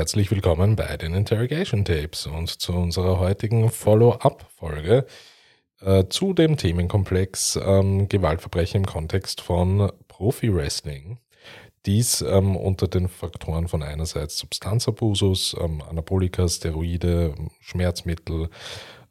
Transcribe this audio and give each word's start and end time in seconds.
Herzlich 0.00 0.30
willkommen 0.30 0.76
bei 0.76 0.96
den 0.96 1.12
Interrogation 1.12 1.84
Tapes 1.84 2.26
und 2.26 2.48
zu 2.48 2.72
unserer 2.72 3.18
heutigen 3.18 3.68
Follow-up-Folge 3.68 5.04
äh, 5.82 6.04
zu 6.08 6.32
dem 6.32 6.56
Themenkomplex 6.56 7.60
ähm, 7.62 8.08
Gewaltverbrechen 8.08 8.80
im 8.80 8.86
Kontext 8.86 9.42
von 9.42 9.92
Profi-Wrestling. 10.08 11.18
Dies 11.84 12.22
ähm, 12.22 12.56
unter 12.56 12.88
den 12.88 13.08
Faktoren 13.08 13.68
von 13.68 13.82
einerseits 13.82 14.38
Substanzabusus, 14.38 15.54
ähm, 15.60 15.82
Anabolika, 15.82 16.48
Steroide, 16.48 17.34
Schmerzmittel, 17.60 18.48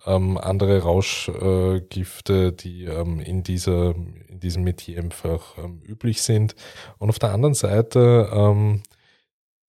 ähm, 0.07 0.39
andere 0.39 0.81
Rauschgifte, 0.81 2.47
äh, 2.47 2.51
die 2.51 2.85
ähm, 2.85 3.19
in, 3.19 3.43
dieser, 3.43 3.93
in 4.27 4.39
diesem 4.39 4.63
Metier 4.63 4.97
einfach 4.97 5.55
ähm, 5.59 5.83
üblich 5.87 6.23
sind. 6.23 6.55
Und 6.97 7.09
auf 7.09 7.19
der 7.19 7.31
anderen 7.31 7.53
Seite 7.53 8.27
ähm, 8.33 8.81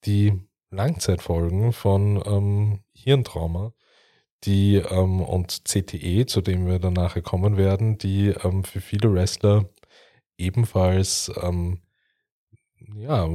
die 0.06 0.50
Langzeitfolgen 0.70 1.73
von 1.73 2.23
ähm, 2.24 2.80
Hirntrauma, 2.92 3.73
die 4.45 4.77
ähm, 4.77 5.20
und 5.20 5.65
CTE, 5.65 6.27
zu 6.27 6.41
dem 6.41 6.66
wir 6.66 6.78
dann 6.78 6.95
nachher 6.95 7.23
kommen 7.23 7.56
werden, 7.56 7.98
die 7.98 8.28
ähm, 8.28 8.65
für 8.65 8.80
viele 8.80 9.12
Wrestler 9.12 9.69
ebenfalls 10.38 11.30
ähm, 11.42 11.83
ja, 12.97 13.28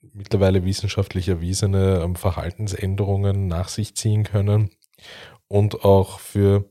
mittlerweile 0.00 0.64
wissenschaftlich 0.64 1.28
erwiesene 1.28 2.00
ähm, 2.02 2.16
Verhaltensänderungen 2.16 3.48
nach 3.48 3.68
sich 3.68 3.96
ziehen 3.96 4.24
können 4.24 4.70
und 5.48 5.84
auch 5.84 6.20
für 6.20 6.70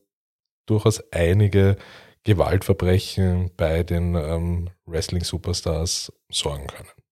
durchaus 0.65 1.01
einige 1.11 1.77
Gewaltverbrechen 2.23 3.51
bei 3.57 3.83
den 3.83 4.15
ähm, 4.15 4.69
Wrestling-Superstars 4.85 6.13
sorgen 6.29 6.67
können. 6.67 7.02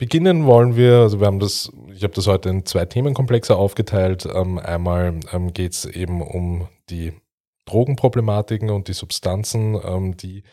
Beginnen 0.00 0.46
wollen 0.46 0.76
wir, 0.76 1.00
also 1.00 1.20
wir 1.20 1.26
haben 1.26 1.40
das, 1.40 1.70
ich 1.92 2.02
habe 2.04 2.14
das 2.14 2.26
heute 2.26 2.48
in 2.48 2.64
zwei 2.64 2.86
Themenkomplexe 2.86 3.54
aufgeteilt. 3.54 4.24
Ähm, 4.24 4.58
einmal 4.58 5.20
ähm, 5.30 5.52
geht 5.52 5.72
es 5.72 5.84
eben 5.84 6.22
um 6.22 6.68
die 6.88 7.12
Drogenproblematiken 7.66 8.70
und 8.70 8.88
die 8.88 8.94
Substanzen, 8.94 9.78
ähm, 9.84 10.16
die 10.16 10.44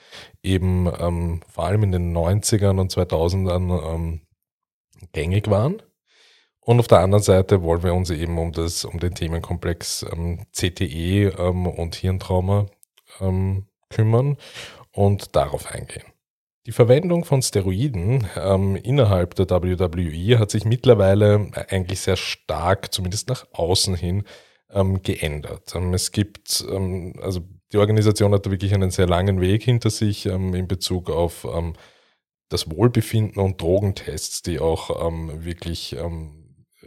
eben 0.43 0.91
ähm, 0.99 1.39
vor 1.47 1.63
allem 1.63 1.83
in 1.83 1.93
den 1.93 2.13
90ern 2.13 2.77
und 2.77 2.91
2000ern 2.91 3.95
ähm, 3.95 4.21
gängig 5.13 5.49
waren. 5.49 5.81
Und 6.59 6.81
auf 6.81 6.89
der 6.89 6.99
anderen 6.99 7.23
Seite 7.23 7.63
wollen 7.63 7.83
wir 7.83 7.93
uns 7.93 8.09
eben 8.09 8.37
um, 8.39 8.51
das, 8.51 8.83
um 8.83 8.99
den 8.99 9.15
Themenkomplex 9.15 10.05
ähm, 10.11 10.45
CTE 10.51 11.31
und 11.37 11.95
Hirntrauma 11.95 12.65
kümmern 13.89 14.35
und 14.91 15.37
darauf 15.37 15.71
eingehen. 15.71 16.03
Die 16.67 16.73
Verwendung 16.73 17.23
von 17.23 17.41
Steroiden 17.41 18.27
ähm, 18.35 18.75
innerhalb 18.75 19.35
der 19.35 19.49
WWE 19.49 20.37
hat 20.37 20.51
sich 20.51 20.65
mittlerweile 20.65 21.49
eigentlich 21.69 22.01
sehr 22.01 22.17
stark, 22.17 22.93
zumindest 22.93 23.29
nach 23.29 23.47
außen 23.53 23.95
hin, 23.95 24.23
ähm, 24.71 25.01
geändert. 25.01 25.73
Ähm, 25.75 25.93
es 25.93 26.11
gibt, 26.11 26.65
ähm, 26.69 27.13
also 27.21 27.39
die 27.71 27.77
Organisation 27.77 28.33
hat 28.33 28.45
da 28.45 28.51
wirklich 28.51 28.73
einen 28.73 28.91
sehr 28.91 29.07
langen 29.07 29.39
Weg 29.39 29.63
hinter 29.63 29.89
sich 29.89 30.25
ähm, 30.25 30.53
in 30.53 30.67
Bezug 30.67 31.09
auf 31.09 31.47
ähm, 31.49 31.71
das 32.49 32.69
Wohlbefinden 32.69 33.41
und 33.41 33.61
Drogentests, 33.61 34.41
die 34.41 34.59
auch 34.59 34.89
wirklich 35.43 35.97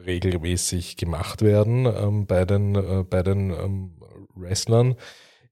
regelmäßig 0.07 0.97
gemacht 0.97 1.43
werden 1.43 2.27
bei 2.27 2.47
den, 2.47 2.75
äh, 2.77 3.05
bei 3.05 3.23
den 3.23 3.93
Wrestlern. 4.35 4.97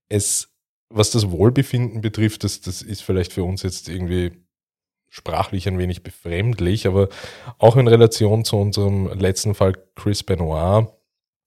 Es 0.08 0.48
was 0.90 1.10
das 1.10 1.30
Wohlbefinden 1.30 2.00
betrifft, 2.00 2.44
das, 2.44 2.60
das 2.60 2.82
ist 2.82 3.02
vielleicht 3.02 3.32
für 3.32 3.44
uns 3.44 3.62
jetzt 3.62 3.88
irgendwie 3.88 4.32
sprachlich 5.10 5.66
ein 5.66 5.78
wenig 5.78 6.02
befremdlich, 6.02 6.86
aber 6.86 7.08
auch 7.58 7.76
in 7.76 7.88
Relation 7.88 8.44
zu 8.44 8.56
unserem 8.56 9.06
letzten 9.18 9.54
Fall 9.54 9.72
Chris 9.94 10.22
Benoit, 10.22 10.88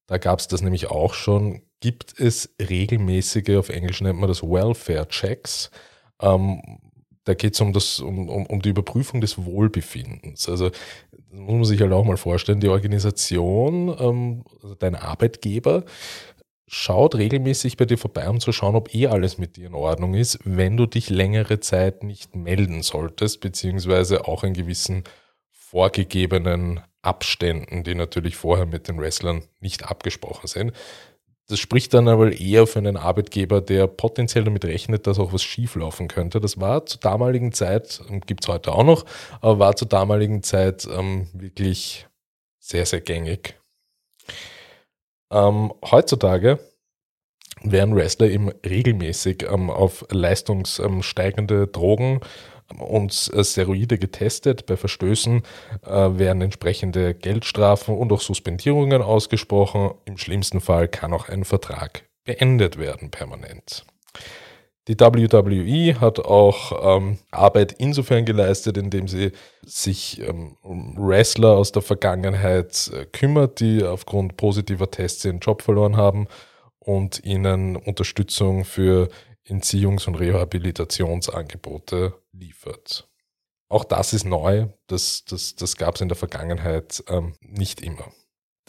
da 0.07 0.17
gab 0.17 0.39
es 0.39 0.47
das 0.47 0.61
nämlich 0.61 0.87
auch 0.87 1.13
schon, 1.13 1.61
gibt 1.79 2.19
es 2.19 2.53
regelmäßige, 2.59 3.57
auf 3.57 3.69
Englisch 3.69 4.01
nennt 4.01 4.19
man 4.19 4.27
das 4.27 4.43
Welfare-Checks. 4.43 5.71
Ähm, 6.21 6.61
da 7.23 7.33
geht 7.33 7.53
es 7.53 7.61
um, 7.61 7.73
um, 8.07 8.29
um, 8.29 8.45
um 8.45 8.61
die 8.61 8.69
Überprüfung 8.69 9.21
des 9.21 9.43
Wohlbefindens. 9.45 10.49
Also 10.49 10.71
muss 11.31 11.53
man 11.53 11.65
sich 11.65 11.79
halt 11.79 11.91
auch 11.93 12.03
mal 12.03 12.17
vorstellen, 12.17 12.59
die 12.59 12.67
Organisation, 12.67 13.95
ähm, 13.99 14.43
also 14.61 14.75
dein 14.75 14.95
Arbeitgeber, 14.95 15.85
schaut 16.73 17.15
regelmäßig 17.15 17.75
bei 17.75 17.83
dir 17.83 17.97
vorbei, 17.97 18.29
um 18.29 18.39
zu 18.39 18.53
schauen, 18.53 18.75
ob 18.75 18.95
eh 18.95 19.07
alles 19.07 19.37
mit 19.37 19.57
dir 19.57 19.67
in 19.67 19.73
Ordnung 19.73 20.13
ist, 20.13 20.39
wenn 20.45 20.77
du 20.77 20.85
dich 20.85 21.09
längere 21.09 21.59
Zeit 21.59 22.01
nicht 22.01 22.33
melden 22.33 22.81
solltest, 22.81 23.41
beziehungsweise 23.41 24.25
auch 24.25 24.45
in 24.45 24.53
gewissen 24.53 25.03
vorgegebenen 25.49 26.79
Abständen, 27.01 27.83
die 27.83 27.93
natürlich 27.93 28.37
vorher 28.37 28.65
mit 28.65 28.87
den 28.87 28.99
Wrestlern 29.01 29.43
nicht 29.59 29.83
abgesprochen 29.83 30.47
sind. 30.47 30.71
Das 31.47 31.59
spricht 31.59 31.93
dann 31.93 32.07
aber 32.07 32.31
eher 32.31 32.65
für 32.65 32.79
einen 32.79 32.95
Arbeitgeber, 32.95 33.59
der 33.59 33.87
potenziell 33.87 34.45
damit 34.45 34.63
rechnet, 34.63 35.07
dass 35.07 35.19
auch 35.19 35.33
was 35.33 35.43
schieflaufen 35.43 36.07
könnte. 36.07 36.39
Das 36.39 36.61
war 36.61 36.85
zur 36.85 37.01
damaligen 37.01 37.51
Zeit, 37.51 38.01
gibt 38.25 38.45
es 38.45 38.47
heute 38.47 38.71
auch 38.71 38.85
noch, 38.85 39.05
aber 39.41 39.59
war 39.59 39.75
zur 39.75 39.89
damaligen 39.89 40.41
Zeit 40.41 40.87
ähm, 40.89 41.27
wirklich 41.33 42.07
sehr, 42.59 42.85
sehr 42.85 43.01
gängig. 43.01 43.59
Ähm, 45.31 45.73
heutzutage 45.89 46.59
werden 47.63 47.95
Wrestler 47.95 48.29
eben 48.29 48.49
regelmäßig 48.65 49.45
ähm, 49.49 49.69
auf 49.69 50.05
leistungssteigende 50.09 51.67
Drogen 51.67 52.21
ähm, 52.71 52.81
und 52.81 53.31
äh, 53.33 53.43
Steroide 53.43 53.97
getestet. 53.97 54.65
Bei 54.65 54.77
Verstößen 54.77 55.43
äh, 55.85 55.89
werden 55.89 56.41
entsprechende 56.41 57.13
Geldstrafen 57.13 57.95
und 57.95 58.11
auch 58.11 58.21
Suspendierungen 58.21 59.01
ausgesprochen. 59.01 59.91
Im 60.05 60.17
schlimmsten 60.17 60.59
Fall 60.59 60.87
kann 60.87 61.13
auch 61.13 61.29
ein 61.29 61.45
Vertrag 61.45 62.03
beendet 62.25 62.77
werden 62.77 63.09
permanent. 63.09 63.85
Die 64.87 64.99
WWE 64.99 65.99
hat 65.99 66.19
auch 66.19 66.97
ähm, 66.97 67.19
Arbeit 67.29 67.73
insofern 67.73 68.25
geleistet, 68.25 68.77
indem 68.77 69.07
sie 69.07 69.31
sich 69.63 70.19
ähm, 70.21 70.57
um 70.63 70.97
Wrestler 70.97 71.51
aus 71.51 71.71
der 71.71 71.83
Vergangenheit 71.83 72.89
äh, 72.93 73.05
kümmert, 73.05 73.59
die 73.59 73.83
aufgrund 73.83 74.37
positiver 74.37 74.89
Tests 74.89 75.23
ihren 75.23 75.39
Job 75.39 75.61
verloren 75.61 75.97
haben 75.97 76.27
und 76.79 77.23
ihnen 77.23 77.75
Unterstützung 77.75 78.65
für 78.65 79.09
Entziehungs- 79.47 80.07
und 80.07 80.15
Rehabilitationsangebote 80.15 82.15
liefert. 82.31 83.07
Auch 83.69 83.83
das 83.83 84.13
ist 84.13 84.25
neu, 84.25 84.67
das, 84.87 85.25
das, 85.25 85.55
das 85.55 85.77
gab 85.77 85.95
es 85.95 86.01
in 86.01 86.09
der 86.09 86.17
Vergangenheit 86.17 87.03
ähm, 87.07 87.33
nicht 87.41 87.81
immer. 87.81 88.11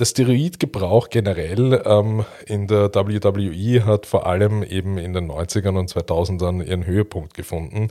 Der 0.03 0.07
Steroidgebrauch 0.07 1.11
generell 1.11 1.81
ähm, 1.87 2.25
in 2.47 2.67
der 2.67 2.93
WWE 2.93 3.87
hat 3.87 4.05
vor 4.05 4.27
allem 4.27 4.65
eben 4.65 4.99
in 4.99 5.13
den 5.13 5.31
90ern 5.31 5.79
und 5.79 5.93
2000ern 5.93 6.67
ihren 6.67 6.85
Höhepunkt 6.85 7.35
gefunden. 7.35 7.87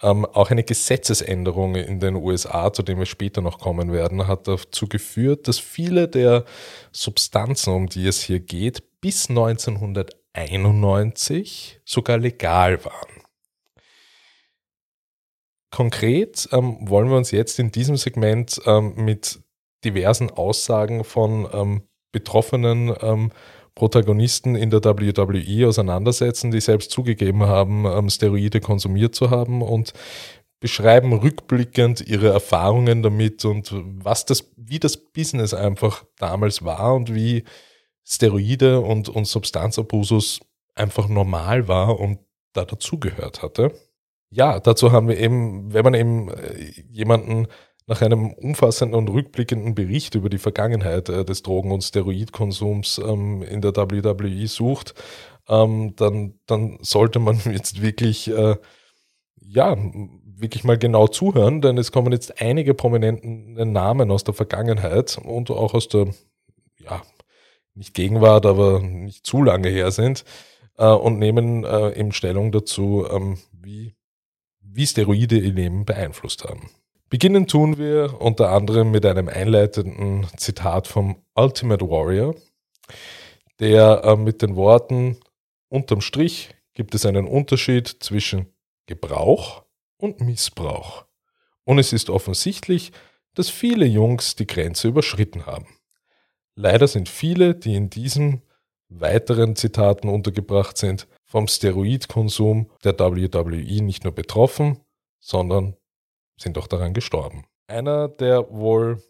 Ähm, 0.00 0.24
auch 0.24 0.50
eine 0.50 0.64
Gesetzesänderung 0.64 1.74
in 1.74 2.00
den 2.00 2.14
USA, 2.14 2.72
zu 2.72 2.82
der 2.82 2.96
wir 2.96 3.04
später 3.04 3.42
noch 3.42 3.58
kommen 3.58 3.92
werden, 3.92 4.26
hat 4.26 4.48
dazu 4.48 4.88
geführt, 4.88 5.48
dass 5.48 5.58
viele 5.58 6.08
der 6.08 6.46
Substanzen, 6.92 7.74
um 7.74 7.90
die 7.90 8.06
es 8.06 8.22
hier 8.22 8.40
geht, 8.40 8.82
bis 9.02 9.28
1991 9.28 11.82
sogar 11.84 12.16
legal 12.16 12.82
waren. 12.86 13.20
Konkret 15.70 16.48
ähm, 16.52 16.88
wollen 16.88 17.10
wir 17.10 17.18
uns 17.18 17.32
jetzt 17.32 17.58
in 17.58 17.70
diesem 17.70 17.98
Segment 17.98 18.62
ähm, 18.64 18.94
mit 18.96 19.40
diversen 19.84 20.30
Aussagen 20.30 21.04
von 21.04 21.48
ähm, 21.52 21.82
betroffenen 22.12 22.94
ähm, 23.00 23.30
Protagonisten 23.74 24.56
in 24.56 24.70
der 24.70 24.84
WWE 24.84 25.68
auseinandersetzen, 25.68 26.50
die 26.50 26.60
selbst 26.60 26.90
zugegeben 26.90 27.44
haben, 27.44 27.86
ähm, 27.86 28.10
Steroide 28.10 28.60
konsumiert 28.60 29.14
zu 29.14 29.30
haben 29.30 29.62
und 29.62 29.92
beschreiben 30.60 31.14
rückblickend 31.14 32.06
ihre 32.06 32.28
Erfahrungen 32.28 33.02
damit 33.02 33.44
und 33.44 33.72
was 33.72 34.26
das, 34.26 34.52
wie 34.56 34.78
das 34.78 34.98
Business 34.98 35.54
einfach 35.54 36.04
damals 36.18 36.62
war 36.64 36.94
und 36.94 37.14
wie 37.14 37.44
Steroide 38.04 38.80
und, 38.80 39.08
und 39.08 39.26
Substanzabusus 39.26 40.40
einfach 40.74 41.08
normal 41.08 41.68
war 41.68 41.98
und 41.98 42.18
da 42.52 42.64
dazugehört 42.64 43.42
hatte. 43.42 43.72
Ja, 44.30 44.60
dazu 44.60 44.92
haben 44.92 45.08
wir 45.08 45.18
eben, 45.18 45.72
wenn 45.72 45.84
man 45.84 45.94
eben 45.94 46.28
äh, 46.28 46.70
jemanden 46.88 47.46
nach 47.90 48.02
einem 48.02 48.32
umfassenden 48.32 48.96
und 48.96 49.10
rückblickenden 49.10 49.74
Bericht 49.74 50.14
über 50.14 50.28
die 50.28 50.38
Vergangenheit 50.38 51.08
äh, 51.08 51.24
des 51.24 51.42
Drogen- 51.42 51.72
und 51.72 51.82
Steroidkonsums 51.82 52.98
ähm, 53.04 53.42
in 53.42 53.60
der 53.60 53.74
WWE 53.74 54.46
sucht, 54.46 54.94
ähm, 55.48 55.96
dann, 55.96 56.38
dann 56.46 56.78
sollte 56.82 57.18
man 57.18 57.40
jetzt 57.52 57.82
wirklich, 57.82 58.30
äh, 58.30 58.54
ja, 59.40 59.76
wirklich 60.24 60.62
mal 60.62 60.78
genau 60.78 61.08
zuhören, 61.08 61.60
denn 61.62 61.78
es 61.78 61.90
kommen 61.90 62.12
jetzt 62.12 62.40
einige 62.40 62.74
prominente 62.74 63.66
Namen 63.66 64.12
aus 64.12 64.22
der 64.22 64.34
Vergangenheit 64.34 65.18
und 65.18 65.50
auch 65.50 65.74
aus 65.74 65.88
der, 65.88 66.14
ja, 66.78 67.02
nicht 67.74 67.94
Gegenwart, 67.94 68.46
aber 68.46 68.78
nicht 68.78 69.26
zu 69.26 69.42
lange 69.42 69.68
her 69.68 69.90
sind 69.90 70.24
äh, 70.78 70.86
und 70.86 71.18
nehmen 71.18 71.64
äh, 71.64 71.98
eben 71.98 72.12
Stellung 72.12 72.52
dazu, 72.52 73.04
ähm, 73.10 73.38
wie, 73.52 73.96
wie 74.60 74.86
Steroide 74.86 75.38
ihr 75.38 75.52
Leben 75.52 75.84
beeinflusst 75.84 76.44
haben. 76.44 76.70
Beginnen 77.10 77.48
tun 77.48 77.76
wir 77.76 78.20
unter 78.20 78.50
anderem 78.50 78.92
mit 78.92 79.04
einem 79.04 79.28
einleitenden 79.28 80.28
Zitat 80.36 80.86
vom 80.86 81.20
Ultimate 81.34 81.90
Warrior, 81.90 82.36
der 83.58 84.04
äh, 84.04 84.16
mit 84.16 84.42
den 84.42 84.54
Worten 84.54 85.18
unterm 85.68 86.02
Strich 86.02 86.54
gibt 86.72 86.94
es 86.94 87.04
einen 87.04 87.26
Unterschied 87.26 87.88
zwischen 87.88 88.46
Gebrauch 88.86 89.64
und 89.96 90.20
Missbrauch. 90.20 91.04
Und 91.64 91.80
es 91.80 91.92
ist 91.92 92.10
offensichtlich, 92.10 92.92
dass 93.34 93.50
viele 93.50 93.86
Jungs 93.86 94.36
die 94.36 94.46
Grenze 94.46 94.86
überschritten 94.86 95.46
haben. 95.46 95.66
Leider 96.54 96.86
sind 96.86 97.08
viele, 97.08 97.56
die 97.56 97.74
in 97.74 97.90
diesen 97.90 98.42
weiteren 98.88 99.56
Zitaten 99.56 100.08
untergebracht 100.08 100.76
sind, 100.76 101.08
vom 101.24 101.48
Steroidkonsum 101.48 102.70
der 102.84 102.96
WWE 103.00 103.82
nicht 103.82 104.04
nur 104.04 104.14
betroffen, 104.14 104.78
sondern 105.18 105.76
sind 106.40 106.58
auch 106.58 106.66
daran 106.66 106.94
gestorben. 106.94 107.44
Einer 107.66 108.08
der 108.08 108.50
wohl 108.50 109.02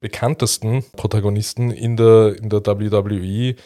bekanntesten 0.00 0.84
Protagonisten 0.92 1.70
in 1.70 1.96
der, 1.96 2.36
in 2.38 2.48
der 2.48 2.64
WWE, 2.64 3.56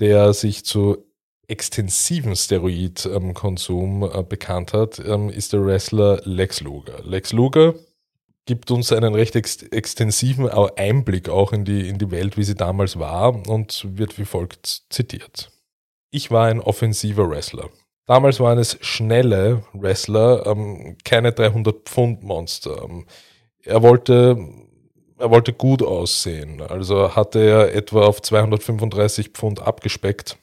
der 0.00 0.32
sich 0.32 0.64
zu 0.64 1.08
extensiven 1.48 2.36
Steroidkonsum 2.36 4.02
äh, 4.02 4.22
bekannt 4.22 4.74
hat, 4.74 4.98
ähm, 4.98 5.30
ist 5.30 5.54
der 5.54 5.64
Wrestler 5.64 6.20
Lex 6.24 6.60
Luger. 6.60 7.02
Lex 7.02 7.32
Luger 7.32 7.74
gibt 8.44 8.70
uns 8.70 8.92
einen 8.92 9.14
recht 9.14 9.34
ex 9.34 9.62
extensiven 9.62 10.48
Einblick 10.48 11.28
auch 11.28 11.52
in 11.52 11.64
die, 11.64 11.88
in 11.88 11.98
die 11.98 12.10
Welt, 12.10 12.36
wie 12.36 12.44
sie 12.44 12.54
damals 12.54 12.98
war 12.98 13.46
und 13.48 13.86
wird 13.98 14.18
wie 14.18 14.24
folgt 14.24 14.84
zitiert. 14.90 15.50
Ich 16.10 16.30
war 16.30 16.46
ein 16.46 16.60
offensiver 16.60 17.28
Wrestler. 17.28 17.68
Damals 18.08 18.40
waren 18.40 18.58
es 18.58 18.78
schnelle 18.80 19.64
Wrestler, 19.74 20.46
ähm, 20.46 20.96
keine 21.04 21.30
300-Pfund-Monster. 21.30 22.84
Ähm, 22.84 23.04
er 23.62 23.82
wollte, 23.82 24.38
er 25.18 25.30
wollte 25.30 25.52
gut 25.52 25.82
aussehen, 25.82 26.62
also 26.62 27.14
hatte 27.14 27.38
er 27.38 27.74
etwa 27.74 28.06
auf 28.06 28.22
235 28.22 29.28
Pfund 29.34 29.60
abgespeckt. 29.60 30.38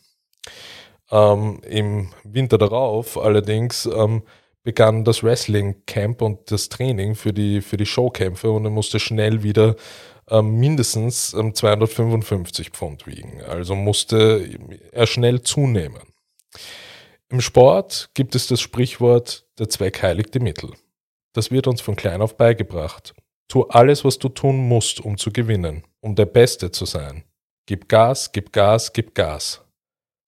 Ähm, 1.10 1.60
Im 1.68 2.12
Winter 2.24 2.60
darauf 2.60 3.18
allerdings 3.18 3.88
ähm, 3.88 4.22
begann 4.62 5.04
das 5.04 5.24
Wrestling-Camp 5.24 6.22
und 6.22 6.52
das 6.52 6.70
Training 6.70 7.16
für 7.16 7.34
die, 7.34 7.62
für 7.62 7.78
die 7.78 7.88
Showkämpfe 7.88 8.52
und 8.52 8.66
er 8.66 8.72
musste 8.72 9.00
schnell 9.00 9.42
wieder 9.42 9.76
ähm, 10.30 10.60
mindestens 10.60 11.32
255 11.32 12.70
Pfund 12.70 13.08
wiegen. 13.08 13.42
Also 13.42 13.74
musste 13.74 14.48
er 14.92 15.08
schnell 15.08 15.42
zunehmen. 15.42 16.02
Im 17.30 17.42
Sport 17.42 18.12
gibt 18.14 18.36
es 18.36 18.48
das 18.48 18.62
Sprichwort, 18.62 19.48
der 19.58 19.68
Zweck 19.68 20.02
heiligt 20.04 20.36
die 20.36 20.40
Mittel. 20.40 20.74
Das 21.34 21.50
wird 21.50 21.66
uns 21.66 21.82
von 21.82 21.96
klein 21.96 22.22
auf 22.22 22.38
beigebracht. 22.38 23.16
Tu 23.48 23.64
alles, 23.64 24.06
was 24.06 24.20
du 24.20 24.30
tun 24.30 24.68
musst, 24.68 25.00
um 25.00 25.18
zu 25.18 25.32
gewinnen, 25.32 25.84
um 26.02 26.16
der 26.16 26.28
Beste 26.28 26.72
zu 26.72 26.86
sein. 26.86 27.24
Gib 27.66 27.90
Gas, 27.90 28.32
gib 28.32 28.54
Gas, 28.54 28.94
gib 28.94 29.16
Gas. 29.16 29.62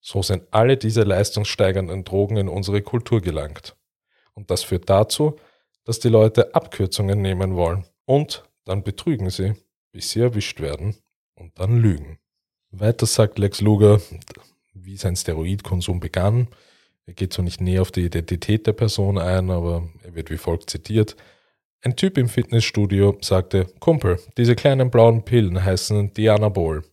So 0.00 0.22
sind 0.22 0.44
alle 0.50 0.76
diese 0.76 1.02
leistungssteigernden 1.02 2.04
Drogen 2.04 2.36
in 2.36 2.48
unsere 2.48 2.82
Kultur 2.82 3.20
gelangt. 3.20 3.76
Und 4.34 4.50
das 4.50 4.64
führt 4.64 4.90
dazu, 4.90 5.36
dass 5.84 6.00
die 6.00 6.08
Leute 6.08 6.54
Abkürzungen 6.54 7.22
nehmen 7.22 7.54
wollen 7.54 7.86
und 8.06 8.44
dann 8.64 8.82
betrügen 8.82 9.30
sie, 9.30 9.54
bis 9.92 10.10
sie 10.10 10.20
erwischt 10.20 10.60
werden 10.60 10.96
und 11.34 11.58
dann 11.58 11.80
lügen. 11.80 12.18
Weiter 12.70 13.06
sagt 13.06 13.38
Lex 13.38 13.60
Luger, 13.60 14.00
wie 14.74 14.96
sein 14.96 15.16
Steroidkonsum 15.16 16.00
begann, 16.00 16.48
er 17.08 17.14
geht 17.14 17.32
so 17.32 17.40
nicht 17.40 17.62
näher 17.62 17.80
auf 17.80 17.90
die 17.90 18.04
Identität 18.04 18.66
der 18.66 18.74
Person 18.74 19.16
ein, 19.16 19.50
aber 19.50 19.88
er 20.02 20.14
wird 20.14 20.30
wie 20.30 20.36
folgt 20.36 20.68
zitiert. 20.68 21.16
Ein 21.80 21.96
Typ 21.96 22.18
im 22.18 22.28
Fitnessstudio 22.28 23.16
sagte, 23.22 23.64
Kumpel, 23.80 24.20
diese 24.36 24.54
kleinen 24.54 24.90
blauen 24.90 25.24
Pillen 25.24 25.64
heißen 25.64 26.12
Dianabol. 26.12 26.84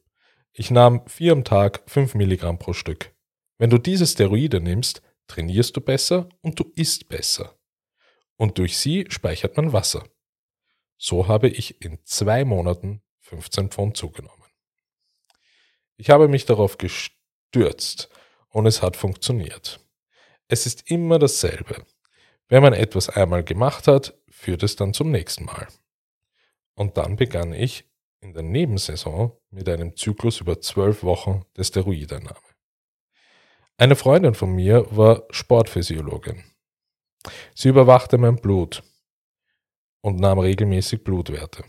Ich 0.54 0.72
nahm 0.72 1.06
vier 1.06 1.34
am 1.34 1.44
Tag, 1.44 1.84
fünf 1.88 2.16
Milligramm 2.16 2.58
pro 2.58 2.72
Stück. 2.72 3.14
Wenn 3.58 3.70
du 3.70 3.78
diese 3.78 4.08
Steroide 4.08 4.62
nimmst, 4.62 5.02
trainierst 5.28 5.76
du 5.76 5.82
besser 5.82 6.30
und 6.40 6.58
du 6.62 6.72
isst 6.78 7.10
besser. 7.10 7.54
Und 8.38 8.58
durch 8.58 8.78
sie 8.78 9.08
speichert 9.10 9.58
man 9.58 9.74
Wasser. 9.74 10.08
So 10.98 11.28
habe 11.28 11.50
ich 11.50 11.84
in 11.84 12.00
zwei 12.06 12.46
Monaten 12.46 13.02
15 13.20 13.70
Pfund 13.70 13.98
zugenommen. 13.98 14.46
Ich 15.98 16.10
habe 16.10 16.30
mich 16.30 16.46
darauf 16.46 16.78
gestürzt 16.78 18.10
und 18.48 18.66
es 18.66 18.82
hat 18.82 18.96
funktioniert. 18.96 19.85
Es 20.48 20.66
ist 20.66 20.90
immer 20.92 21.18
dasselbe. 21.18 21.86
Wenn 22.48 22.62
man 22.62 22.74
etwas 22.74 23.10
einmal 23.10 23.44
gemacht 23.44 23.88
hat, 23.88 24.14
führt 24.30 24.62
es 24.62 24.76
dann 24.76 24.94
zum 24.94 25.10
nächsten 25.10 25.46
Mal. 25.46 25.68
Und 26.76 26.98
dann 26.98 27.16
begann 27.16 27.54
ich 27.54 27.86
in 28.22 28.34
der 28.34 28.44
Nebensaison 28.44 29.32
mit 29.50 29.68
einem 29.70 29.96
Zyklus 29.96 30.42
über 30.42 30.62
zwölf 30.62 31.04
Wochen 31.04 31.46
der 31.58 31.64
Steroideinnahme. 31.64 32.40
Eine 33.78 33.96
Freundin 33.96 34.36
von 34.36 34.52
mir 34.52 34.86
war 34.96 35.24
Sportphysiologin. 35.32 36.44
Sie 37.56 37.70
überwachte 37.70 38.18
mein 38.18 38.36
Blut 38.36 38.84
und 40.02 40.20
nahm 40.20 40.40
regelmäßig 40.40 41.04
Blutwerte. 41.04 41.64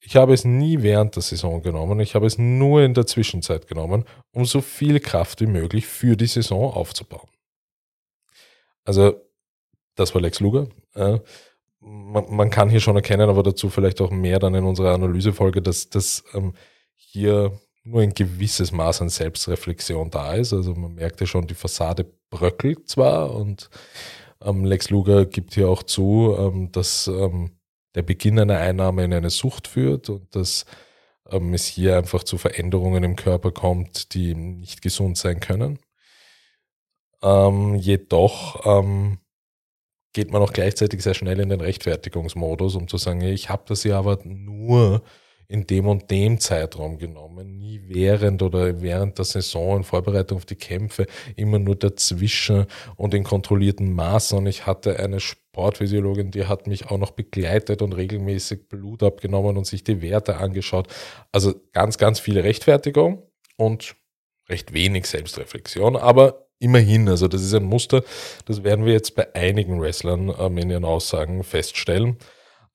Ich 0.00 0.16
habe 0.16 0.32
es 0.32 0.44
nie 0.44 0.82
während 0.82 1.16
der 1.16 1.22
Saison 1.22 1.62
genommen, 1.62 2.00
ich 2.00 2.14
habe 2.14 2.26
es 2.26 2.38
nur 2.38 2.82
in 2.82 2.94
der 2.94 3.06
Zwischenzeit 3.06 3.66
genommen, 3.66 4.04
um 4.30 4.44
so 4.44 4.60
viel 4.60 5.00
Kraft 5.00 5.40
wie 5.40 5.46
möglich 5.46 5.86
für 5.86 6.16
die 6.16 6.26
Saison 6.26 6.72
aufzubauen. 6.72 7.28
Also, 8.86 9.20
das 9.94 10.14
war 10.14 10.22
Lex 10.22 10.40
Luger. 10.40 10.68
Äh, 10.94 11.18
man, 11.80 12.24
man, 12.34 12.50
kann 12.50 12.70
hier 12.70 12.80
schon 12.80 12.96
erkennen, 12.96 13.28
aber 13.28 13.42
dazu 13.42 13.68
vielleicht 13.68 14.00
auch 14.00 14.10
mehr 14.10 14.38
dann 14.38 14.54
in 14.54 14.64
unserer 14.64 14.94
Analysefolge, 14.94 15.62
dass 15.62 15.90
das 15.90 16.24
ähm, 16.34 16.54
hier 16.94 17.52
nur 17.84 18.02
ein 18.02 18.14
gewisses 18.14 18.72
Maß 18.72 19.02
an 19.02 19.08
Selbstreflexion 19.08 20.10
da 20.10 20.34
ist. 20.34 20.52
Also 20.52 20.74
man 20.74 20.94
merkt 20.94 21.20
ja 21.20 21.26
schon, 21.26 21.46
die 21.46 21.54
Fassade 21.54 22.06
bröckelt 22.30 22.88
zwar 22.88 23.34
und 23.34 23.70
ähm, 24.42 24.64
Lex 24.64 24.90
Luger 24.90 25.26
gibt 25.26 25.54
hier 25.54 25.68
auch 25.68 25.82
zu, 25.82 26.34
ähm, 26.38 26.72
dass 26.72 27.06
ähm, 27.06 27.52
der 27.94 28.02
Beginn 28.02 28.38
einer 28.38 28.58
Einnahme 28.58 29.04
in 29.04 29.14
eine 29.14 29.30
Sucht 29.30 29.68
führt 29.68 30.10
und 30.10 30.34
dass 30.34 30.66
ähm, 31.30 31.54
es 31.54 31.66
hier 31.66 31.96
einfach 31.96 32.24
zu 32.24 32.38
Veränderungen 32.38 33.04
im 33.04 33.16
Körper 33.16 33.52
kommt, 33.52 34.14
die 34.14 34.34
nicht 34.34 34.82
gesund 34.82 35.16
sein 35.16 35.40
können. 35.40 35.78
Ähm, 37.22 37.74
jedoch 37.74 38.64
ähm, 38.64 39.18
geht 40.12 40.30
man 40.30 40.42
auch 40.42 40.52
gleichzeitig 40.52 41.02
sehr 41.02 41.14
schnell 41.14 41.40
in 41.40 41.50
den 41.50 41.60
Rechtfertigungsmodus, 41.60 42.74
um 42.74 42.88
zu 42.88 42.96
sagen, 42.96 43.20
ich 43.20 43.50
habe 43.50 43.64
das 43.66 43.84
ja 43.84 43.98
aber 43.98 44.18
nur 44.24 45.02
in 45.48 45.66
dem 45.66 45.86
und 45.86 46.10
dem 46.10 46.40
Zeitraum 46.40 46.98
genommen, 46.98 47.58
nie 47.58 47.82
während 47.86 48.42
oder 48.42 48.80
während 48.80 49.18
der 49.18 49.24
Saison 49.24 49.78
in 49.78 49.84
Vorbereitung 49.84 50.38
auf 50.38 50.44
die 50.44 50.56
Kämpfe, 50.56 51.06
immer 51.36 51.58
nur 51.58 51.76
dazwischen 51.76 52.66
und 52.96 53.14
in 53.14 53.24
kontrollierten 53.24 53.92
Maßen. 53.92 54.38
Und 54.38 54.46
ich 54.46 54.66
hatte 54.66 54.98
eine 54.98 55.20
Sportphysiologin, 55.20 56.30
die 56.30 56.46
hat 56.46 56.66
mich 56.66 56.86
auch 56.86 56.98
noch 56.98 57.12
begleitet 57.12 57.82
und 57.82 57.92
regelmäßig 57.92 58.68
Blut 58.68 59.02
abgenommen 59.02 59.56
und 59.56 59.66
sich 59.66 59.84
die 59.84 60.02
Werte 60.02 60.38
angeschaut. 60.38 60.88
Also 61.30 61.54
ganz, 61.72 61.98
ganz 61.98 62.18
viele 62.18 62.42
Rechtfertigung 62.42 63.22
und 63.56 63.96
recht 64.48 64.72
wenig 64.72 65.06
Selbstreflexion, 65.06 65.96
aber 65.96 66.45
Immerhin, 66.58 67.08
also 67.08 67.28
das 67.28 67.42
ist 67.42 67.54
ein 67.54 67.64
Muster, 67.64 68.02
das 68.46 68.64
werden 68.64 68.86
wir 68.86 68.92
jetzt 68.92 69.14
bei 69.14 69.34
einigen 69.34 69.80
Wrestlern 69.80 70.34
ähm, 70.38 70.58
in 70.58 70.70
ihren 70.70 70.84
Aussagen 70.84 71.44
feststellen. 71.44 72.16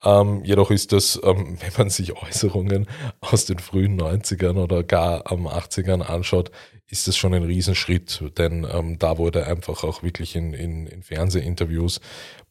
Ähm, 0.04 0.44
jedoch 0.44 0.72
ist 0.72 0.92
das, 0.92 1.20
ähm, 1.24 1.58
wenn 1.62 1.72
man 1.78 1.90
sich 1.90 2.16
Äußerungen 2.16 2.88
aus 3.22 3.46
den 3.46 3.60
frühen 3.60 4.00
90ern 4.00 4.62
oder 4.62 4.84
gar 4.84 5.32
am 5.32 5.48
80ern 5.48 6.02
anschaut, 6.02 6.52
ist 6.88 7.08
das 7.08 7.18
schon 7.18 7.34
ein 7.34 7.44
Riesenschritt, 7.44 8.22
denn 8.38 8.68
ähm, 8.72 9.00
da 9.00 9.18
wurde 9.18 9.48
einfach 9.48 9.84
auch 9.84 10.04
wirklich 10.04 10.36
in, 10.36 10.54
in, 10.54 10.88
in 10.88 11.04
Fernsehinterviews 11.04 12.02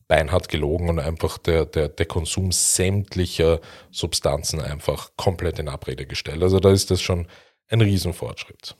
beinhart 0.09 0.49
gelogen 0.49 0.89
und 0.89 0.99
einfach 0.99 1.39
der, 1.39 1.67
der, 1.67 1.89
der 1.89 2.07
Konsum 2.07 2.51
sämtlicher 2.51 3.61
Substanzen 3.93 4.61
einfach 4.61 5.11
komplett 5.17 5.61
in 5.61 5.69
Abrede 5.69 6.07
gestellt. 6.07 6.43
Also 6.43 6.59
da 6.59 6.73
ist 6.73 6.91
das 6.91 7.01
schon 7.01 7.29
ein 7.69 7.81
Riesenfortschritt. 7.81 8.77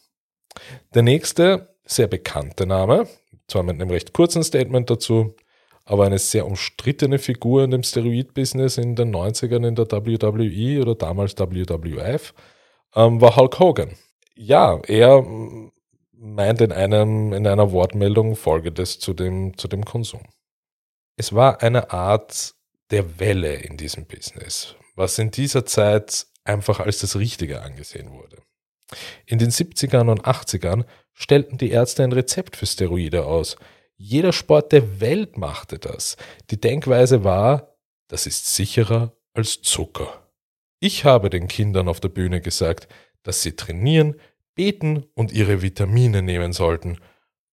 Der 0.95 1.03
nächste 1.03 1.70
sehr 1.91 2.07
bekannte 2.07 2.67
Name, 2.67 3.09
zwar 3.49 3.63
mit 3.63 3.81
einem 3.81 3.91
recht 3.91 4.13
kurzen 4.13 4.43
Statement 4.43 4.89
dazu, 4.91 5.35
aber 5.85 6.07
eine 6.07 6.19
sehr 6.19 6.47
umstrittene 6.47 7.19
Figur 7.19 7.65
in 7.65 7.73
dem 7.73 7.83
Steroid-Business 7.83 8.79
in 8.79 8.95
den 8.95 9.15
90ern 9.15 9.67
in 9.67 9.75
der 9.75 9.91
WWE 9.91 10.83
oder 10.83 10.95
damals 10.95 11.37
WWF, 11.37 12.33
ähm, 12.95 13.21
war 13.21 13.37
Hulk 13.37 13.59
Hogan. 13.59 13.91
Ja, 14.37 14.79
er 14.87 15.25
meint 16.13 16.61
in, 16.61 16.73
einem, 16.73 17.33
in 17.33 17.47
einer 17.47 17.73
Wortmeldung 17.73 18.37
folgendes 18.37 18.99
zu 18.99 19.15
dem, 19.15 19.57
zu 19.57 19.69
dem 19.69 19.85
Konsum. 19.85 20.23
Es 21.17 21.35
war 21.35 21.63
eine 21.63 21.91
Art 21.91 22.55
der 22.91 23.19
Welle 23.19 23.55
in 23.55 23.77
diesem 23.77 24.07
Business, 24.07 24.77
was 24.97 25.19
in 25.19 25.31
dieser 25.31 25.67
Zeit 25.67 26.27
einfach 26.45 26.81
als 26.81 27.01
das 27.01 27.17
Richtige 27.17 27.63
angesehen 27.63 28.13
wurde. 28.13 28.43
In 29.27 29.39
den 29.39 29.51
70ern 29.51 30.11
und 30.11 30.25
80ern 30.25 30.85
stellten 31.13 31.59
die 31.59 31.71
Ärzte 31.71 32.05
ein 32.05 32.13
Rezept 32.13 32.57
für 32.57 32.67
Steroide 32.67 33.27
aus. 33.27 33.57
Jeder 33.97 34.33
Sport 34.33 34.73
der 34.73 35.01
Welt 35.01 35.37
machte 35.37 35.79
das. 35.79 36.17
Die 36.51 36.61
Denkweise 36.61 37.25
war, 37.25 37.77
das 38.09 38.27
ist 38.27 38.55
sicherer 38.55 39.13
als 39.35 39.63
Zucker. 39.63 40.27
Ich 40.81 41.05
habe 41.05 41.29
den 41.29 41.49
Kindern 41.49 41.89
auf 41.89 42.01
der 42.01 42.09
Bühne 42.09 42.41
gesagt, 42.41 42.89
dass 43.23 43.43
sie 43.43 43.53
trainieren, 43.53 44.17
beten 44.55 45.05
und 45.15 45.33
ihre 45.33 45.63
Vitamine 45.63 46.23
nehmen 46.23 46.53
sollten, 46.53 46.99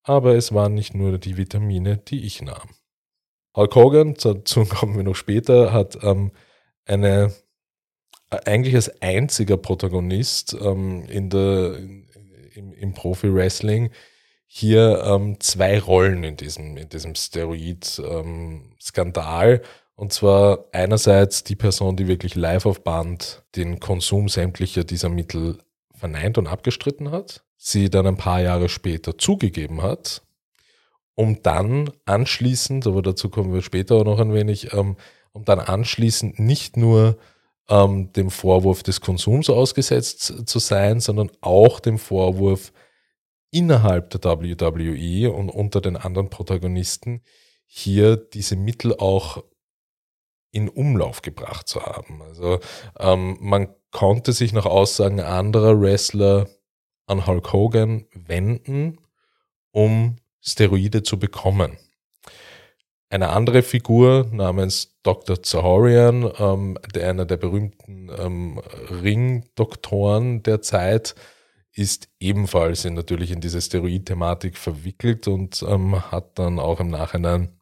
aber 0.03 0.35
es 0.35 0.53
waren 0.53 0.73
nicht 0.73 0.93
nur 0.93 1.17
die 1.17 1.35
Vitamine, 1.35 1.97
die 1.97 2.25
ich 2.25 2.41
nahm. 2.41 2.69
Hulk 3.55 3.75
Hogan, 3.75 4.13
dazu 4.13 4.65
kommen 4.69 4.95
wir 4.95 5.03
noch 5.03 5.15
später, 5.15 5.73
hat 5.73 5.97
ähm, 6.01 6.31
eine 6.85 7.33
eigentlich 8.29 8.75
als 8.75 9.01
einziger 9.01 9.57
Protagonist 9.57 10.55
ähm, 10.59 11.05
in 11.07 11.29
der, 11.29 11.79
im, 12.57 12.73
im 12.73 12.93
Profi-Wrestling 12.93 13.91
hier 14.47 15.03
ähm, 15.05 15.39
zwei 15.39 15.79
Rollen 15.79 16.23
in 16.23 16.35
diesem, 16.37 16.77
in 16.77 16.89
diesem 16.89 17.13
Steroid-Skandal. 17.15 19.53
Ähm, 19.53 19.61
und 19.95 20.13
zwar 20.13 20.65
einerseits 20.71 21.43
die 21.43 21.55
Person, 21.55 21.97
die 21.97 22.07
wirklich 22.07 22.35
live 22.35 22.65
auf 22.65 22.83
Band 22.83 23.43
den 23.55 23.79
Konsum 23.79 24.29
sämtlicher 24.29 24.83
dieser 24.83 25.09
Mittel 25.09 25.59
verneint 25.93 26.37
und 26.37 26.47
abgestritten 26.47 27.11
hat, 27.11 27.43
sie 27.57 27.89
dann 27.89 28.07
ein 28.07 28.17
paar 28.17 28.41
Jahre 28.41 28.69
später 28.69 29.17
zugegeben 29.17 29.81
hat, 29.81 30.21
um 31.15 31.41
dann 31.41 31.89
anschließend, 32.05 32.85
aber 32.87 33.01
dazu 33.01 33.29
kommen 33.29 33.53
wir 33.53 33.63
später 33.63 33.95
auch 33.95 34.05
noch 34.05 34.19
ein 34.19 34.33
wenig, 34.33 34.73
ähm, 34.73 34.97
um 35.33 35.43
dann 35.45 35.59
anschließend 35.59 36.39
nicht 36.39 36.77
nur 36.77 37.17
ähm, 37.69 38.11
dem 38.13 38.29
Vorwurf 38.29 38.83
des 38.83 39.01
Konsums 39.01 39.49
ausgesetzt 39.49 40.47
zu 40.47 40.59
sein, 40.59 40.99
sondern 40.99 41.31
auch 41.41 41.79
dem 41.79 41.97
Vorwurf 41.97 42.71
innerhalb 43.51 44.09
der 44.09 44.23
WWE 44.23 45.31
und 45.31 45.49
unter 45.49 45.81
den 45.81 45.97
anderen 45.97 46.29
Protagonisten 46.29 47.21
hier 47.65 48.17
diese 48.17 48.55
Mittel 48.55 48.95
auch 48.95 49.43
in 50.51 50.69
Umlauf 50.69 51.21
gebracht 51.21 51.67
zu 51.67 51.81
haben. 51.85 52.21
Also 52.21 52.59
ähm, 52.99 53.37
man 53.39 53.67
konnte 53.91 54.33
sich 54.33 54.53
nach 54.53 54.65
Aussagen 54.65 55.19
anderer 55.19 55.79
Wrestler 55.79 56.47
an 57.05 57.25
Hulk 57.25 57.53
Hogan 57.53 58.05
wenden, 58.13 58.99
um 59.71 60.17
Steroide 60.41 61.03
zu 61.03 61.19
bekommen. 61.19 61.77
Eine 63.09 63.29
andere 63.29 63.63
Figur 63.63 64.27
namens 64.33 64.97
Dr. 65.01 65.41
Zahorian, 65.41 66.29
ähm, 66.39 66.77
der 66.93 67.09
einer 67.09 67.25
der 67.25 67.37
berühmten 67.37 68.09
ähm, 68.09 68.59
Ringdoktoren 69.01 70.43
der 70.43 70.61
Zeit, 70.61 71.15
ist 71.71 72.09
ebenfalls 72.19 72.83
in, 72.83 72.95
natürlich 72.95 73.31
in 73.31 73.39
diese 73.39 73.61
Steroid-Thematik 73.61 74.57
verwickelt 74.57 75.27
und 75.29 75.63
ähm, 75.65 76.11
hat 76.11 76.37
dann 76.37 76.59
auch 76.59 76.81
im 76.81 76.89
Nachhinein, 76.89 77.57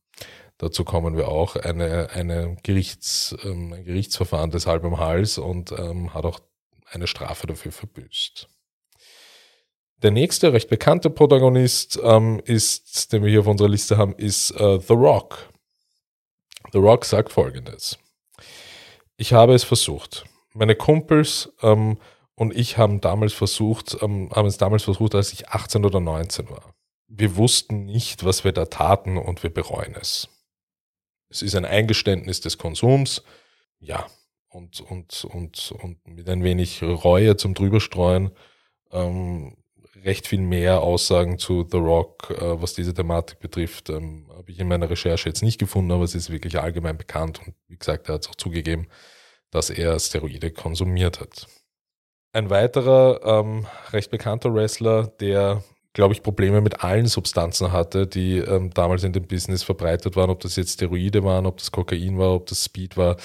dazu 0.57 0.83
kommen 0.83 1.15
wir 1.15 1.27
auch, 1.27 1.55
eine, 1.57 2.09
eine 2.11 2.57
Gerichts, 2.63 3.35
ähm, 3.43 3.73
ein 3.73 3.83
Gerichtsverfahren 3.83 4.49
deshalb 4.49 4.83
im 4.83 4.97
Hals 4.97 5.37
und 5.37 5.71
ähm, 5.73 6.13
hat 6.15 6.25
auch 6.25 6.39
eine 6.89 7.05
Strafe 7.05 7.45
dafür 7.45 7.71
verbüßt. 7.71 8.47
Der 10.01 10.11
nächste 10.11 10.51
recht 10.51 10.69
bekannte 10.69 11.09
Protagonist 11.09 11.99
ähm, 12.03 12.41
ist, 12.45 13.13
den 13.13 13.23
wir 13.23 13.29
hier 13.29 13.39
auf 13.41 13.47
unserer 13.47 13.69
Liste 13.69 13.97
haben, 13.97 14.13
ist 14.15 14.51
äh, 14.51 14.79
The 14.79 14.93
Rock. 14.93 15.49
The 16.73 16.79
Rock 16.79 17.05
sagt 17.05 17.31
folgendes. 17.31 17.97
Ich 19.17 19.31
habe 19.33 19.53
es 19.53 19.63
versucht. 19.63 20.25
Meine 20.53 20.75
Kumpels 20.75 21.53
ähm, 21.61 21.97
und 22.35 22.55
ich 22.55 22.77
haben 22.77 22.99
damals 22.99 23.33
versucht, 23.33 23.97
ähm, 24.01 24.29
haben 24.33 24.47
es 24.47 24.57
damals 24.57 24.83
versucht, 24.83 25.15
als 25.15 25.31
ich 25.31 25.49
18 25.49 25.85
oder 25.85 26.01
19 26.01 26.49
war. 26.49 26.75
Wir 27.07 27.37
wussten 27.37 27.85
nicht, 27.85 28.25
was 28.25 28.43
wir 28.43 28.51
da 28.51 28.65
taten 28.65 29.17
und 29.17 29.43
wir 29.43 29.53
bereuen 29.53 29.95
es. 29.99 30.27
Es 31.29 31.41
ist 31.41 31.55
ein 31.55 31.65
Eingeständnis 31.65 32.41
des 32.41 32.57
Konsums. 32.57 33.23
Ja, 33.79 34.07
und, 34.49 34.81
und, 34.81 35.25
und, 35.25 35.73
und 35.81 36.07
mit 36.07 36.29
ein 36.29 36.43
wenig 36.43 36.81
Reue 36.83 37.37
zum 37.37 37.53
Drüberstreuen 37.53 38.31
ähm, 38.91 39.55
recht 40.05 40.27
viel 40.27 40.41
mehr 40.41 40.81
Aussagen 40.81 41.39
zu 41.39 41.67
The 41.69 41.77
Rock, 41.77 42.29
äh, 42.29 42.61
was 42.61 42.73
diese 42.73 42.93
Thematik 42.93 43.39
betrifft, 43.39 43.89
ähm, 43.89 44.27
habe 44.29 44.51
ich 44.51 44.59
in 44.59 44.67
meiner 44.67 44.89
Recherche 44.89 45.27
jetzt 45.27 45.41
nicht 45.41 45.59
gefunden, 45.59 45.91
aber 45.91 46.03
es 46.03 46.15
ist 46.15 46.29
wirklich 46.29 46.59
allgemein 46.59 46.97
bekannt 46.97 47.41
und 47.45 47.55
wie 47.67 47.77
gesagt, 47.77 48.07
er 48.07 48.15
hat 48.15 48.21
es 48.21 48.29
auch 48.29 48.35
zugegeben, 48.35 48.87
dass 49.49 49.69
er 49.69 49.99
Steroide 49.99 50.51
konsumiert 50.51 51.19
hat. 51.19 51.47
Ein 52.33 52.49
weiterer 52.49 53.21
ähm, 53.23 53.65
recht 53.91 54.11
bekannter 54.11 54.53
Wrestler, 54.53 55.07
der, 55.07 55.63
glaube 55.93 56.13
ich, 56.13 56.21
Probleme 56.21 56.61
mit 56.61 56.83
allen 56.83 57.07
Substanzen 57.07 57.71
hatte, 57.71 58.05
die 58.05 58.37
ähm, 58.37 58.71
damals 58.73 59.03
in 59.03 59.13
dem 59.13 59.25
Business 59.25 59.63
verbreitet 59.63 60.15
waren, 60.15 60.29
ob 60.29 60.41
das 60.41 60.55
jetzt 60.57 60.73
Steroide 60.73 61.23
waren, 61.23 61.45
ob 61.45 61.57
das 61.57 61.71
Kokain 61.71 62.19
war, 62.19 62.35
ob 62.35 62.45
das 62.47 62.65
Speed 62.65 62.97
war, 62.97 63.15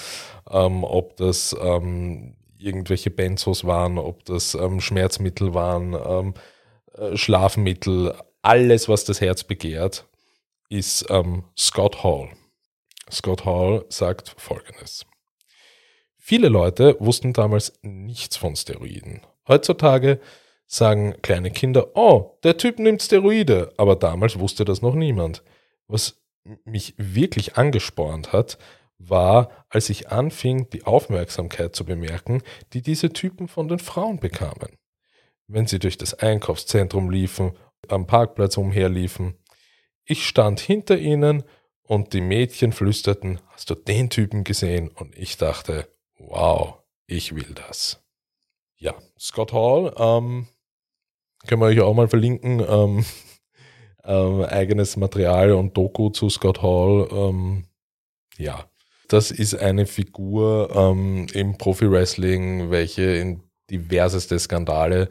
ähm, 0.48 0.84
ob 0.84 1.16
das 1.16 1.54
ähm, 1.60 2.36
irgendwelche 2.56 3.10
Benzos 3.10 3.64
waren, 3.64 3.98
ob 3.98 4.24
das 4.24 4.54
ähm, 4.54 4.80
Schmerzmittel 4.80 5.54
waren, 5.54 6.34
Schlafmittel, 7.14 8.14
alles, 8.42 8.88
was 8.88 9.04
das 9.04 9.20
Herz 9.20 9.44
begehrt, 9.44 10.06
ist 10.68 11.06
ähm, 11.10 11.44
Scott 11.56 12.02
Hall. 12.04 12.30
Scott 13.10 13.44
Hall 13.44 13.84
sagt 13.88 14.34
Folgendes. 14.38 15.06
Viele 16.16 16.48
Leute 16.48 16.96
wussten 17.00 17.32
damals 17.32 17.72
nichts 17.82 18.36
von 18.36 18.54
Steroiden. 18.54 19.22
Heutzutage 19.48 20.20
sagen 20.66 21.16
kleine 21.22 21.50
Kinder, 21.50 21.96
oh, 21.96 22.38
der 22.44 22.56
Typ 22.56 22.78
nimmt 22.78 23.02
Steroide, 23.02 23.72
aber 23.76 23.96
damals 23.96 24.38
wusste 24.38 24.64
das 24.64 24.82
noch 24.82 24.94
niemand. 24.94 25.42
Was 25.88 26.22
mich 26.64 26.94
wirklich 26.96 27.56
angespornt 27.56 28.32
hat, 28.32 28.58
war, 28.98 29.50
als 29.68 29.90
ich 29.90 30.10
anfing, 30.10 30.68
die 30.70 30.84
Aufmerksamkeit 30.84 31.74
zu 31.74 31.84
bemerken, 31.84 32.42
die 32.74 32.82
diese 32.82 33.12
Typen 33.12 33.48
von 33.48 33.66
den 33.66 33.78
Frauen 33.78 34.20
bekamen 34.20 34.79
wenn 35.50 35.66
sie 35.66 35.78
durch 35.78 35.98
das 35.98 36.14
Einkaufszentrum 36.14 37.10
liefen, 37.10 37.52
am 37.88 38.06
Parkplatz 38.06 38.56
umherliefen. 38.56 39.34
Ich 40.04 40.26
stand 40.26 40.60
hinter 40.60 40.98
ihnen 40.98 41.42
und 41.82 42.12
die 42.12 42.20
Mädchen 42.20 42.72
flüsterten, 42.72 43.40
hast 43.48 43.70
du 43.70 43.74
den 43.74 44.10
Typen 44.10 44.44
gesehen? 44.44 44.88
Und 44.88 45.16
ich 45.16 45.36
dachte, 45.36 45.88
wow, 46.18 46.78
ich 47.06 47.34
will 47.34 47.54
das. 47.54 48.00
Ja, 48.76 48.94
Scott 49.18 49.52
Hall, 49.52 49.92
ähm, 49.98 50.46
können 51.46 51.60
wir 51.60 51.66
euch 51.66 51.80
auch 51.80 51.94
mal 51.94 52.08
verlinken. 52.08 52.64
Ähm, 52.66 53.04
ähm, 54.04 54.42
eigenes 54.44 54.96
Material 54.96 55.52
und 55.52 55.76
Doku 55.76 56.10
zu 56.10 56.30
Scott 56.30 56.62
Hall. 56.62 57.08
Ähm, 57.10 57.64
ja, 58.36 58.70
das 59.08 59.32
ist 59.32 59.56
eine 59.56 59.86
Figur 59.86 60.70
ähm, 60.74 61.26
im 61.32 61.58
Profi-Wrestling, 61.58 62.70
welche 62.70 63.02
in 63.16 63.42
diverseste 63.70 64.38
Skandale 64.38 65.08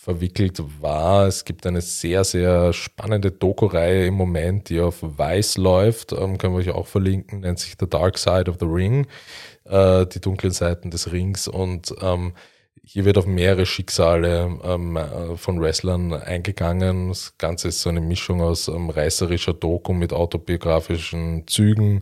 verwickelt 0.00 0.62
war. 0.80 1.26
Es 1.26 1.44
gibt 1.44 1.66
eine 1.66 1.82
sehr, 1.82 2.24
sehr 2.24 2.72
spannende 2.72 3.30
Doku-Reihe 3.30 4.06
im 4.06 4.14
Moment, 4.14 4.70
die 4.70 4.80
auf 4.80 4.98
Weiß 5.02 5.58
läuft, 5.58 6.12
ähm, 6.12 6.38
können 6.38 6.54
wir 6.54 6.60
euch 6.60 6.70
auch 6.70 6.86
verlinken, 6.86 7.40
nennt 7.40 7.58
sich 7.58 7.74
The 7.78 7.88
Dark 7.88 8.16
Side 8.16 8.50
of 8.50 8.56
the 8.60 8.66
Ring, 8.66 9.06
äh, 9.64 10.06
die 10.06 10.20
dunklen 10.20 10.52
Seiten 10.52 10.90
des 10.90 11.12
Rings 11.12 11.48
und 11.48 11.94
ähm, 12.00 12.32
hier 12.82 13.04
wird 13.04 13.18
auf 13.18 13.26
mehrere 13.26 13.66
Schicksale 13.66 14.58
ähm, 14.64 14.96
äh, 14.96 15.36
von 15.36 15.60
Wrestlern 15.60 16.14
eingegangen. 16.14 17.08
Das 17.08 17.36
Ganze 17.36 17.68
ist 17.68 17.82
so 17.82 17.90
eine 17.90 18.00
Mischung 18.00 18.40
aus 18.40 18.68
ähm, 18.68 18.88
reißerischer 18.88 19.52
Doku 19.52 19.92
mit 19.92 20.14
autobiografischen 20.14 21.46
Zügen 21.46 22.00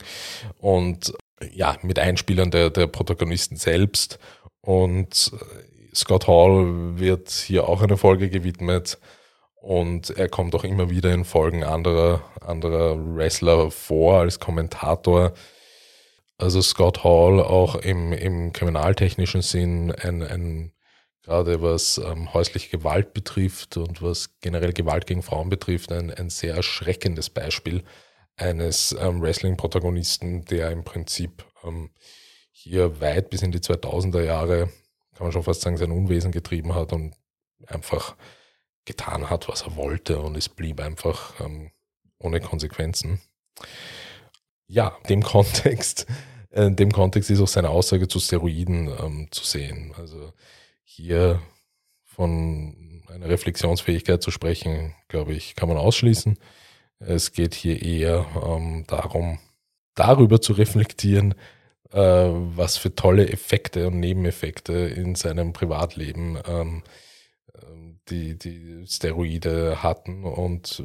und 0.61 1.13
ja, 1.53 1.77
mit 1.83 1.99
Einspielern 1.99 2.51
der, 2.51 2.71
der 2.71 2.87
Protagonisten 2.87 3.57
selbst. 3.57 4.19
Und 4.61 5.33
äh, 5.35 5.68
Scott 5.99 6.29
Hall 6.29 6.99
wird 6.99 7.31
hier 7.31 7.69
auch 7.69 7.83
eine 7.83 7.97
Folge 7.97 8.31
gewidmet 8.31 8.99
und 9.61 10.11
er 10.11 10.29
kommt 10.29 10.55
auch 10.55 10.63
immer 10.63 10.91
wieder 10.91 11.13
in 11.13 11.25
Folgen 11.25 11.65
anderer, 11.65 12.23
anderer 12.41 12.97
Wrestler 13.17 13.71
vor 13.73 14.21
als 14.21 14.39
Kommentator. 14.39 15.33
Also 16.39 16.63
Scott 16.63 17.03
Hall 17.03 17.41
auch 17.41 17.75
im, 17.75 18.13
im 18.13 18.53
kriminaltechnischen 18.53 19.43
Sinn 19.43 19.91
ein, 19.91 20.23
ein 20.23 20.73
gerade 21.25 21.61
was 21.61 21.99
ähm, 21.99 22.33
häusliche 22.33 22.71
Gewalt 22.71 23.13
betrifft 23.13 23.77
und 23.77 24.01
was 24.01 24.41
generell 24.41 24.73
Gewalt 24.73 25.07
gegen 25.07 25.23
Frauen 25.23 25.49
betrifft, 25.49 25.91
ein, 25.91 26.13
ein 26.13 26.31
sehr 26.31 26.55
erschreckendes 26.55 27.29
Beispiel 27.29 27.83
eines 28.37 28.97
ähm, 28.99 29.21
Wrestling-Protagonisten, 29.21 30.45
der 30.45 30.71
im 30.71 30.85
Prinzip 30.85 31.45
ähm, 31.65 31.91
hier 32.53 33.01
weit 33.01 33.31
bis 33.31 33.43
in 33.43 33.51
die 33.51 33.59
2000er 33.59 34.23
Jahre 34.23 34.71
kann 35.19 35.27
man 35.27 35.33
schon 35.33 35.43
fast 35.43 35.63
sagen, 35.63 35.77
sein 35.77 35.91
Unwesen 35.91 36.31
getrieben 36.31 36.77
hat 36.77 36.93
und 36.93 37.13
einfach 37.67 38.15
getan 38.85 39.29
hat, 39.29 39.49
was 39.49 39.63
er 39.63 39.75
wollte 39.75 40.21
und 40.21 40.37
es 40.37 40.49
blieb 40.49 40.81
einfach 40.81 41.41
ähm, 41.41 41.73
ohne 42.21 42.41
Konsequenzen. 42.41 43.21
Ja, 44.69 44.97
dem 45.09 45.25
Kontext, 45.25 46.07
äh, 46.51 46.67
in 46.67 46.77
dem 46.77 46.93
Kontext 46.93 47.31
ist 47.31 47.41
auch 47.41 47.49
seine 47.49 47.71
Aussage 47.71 48.07
zu 48.07 48.21
Steroiden 48.21 48.89
ähm, 49.01 49.27
zu 49.33 49.45
sehen. 49.45 49.93
Also 49.99 50.33
hier 50.85 51.43
von 52.05 53.03
einer 53.09 53.29
Reflexionsfähigkeit 53.29 54.23
zu 54.23 54.31
sprechen, 54.31 54.95
glaube 55.09 55.33
ich, 55.33 55.57
kann 55.57 55.69
man 55.69 55.79
ausschließen. 55.79 56.39
Es 57.01 57.33
geht 57.33 57.55
hier 57.55 57.83
eher 57.83 58.25
ähm, 58.47 58.85
darum, 58.87 59.41
darüber 59.97 60.41
zu 60.41 60.53
reflektieren, 60.53 61.35
äh, 61.93 61.99
was 62.01 62.77
für 62.77 62.95
tolle 62.95 63.29
Effekte 63.29 63.87
und 63.89 64.01
Nebeneffekte 64.01 64.73
in 64.73 65.15
seinem 65.15 65.53
Privatleben 65.53 66.39
ähm, 66.47 66.83
die, 68.11 68.39
die 68.39 68.87
Steroide 68.87 69.83
hatten 69.83 70.25
und 70.25 70.83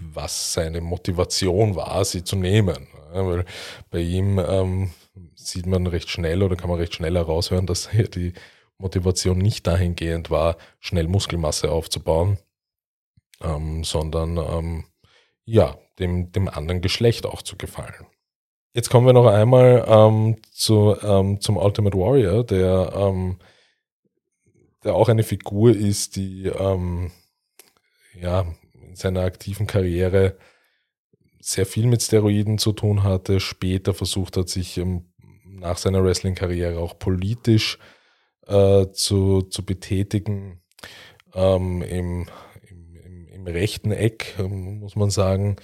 was 0.00 0.52
seine 0.52 0.80
Motivation 0.80 1.76
war, 1.76 2.04
sie 2.04 2.24
zu 2.24 2.36
nehmen. 2.36 2.88
Weil 3.12 3.44
bei 3.90 4.00
ihm 4.00 4.38
ähm, 4.38 4.90
sieht 5.34 5.66
man 5.66 5.86
recht 5.86 6.10
schnell 6.10 6.42
oder 6.42 6.56
kann 6.56 6.68
man 6.68 6.78
recht 6.78 6.94
schnell 6.94 7.14
heraushören, 7.14 7.66
dass 7.66 7.88
die 8.14 8.32
Motivation 8.78 9.38
nicht 9.38 9.66
dahingehend 9.66 10.30
war, 10.30 10.56
schnell 10.80 11.08
Muskelmasse 11.08 11.70
aufzubauen, 11.70 12.38
ähm, 13.42 13.84
sondern 13.84 14.36
ähm, 14.36 14.84
ja, 15.44 15.78
dem, 15.98 16.32
dem 16.32 16.48
anderen 16.48 16.82
Geschlecht 16.82 17.24
auch 17.24 17.42
zu 17.42 17.56
gefallen. 17.56 18.06
Jetzt 18.76 18.90
kommen 18.90 19.06
wir 19.06 19.14
noch 19.14 19.26
einmal 19.26 19.86
ähm, 19.88 20.36
zu, 20.52 20.94
ähm, 21.02 21.40
zum 21.40 21.56
Ultimate 21.56 21.96
Warrior, 21.96 22.44
der, 22.44 22.92
ähm, 22.94 23.38
der 24.84 24.94
auch 24.94 25.08
eine 25.08 25.22
Figur 25.22 25.74
ist, 25.74 26.16
die 26.16 26.48
ähm, 26.48 27.10
ja, 28.20 28.44
in 28.86 28.94
seiner 28.94 29.22
aktiven 29.22 29.66
Karriere 29.66 30.36
sehr 31.40 31.64
viel 31.64 31.86
mit 31.86 32.02
Steroiden 32.02 32.58
zu 32.58 32.72
tun 32.72 33.02
hatte, 33.02 33.40
später 33.40 33.94
versucht 33.94 34.36
hat, 34.36 34.50
sich 34.50 34.78
nach 35.42 35.78
seiner 35.78 36.04
Wrestling-Karriere 36.04 36.78
auch 36.78 36.98
politisch 36.98 37.78
äh, 38.46 38.88
zu, 38.92 39.40
zu 39.40 39.64
betätigen. 39.64 40.60
Ähm, 41.32 41.80
im, 41.80 42.26
im, 42.68 43.26
im, 43.28 43.46
rechten 43.46 43.90
Eck, 43.90 44.34
ähm, 44.38 44.80
muss 44.80 44.96
man 44.96 45.08
sagen. 45.08 45.56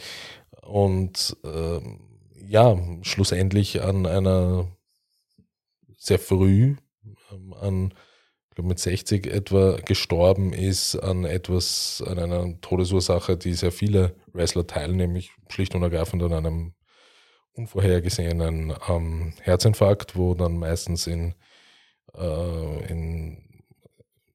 Und 0.63 1.37
ähm, 1.45 2.12
ja, 2.53 2.77
schlussendlich 3.01 3.81
an 3.81 4.05
einer 4.07 4.69
sehr 5.97 6.19
früh, 6.19 6.77
ähm, 7.33 7.55
an 7.55 7.95
ich 8.51 8.57
glaube 8.57 8.69
mit 8.69 8.79
60 8.79 9.27
etwa 9.29 9.79
gestorben 9.79 10.53
ist 10.53 10.97
an 10.97 11.25
etwas, 11.25 12.05
an 12.07 12.19
einer 12.19 12.61
Todesursache, 12.61 13.39
die 13.39 13.55
sehr 13.55 13.73
viele 13.73 14.15
Wrestler 14.35 14.67
teilen, 14.67 14.97
nämlich 14.99 15.31
schlicht 15.49 15.75
und 15.75 15.83
ergreifend 15.83 16.23
an 16.23 16.35
einem 16.35 16.75
unvorhergesehenen 17.55 18.75
ähm, 18.87 19.33
Herzinfarkt, 19.41 20.17
wo 20.17 20.35
dann 20.35 20.59
meistens 20.59 21.07
in, 21.07 21.35
äh, 22.15 22.93
in, 22.93 23.65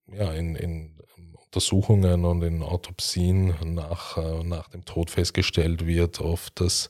ja, 0.07 0.33
in, 0.33 0.55
in 0.55 0.97
Untersuchungen 1.45 2.25
und 2.25 2.41
in 2.41 2.63
Autopsien 2.63 3.53
nach, 3.63 4.17
äh, 4.17 4.43
nach 4.43 4.67
dem 4.69 4.83
Tod 4.83 5.11
festgestellt 5.11 5.85
wird, 5.85 6.19
oft, 6.21 6.59
dass 6.59 6.89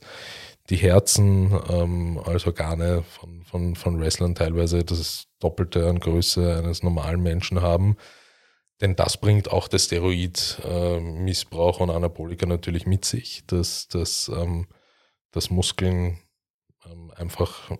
die 0.70 0.76
Herzen 0.76 1.58
ähm, 1.70 2.20
als 2.24 2.46
Organe 2.46 3.02
von, 3.02 3.42
von, 3.44 3.74
von 3.74 4.00
Wrestlern 4.00 4.34
teilweise 4.34 4.84
das 4.84 5.26
Doppelte 5.38 5.88
an 5.88 5.98
Größe 5.98 6.58
eines 6.58 6.82
normalen 6.82 7.22
Menschen 7.22 7.62
haben. 7.62 7.96
Denn 8.80 8.94
das 8.94 9.16
bringt 9.16 9.50
auch 9.50 9.66
der 9.66 9.78
Steroidmissbrauch 9.78 11.80
äh, 11.80 11.82
und 11.82 11.90
Anabolika 11.90 12.46
natürlich 12.46 12.86
mit 12.86 13.04
sich, 13.04 13.44
dass, 13.46 13.88
dass, 13.88 14.28
ähm, 14.28 14.66
dass 15.32 15.50
Muskeln 15.50 16.18
ähm, 16.86 17.12
einfach 17.16 17.72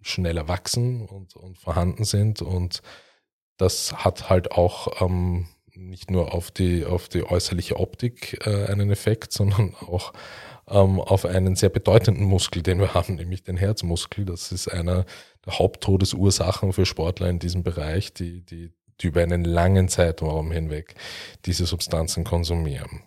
schneller 0.00 0.48
wachsen 0.48 1.06
und, 1.06 1.36
und 1.36 1.58
vorhanden 1.58 2.04
sind. 2.04 2.40
Und 2.40 2.80
das 3.58 4.04
hat 4.04 4.30
halt 4.30 4.52
auch 4.52 5.02
ähm, 5.02 5.48
nicht 5.74 6.10
nur 6.10 6.32
auf 6.32 6.50
die, 6.50 6.86
auf 6.86 7.08
die 7.08 7.24
äußerliche 7.24 7.78
Optik 7.78 8.46
äh, 8.46 8.66
einen 8.66 8.90
Effekt, 8.90 9.32
sondern 9.32 9.74
auch 9.74 10.14
ähm, 10.68 11.00
auf 11.00 11.24
einen 11.24 11.54
sehr 11.54 11.68
bedeutenden 11.68 12.24
Muskel, 12.24 12.62
den 12.62 12.80
wir 12.80 12.94
haben, 12.94 13.16
nämlich 13.16 13.42
den 13.42 13.56
Herzmuskel. 13.56 14.24
Das 14.24 14.52
ist 14.52 14.68
einer 14.68 15.04
der 15.44 15.58
Haupttodesursachen 15.58 16.72
für 16.72 16.86
Sportler 16.86 17.28
in 17.28 17.38
diesem 17.38 17.62
Bereich, 17.62 18.12
die, 18.12 18.42
die, 18.42 18.72
die 19.00 19.06
über 19.06 19.22
einen 19.22 19.44
langen 19.44 19.88
Zeitraum 19.88 20.50
hinweg 20.50 20.94
diese 21.44 21.66
Substanzen 21.66 22.24
konsumieren. 22.24 23.02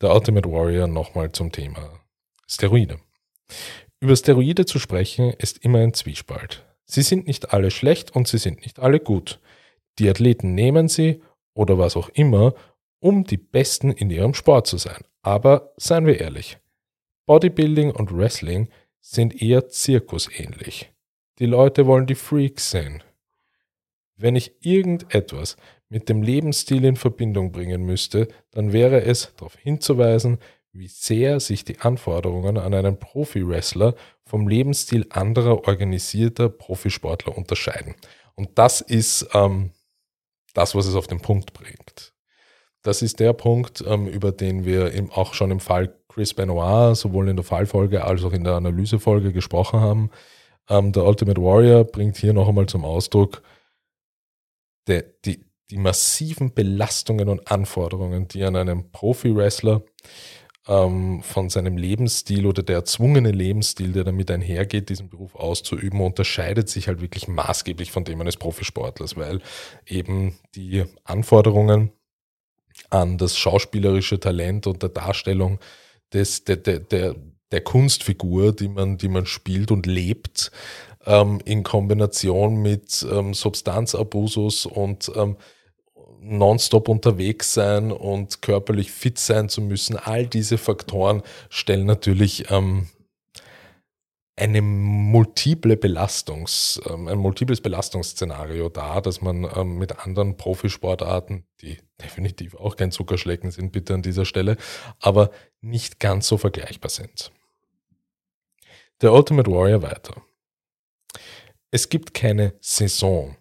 Der 0.00 0.14
Ultimate 0.14 0.50
Warrior 0.50 0.86
nochmal 0.86 1.32
zum 1.32 1.52
Thema 1.52 2.00
Steroide. 2.48 2.98
Über 4.00 4.16
Steroide 4.16 4.64
zu 4.64 4.78
sprechen 4.78 5.32
ist 5.38 5.58
immer 5.58 5.80
ein 5.80 5.92
Zwiespalt. 5.92 6.64
Sie 6.86 7.02
sind 7.02 7.26
nicht 7.26 7.52
alle 7.52 7.70
schlecht 7.70 8.16
und 8.16 8.26
sie 8.26 8.38
sind 8.38 8.62
nicht 8.62 8.80
alle 8.80 8.98
gut. 8.98 9.40
Die 9.98 10.08
Athleten 10.08 10.54
nehmen 10.54 10.88
sie 10.88 11.22
oder 11.54 11.78
was 11.78 11.96
auch 11.96 12.08
immer, 12.10 12.54
um 13.00 13.24
die 13.24 13.36
Besten 13.36 13.90
in 13.90 14.10
ihrem 14.10 14.34
Sport 14.34 14.66
zu 14.66 14.76
sein. 14.76 15.02
Aber 15.22 15.72
seien 15.76 16.06
wir 16.06 16.20
ehrlich, 16.20 16.58
Bodybuilding 17.26 17.90
und 17.90 18.16
Wrestling 18.16 18.68
sind 19.00 19.40
eher 19.42 19.68
zirkusähnlich. 19.68 20.92
Die 21.38 21.46
Leute 21.46 21.86
wollen 21.86 22.06
die 22.06 22.14
Freaks 22.14 22.70
sehen. 22.70 23.02
Wenn 24.16 24.36
ich 24.36 24.52
irgendetwas 24.60 25.56
mit 25.88 26.08
dem 26.08 26.22
Lebensstil 26.22 26.84
in 26.84 26.96
Verbindung 26.96 27.52
bringen 27.52 27.82
müsste, 27.82 28.28
dann 28.50 28.72
wäre 28.72 29.02
es 29.02 29.34
darauf 29.36 29.56
hinzuweisen, 29.56 30.38
wie 30.72 30.88
sehr 30.88 31.40
sich 31.40 31.64
die 31.64 31.80
Anforderungen 31.80 32.58
an 32.58 32.74
einen 32.74 32.98
Profi-Wrestler 32.98 33.94
vom 34.24 34.46
Lebensstil 34.46 35.06
anderer 35.10 35.66
organisierter 35.66 36.48
Profisportler 36.48 37.36
unterscheiden. 37.36 37.96
Und 38.34 38.58
das 38.58 38.80
ist 38.80 39.28
ähm, 39.32 39.72
das, 40.54 40.74
was 40.74 40.86
es 40.86 40.94
auf 40.94 41.06
den 41.06 41.20
Punkt 41.20 41.52
bringt. 41.52 42.12
Das 42.82 43.02
ist 43.02 43.20
der 43.20 43.32
Punkt, 43.34 43.84
ähm, 43.86 44.06
über 44.06 44.32
den 44.32 44.64
wir 44.64 44.92
auch 45.12 45.34
schon 45.34 45.50
im 45.50 45.60
Fall 45.60 45.94
Chris 46.08 46.34
Benoit 46.34 46.96
sowohl 46.96 47.28
in 47.28 47.36
der 47.36 47.44
Fallfolge 47.44 48.04
als 48.04 48.24
auch 48.24 48.32
in 48.32 48.44
der 48.44 48.54
Analysefolge 48.54 49.32
gesprochen 49.32 49.80
haben. 49.80 50.10
Ähm, 50.68 50.92
der 50.92 51.04
Ultimate 51.04 51.40
Warrior 51.40 51.84
bringt 51.84 52.16
hier 52.16 52.32
noch 52.32 52.48
einmal 52.48 52.66
zum 52.66 52.84
Ausdruck 52.84 53.42
der, 54.86 55.04
die, 55.24 55.44
die 55.70 55.76
massiven 55.76 56.54
Belastungen 56.54 57.28
und 57.28 57.50
Anforderungen, 57.50 58.28
die 58.28 58.44
an 58.44 58.56
einem 58.56 58.90
Profi-Wrestler 58.90 59.82
ähm, 60.66 61.22
von 61.22 61.50
seinem 61.50 61.76
Lebensstil 61.76 62.46
oder 62.46 62.62
der 62.62 62.76
erzwungene 62.76 63.30
Lebensstil, 63.30 63.92
der 63.92 64.04
damit 64.04 64.30
einhergeht, 64.30 64.88
diesen 64.88 65.08
Beruf 65.08 65.34
auszuüben, 65.34 66.00
unterscheidet 66.00 66.68
sich 66.68 66.88
halt 66.88 67.00
wirklich 67.00 67.28
maßgeblich 67.28 67.92
von 67.92 68.04
dem 68.04 68.20
eines 68.20 68.36
Profisportlers, 68.36 69.16
weil 69.16 69.40
eben 69.86 70.38
die 70.54 70.84
Anforderungen 71.04 71.92
an 72.90 73.18
das 73.18 73.36
schauspielerische 73.36 74.20
Talent 74.20 74.66
und 74.66 74.82
der 74.82 74.90
Darstellung 74.90 75.58
des, 76.12 76.44
der, 76.44 76.56
der, 76.56 76.80
der, 76.80 77.14
der 77.52 77.60
Kunstfigur, 77.60 78.52
die 78.52 78.68
man, 78.68 78.98
die 78.98 79.08
man 79.08 79.26
spielt 79.26 79.70
und 79.70 79.86
lebt, 79.86 80.50
ähm, 81.06 81.40
in 81.44 81.62
Kombination 81.62 82.60
mit 82.60 83.06
ähm, 83.10 83.34
Substanzabusus 83.34 84.66
und 84.66 85.10
ähm, 85.16 85.36
nonstop 86.20 86.88
unterwegs 86.88 87.54
sein 87.54 87.92
und 87.92 88.42
körperlich 88.42 88.90
fit 88.90 89.18
sein 89.18 89.48
zu 89.48 89.62
müssen. 89.62 89.96
All 89.96 90.26
diese 90.26 90.58
Faktoren 90.58 91.22
stellen 91.48 91.86
natürlich 91.86 92.50
ähm, 92.50 92.88
eine 94.40 94.62
multiple 94.62 95.76
Belastungs, 95.76 96.80
ähm, 96.88 97.08
ein 97.08 97.18
multiples 97.18 97.60
Belastungsszenario 97.60 98.70
dar, 98.70 99.02
dass 99.02 99.20
man 99.20 99.44
ähm, 99.54 99.76
mit 99.76 99.98
anderen 99.98 100.38
Profisportarten, 100.38 101.44
die 101.60 101.76
definitiv 102.02 102.54
auch 102.54 102.76
kein 102.76 102.90
Zuckerschlecken 102.90 103.50
sind, 103.50 103.70
bitte 103.70 103.92
an 103.94 104.02
dieser 104.02 104.24
Stelle, 104.24 104.56
aber 104.98 105.30
nicht 105.60 106.00
ganz 106.00 106.26
so 106.26 106.38
vergleichbar 106.38 106.90
sind. 106.90 107.30
Der 109.02 109.12
Ultimate 109.12 109.50
Warrior 109.50 109.82
weiter. 109.82 110.22
Es 111.70 111.90
gibt 111.90 112.14
keine 112.14 112.54
Saison. 112.60 113.36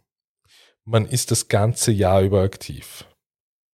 Man 0.84 1.06
ist 1.06 1.32
das 1.32 1.48
ganze 1.48 1.92
Jahr 1.92 2.22
über 2.22 2.42
aktiv. 2.42 3.06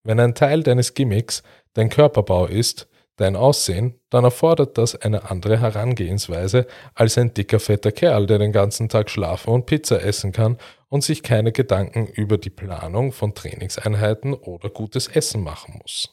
Wenn 0.04 0.20
ein 0.20 0.34
Teil 0.36 0.62
deines 0.62 0.94
Gimmicks 0.94 1.42
dein 1.74 1.88
Körperbau 1.88 2.46
ist, 2.46 2.88
dein 3.16 3.36
Aussehen, 3.36 3.98
dann 4.10 4.24
erfordert 4.24 4.78
das 4.78 4.94
eine 4.94 5.30
andere 5.30 5.60
Herangehensweise 5.60 6.66
als 6.94 7.18
ein 7.18 7.34
dicker, 7.34 7.60
fetter 7.60 7.92
Kerl, 7.92 8.26
der 8.26 8.38
den 8.38 8.52
ganzen 8.52 8.88
Tag 8.88 9.10
schlafen 9.10 9.50
und 9.50 9.66
Pizza 9.66 10.02
essen 10.02 10.32
kann 10.32 10.58
und 10.88 11.02
sich 11.02 11.22
keine 11.22 11.52
Gedanken 11.52 12.06
über 12.06 12.38
die 12.38 12.50
Planung 12.50 13.12
von 13.12 13.34
Trainingseinheiten 13.34 14.34
oder 14.34 14.68
gutes 14.70 15.08
Essen 15.08 15.42
machen 15.42 15.80
muss. 15.82 16.10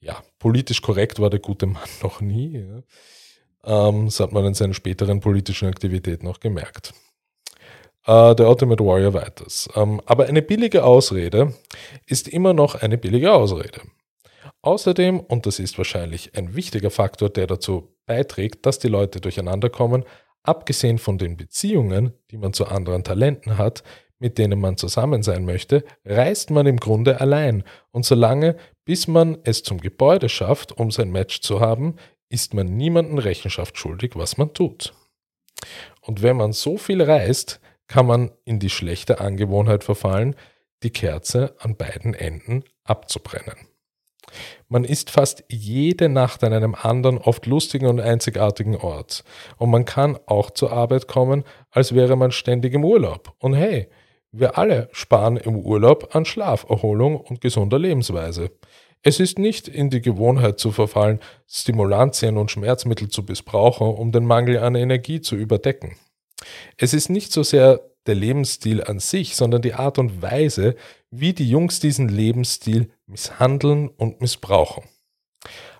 Ja, 0.00 0.22
politisch 0.38 0.82
korrekt 0.82 1.20
war 1.20 1.30
der 1.30 1.40
gute 1.40 1.66
Mann 1.66 1.88
noch 2.02 2.20
nie. 2.20 2.58
Ja. 2.58 3.88
Ähm, 3.88 4.06
das 4.06 4.20
hat 4.20 4.32
man 4.32 4.44
in 4.44 4.54
seinen 4.54 4.74
späteren 4.74 5.20
politischen 5.20 5.68
Aktivitäten 5.68 6.26
auch 6.26 6.40
gemerkt. 6.40 6.92
Äh, 8.06 8.34
der 8.34 8.48
Ultimate 8.48 8.84
Warrior 8.84 9.14
weiters. 9.14 9.68
Ähm, 9.76 10.00
aber 10.06 10.26
eine 10.26 10.42
billige 10.42 10.84
Ausrede 10.84 11.54
ist 12.06 12.28
immer 12.28 12.52
noch 12.52 12.74
eine 12.74 12.98
billige 12.98 13.32
Ausrede. 13.32 13.80
Außerdem, 14.62 15.20
und 15.20 15.46
das 15.46 15.58
ist 15.58 15.76
wahrscheinlich 15.76 16.36
ein 16.36 16.54
wichtiger 16.54 16.90
Faktor, 16.90 17.28
der 17.30 17.48
dazu 17.48 17.96
beiträgt, 18.06 18.64
dass 18.64 18.78
die 18.78 18.88
Leute 18.88 19.20
durcheinander 19.20 19.70
kommen, 19.70 20.04
abgesehen 20.44 20.98
von 20.98 21.18
den 21.18 21.36
Beziehungen, 21.36 22.12
die 22.30 22.38
man 22.38 22.52
zu 22.52 22.66
anderen 22.66 23.04
Talenten 23.04 23.58
hat, 23.58 23.82
mit 24.18 24.38
denen 24.38 24.60
man 24.60 24.76
zusammen 24.76 25.24
sein 25.24 25.44
möchte, 25.44 25.84
reist 26.04 26.50
man 26.50 26.66
im 26.66 26.76
Grunde 26.78 27.20
allein. 27.20 27.64
Und 27.90 28.06
solange, 28.06 28.56
bis 28.84 29.08
man 29.08 29.38
es 29.42 29.64
zum 29.64 29.80
Gebäude 29.80 30.28
schafft, 30.28 30.70
um 30.78 30.92
sein 30.92 31.10
Match 31.10 31.40
zu 31.40 31.60
haben, 31.60 31.96
ist 32.28 32.54
man 32.54 32.66
niemandem 32.66 33.18
Rechenschaft 33.18 33.76
schuldig, 33.76 34.12
was 34.14 34.38
man 34.38 34.54
tut. 34.54 34.94
Und 36.00 36.22
wenn 36.22 36.36
man 36.36 36.52
so 36.52 36.76
viel 36.78 37.02
reist, 37.02 37.60
kann 37.88 38.06
man 38.06 38.30
in 38.44 38.60
die 38.60 38.70
schlechte 38.70 39.20
Angewohnheit 39.20 39.82
verfallen, 39.82 40.36
die 40.84 40.90
Kerze 40.90 41.56
an 41.58 41.76
beiden 41.76 42.14
Enden 42.14 42.64
abzubrennen. 42.84 43.71
Man 44.68 44.84
ist 44.84 45.10
fast 45.10 45.44
jede 45.48 46.08
Nacht 46.08 46.44
an 46.44 46.52
einem 46.52 46.74
anderen, 46.74 47.18
oft 47.18 47.46
lustigen 47.46 47.86
und 47.86 48.00
einzigartigen 48.00 48.76
Ort. 48.76 49.24
Und 49.56 49.70
man 49.70 49.84
kann 49.84 50.18
auch 50.26 50.50
zur 50.50 50.72
Arbeit 50.72 51.08
kommen, 51.08 51.44
als 51.70 51.94
wäre 51.94 52.16
man 52.16 52.32
ständig 52.32 52.74
im 52.74 52.84
Urlaub. 52.84 53.34
Und 53.38 53.54
hey, 53.54 53.88
wir 54.32 54.56
alle 54.56 54.88
sparen 54.92 55.36
im 55.36 55.56
Urlaub 55.56 56.14
an 56.14 56.24
Schlaf, 56.24 56.64
Erholung 56.68 57.20
und 57.20 57.40
gesunder 57.40 57.78
Lebensweise. 57.78 58.50
Es 59.02 59.18
ist 59.20 59.38
nicht 59.38 59.68
in 59.68 59.90
die 59.90 60.00
Gewohnheit 60.00 60.58
zu 60.58 60.70
verfallen, 60.70 61.18
Stimulantien 61.48 62.38
und 62.38 62.50
Schmerzmittel 62.50 63.08
zu 63.08 63.22
missbrauchen, 63.22 63.88
um 63.88 64.12
den 64.12 64.24
Mangel 64.24 64.58
an 64.58 64.74
Energie 64.74 65.20
zu 65.20 65.36
überdecken. 65.36 65.96
Es 66.76 66.94
ist 66.94 67.10
nicht 67.10 67.32
so 67.32 67.42
sehr 67.42 67.80
der 68.06 68.14
Lebensstil 68.14 68.82
an 68.82 68.98
sich, 69.00 69.36
sondern 69.36 69.62
die 69.62 69.74
Art 69.74 69.98
und 69.98 70.22
Weise, 70.22 70.76
wie 71.12 71.34
die 71.34 71.48
Jungs 71.48 71.78
diesen 71.78 72.08
Lebensstil 72.08 72.90
misshandeln 73.06 73.88
und 73.88 74.20
missbrauchen. 74.20 74.84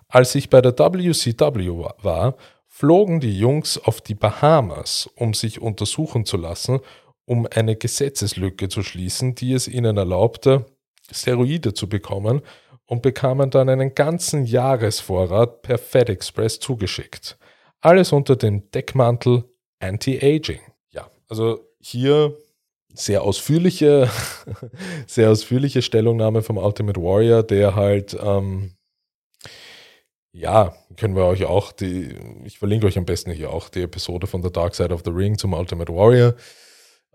Als 0.07 0.35
ich 0.35 0.49
bei 0.49 0.61
der 0.61 0.77
WCW 0.77 1.69
war, 2.03 2.37
flogen 2.67 3.19
die 3.19 3.37
Jungs 3.37 3.79
auf 3.79 3.99
die 3.99 4.13
Bahamas, 4.13 5.09
um 5.15 5.33
sich 5.33 5.59
untersuchen 5.59 6.25
zu 6.25 6.37
lassen, 6.37 6.79
um 7.25 7.47
eine 7.51 7.75
Gesetzeslücke 7.75 8.69
zu 8.69 8.83
schließen, 8.83 9.33
die 9.33 9.53
es 9.53 9.67
ihnen 9.67 9.97
erlaubte, 9.97 10.65
Steroide 11.11 11.73
zu 11.73 11.89
bekommen 11.89 12.41
und 12.85 13.01
bekamen 13.01 13.49
dann 13.49 13.69
einen 13.69 13.95
ganzen 13.95 14.45
Jahresvorrat 14.45 15.63
per 15.63 15.79
FedExpress 15.79 16.59
zugeschickt. 16.59 17.37
Alles 17.81 18.11
unter 18.11 18.35
dem 18.35 18.69
Deckmantel 18.69 19.45
Anti-Aging. 19.79 20.61
Ja, 20.91 21.09
also 21.27 21.59
hier 21.79 22.37
sehr 22.93 23.23
ausführliche, 23.23 24.09
sehr 25.07 25.31
ausführliche 25.31 25.81
Stellungnahme 25.81 26.41
vom 26.43 26.57
Ultimate 26.57 27.01
Warrior, 27.01 27.43
der 27.43 27.75
halt, 27.75 28.17
ähm, 28.21 28.73
ja, 30.31 30.75
können 30.97 31.15
wir 31.15 31.25
euch 31.25 31.45
auch 31.45 31.71
die, 31.71 32.15
ich 32.43 32.57
verlinke 32.59 32.87
euch 32.87 32.97
am 32.97 33.05
besten 33.05 33.31
hier 33.31 33.51
auch 33.51 33.69
die 33.69 33.83
Episode 33.83 34.27
von 34.27 34.43
The 34.43 34.51
Dark 34.51 34.75
Side 34.75 34.93
of 34.93 35.01
the 35.05 35.11
Ring 35.11 35.37
zum 35.37 35.53
Ultimate 35.53 35.93
Warrior. 35.93 36.35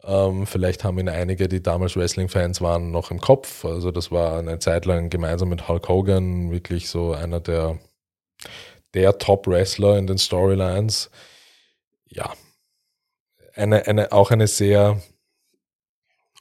Ähm, 0.05 0.47
vielleicht 0.47 0.85
haben 0.85 0.99
ihn 0.99 1.09
einige, 1.09 1.49
die 1.49 1.62
damals 1.62 1.97
Wrestling-Fans 1.97 2.61
waren, 2.61 2.93
noch 2.93 3.11
im 3.11 3.21
Kopf. 3.21 3.64
Also 3.64 3.91
das 3.91 4.12
war 4.12 4.38
eine 4.38 4.59
Zeit 4.61 4.87
lang 4.87 5.11
gemeinsam 5.11 5.49
mit 5.49 5.69
Hulk 5.69 5.88
Hogan 5.88 6.51
wirklich 6.53 6.88
so 6.88 7.12
einer 7.12 7.41
der, 7.41 7.79
der 8.95 9.19
Top-Wrestler 9.19 9.99
in 9.99 10.07
den 10.07 10.19
Storylines. 10.19 11.11
Ja, 12.07 12.33
eine, 13.55 13.87
eine, 13.87 14.12
auch 14.12 14.31
eine 14.31 14.47
sehr 14.47 15.03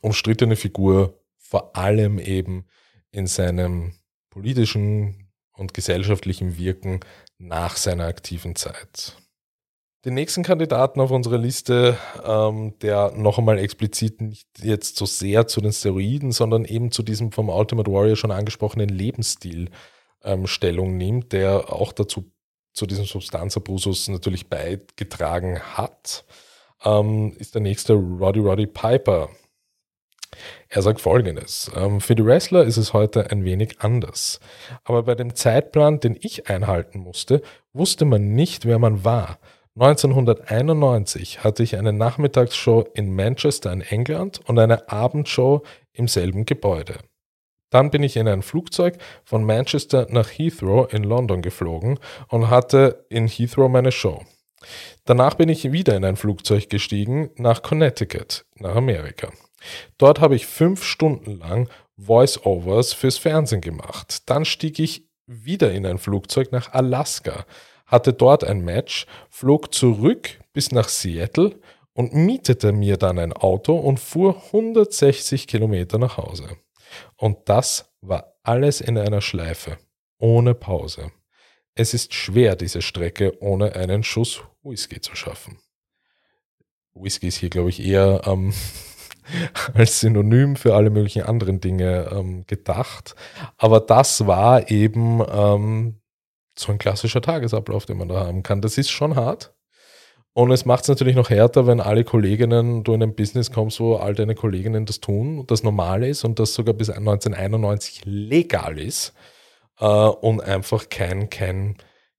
umstrittene 0.01 0.55
Figur, 0.55 1.19
vor 1.37 1.75
allem 1.75 2.19
eben 2.19 2.65
in 3.11 3.27
seinem 3.27 3.93
politischen 4.29 5.29
und 5.53 5.73
gesellschaftlichen 5.73 6.57
Wirken 6.57 6.99
nach 7.37 7.77
seiner 7.77 8.05
aktiven 8.05 8.55
Zeit. 8.55 9.17
Den 10.05 10.13
nächsten 10.13 10.43
Kandidaten 10.43 11.01
auf 11.01 11.11
unserer 11.11 11.37
Liste, 11.37 11.97
ähm, 12.23 12.77
der 12.81 13.11
noch 13.11 13.39
einmal 13.39 13.57
explizit 13.57 14.21
nicht 14.21 14.47
jetzt 14.61 14.95
so 14.95 15.05
sehr 15.05 15.47
zu 15.47 15.59
den 15.59 15.73
Steroiden, 15.73 16.31
sondern 16.31 16.65
eben 16.65 16.91
zu 16.91 17.03
diesem 17.03 17.31
vom 17.31 17.49
Ultimate 17.49 17.91
Warrior 17.91 18.15
schon 18.15 18.31
angesprochenen 18.31 18.89
Lebensstil 18.89 19.69
ähm, 20.23 20.47
Stellung 20.47 20.97
nimmt, 20.97 21.33
der 21.33 21.73
auch 21.73 21.91
dazu 21.91 22.31
zu 22.73 22.85
diesem 22.85 23.05
Substanzabusus 23.05 24.07
natürlich 24.07 24.49
beigetragen 24.49 25.59
hat, 25.59 26.25
ähm, 26.85 27.33
ist 27.37 27.55
der 27.55 27.61
nächste 27.61 27.93
Roddy 27.93 28.39
Roddy 28.39 28.67
Piper. 28.67 29.29
Er 30.69 30.81
sagt 30.81 31.01
folgendes: 31.01 31.71
ähm, 31.75 32.01
Für 32.01 32.15
die 32.15 32.25
Wrestler 32.25 32.63
ist 32.63 32.77
es 32.77 32.93
heute 32.93 33.31
ein 33.31 33.43
wenig 33.45 33.79
anders. 33.79 34.39
Aber 34.83 35.03
bei 35.03 35.15
dem 35.15 35.35
Zeitplan, 35.35 35.99
den 35.99 36.17
ich 36.19 36.49
einhalten 36.49 36.99
musste, 36.99 37.41
wusste 37.73 38.05
man 38.05 38.33
nicht, 38.33 38.65
wer 38.65 38.79
man 38.79 39.03
war. 39.03 39.39
1991 39.79 41.43
hatte 41.43 41.61
ich 41.61 41.77
eine 41.77 41.93
Nachmittagsshow 41.93 42.85
in 42.95 43.13
Manchester 43.13 43.71
in 43.71 43.81
England 43.81 44.39
und 44.45 44.57
eine 44.57 44.89
Abendshow 44.89 45.61
im 45.93 46.07
selben 46.07 46.45
Gebäude. 46.45 46.95
Dann 47.69 47.91
bin 47.91 48.01
ich 48.01 48.17
in 48.17 48.27
ein 48.27 48.41
Flugzeug 48.41 48.97
von 49.23 49.43
Manchester 49.43 50.07
nach 50.09 50.29
Heathrow 50.29 50.91
in 50.91 51.03
London 51.03 51.41
geflogen 51.41 51.99
und 52.29 52.49
hatte 52.49 53.05
in 53.09 53.27
Heathrow 53.27 53.69
meine 53.69 53.91
Show. 53.91 54.23
Danach 55.05 55.35
bin 55.35 55.49
ich 55.49 55.71
wieder 55.71 55.95
in 55.95 56.05
ein 56.05 56.15
Flugzeug 56.15 56.69
gestiegen 56.69 57.29
nach 57.35 57.61
Connecticut, 57.61 58.45
nach 58.55 58.75
Amerika. 58.75 59.31
Dort 59.97 60.19
habe 60.19 60.35
ich 60.35 60.45
fünf 60.45 60.83
Stunden 60.83 61.37
lang 61.39 61.69
Voice-Overs 61.97 62.93
fürs 62.93 63.17
Fernsehen 63.17 63.61
gemacht. 63.61 64.29
Dann 64.29 64.45
stieg 64.45 64.79
ich 64.79 65.07
wieder 65.25 65.71
in 65.71 65.85
ein 65.85 65.97
Flugzeug 65.97 66.51
nach 66.51 66.73
Alaska, 66.73 67.45
hatte 67.85 68.13
dort 68.13 68.43
ein 68.43 68.61
Match, 68.61 69.05
flog 69.29 69.73
zurück 69.73 70.39
bis 70.53 70.71
nach 70.71 70.89
Seattle 70.89 71.59
und 71.93 72.13
mietete 72.13 72.71
mir 72.71 72.97
dann 72.97 73.17
ein 73.17 73.33
Auto 73.33 73.75
und 73.75 73.99
fuhr 73.99 74.43
160 74.47 75.47
Kilometer 75.47 75.97
nach 75.97 76.17
Hause. 76.17 76.57
Und 77.15 77.49
das 77.49 77.91
war 78.01 78.35
alles 78.43 78.81
in 78.81 78.97
einer 78.97 79.21
Schleife, 79.21 79.77
ohne 80.19 80.53
Pause. 80.53 81.11
Es 81.75 81.93
ist 81.93 82.13
schwer, 82.13 82.55
diese 82.55 82.81
Strecke 82.81 83.41
ohne 83.41 83.75
einen 83.75 84.03
Schuss 84.03 84.41
Whisky 84.63 85.01
zu 85.01 85.15
schaffen. 85.15 85.59
Whisky 86.93 87.27
ist 87.27 87.37
hier, 87.37 87.49
glaube 87.49 87.69
ich, 87.69 87.85
eher 87.85 88.21
ähm, 88.25 88.53
als 89.73 89.99
Synonym 89.99 90.55
für 90.55 90.75
alle 90.75 90.89
möglichen 90.89 91.23
anderen 91.23 91.59
Dinge 91.59 92.09
ähm, 92.11 92.45
gedacht. 92.47 93.15
Aber 93.57 93.79
das 93.79 94.27
war 94.27 94.69
eben 94.71 95.21
ähm, 95.31 96.01
so 96.57 96.71
ein 96.71 96.77
klassischer 96.77 97.21
Tagesablauf, 97.21 97.85
den 97.85 97.97
man 97.97 98.09
da 98.09 98.25
haben 98.25 98.43
kann. 98.43 98.61
Das 98.61 98.77
ist 98.77 98.89
schon 98.89 99.15
hart. 99.15 99.53
Und 100.33 100.51
es 100.51 100.65
macht 100.65 100.83
es 100.83 100.89
natürlich 100.89 101.15
noch 101.15 101.31
härter, 101.31 101.65
wenn 101.65 101.79
alle 101.79 102.03
Kolleginnen, 102.03 102.83
du 102.83 102.93
in 102.93 103.01
ein 103.01 103.15
Business 103.15 103.51
kommst, 103.51 103.79
wo 103.79 103.95
all 103.95 104.13
deine 104.13 104.35
Kolleginnen 104.35 104.85
das 104.85 104.99
tun 104.99 105.43
das 105.47 105.63
normal 105.63 106.03
ist 106.03 106.23
und 106.23 106.37
das 106.37 106.53
sogar 106.53 106.75
bis 106.75 106.91
1991 106.91 108.01
legal 108.05 108.77
ist 108.77 109.15
äh, 109.79 109.85
und 109.85 110.41
einfach 110.41 110.89
kein, 110.89 111.31
kein, 111.31 111.77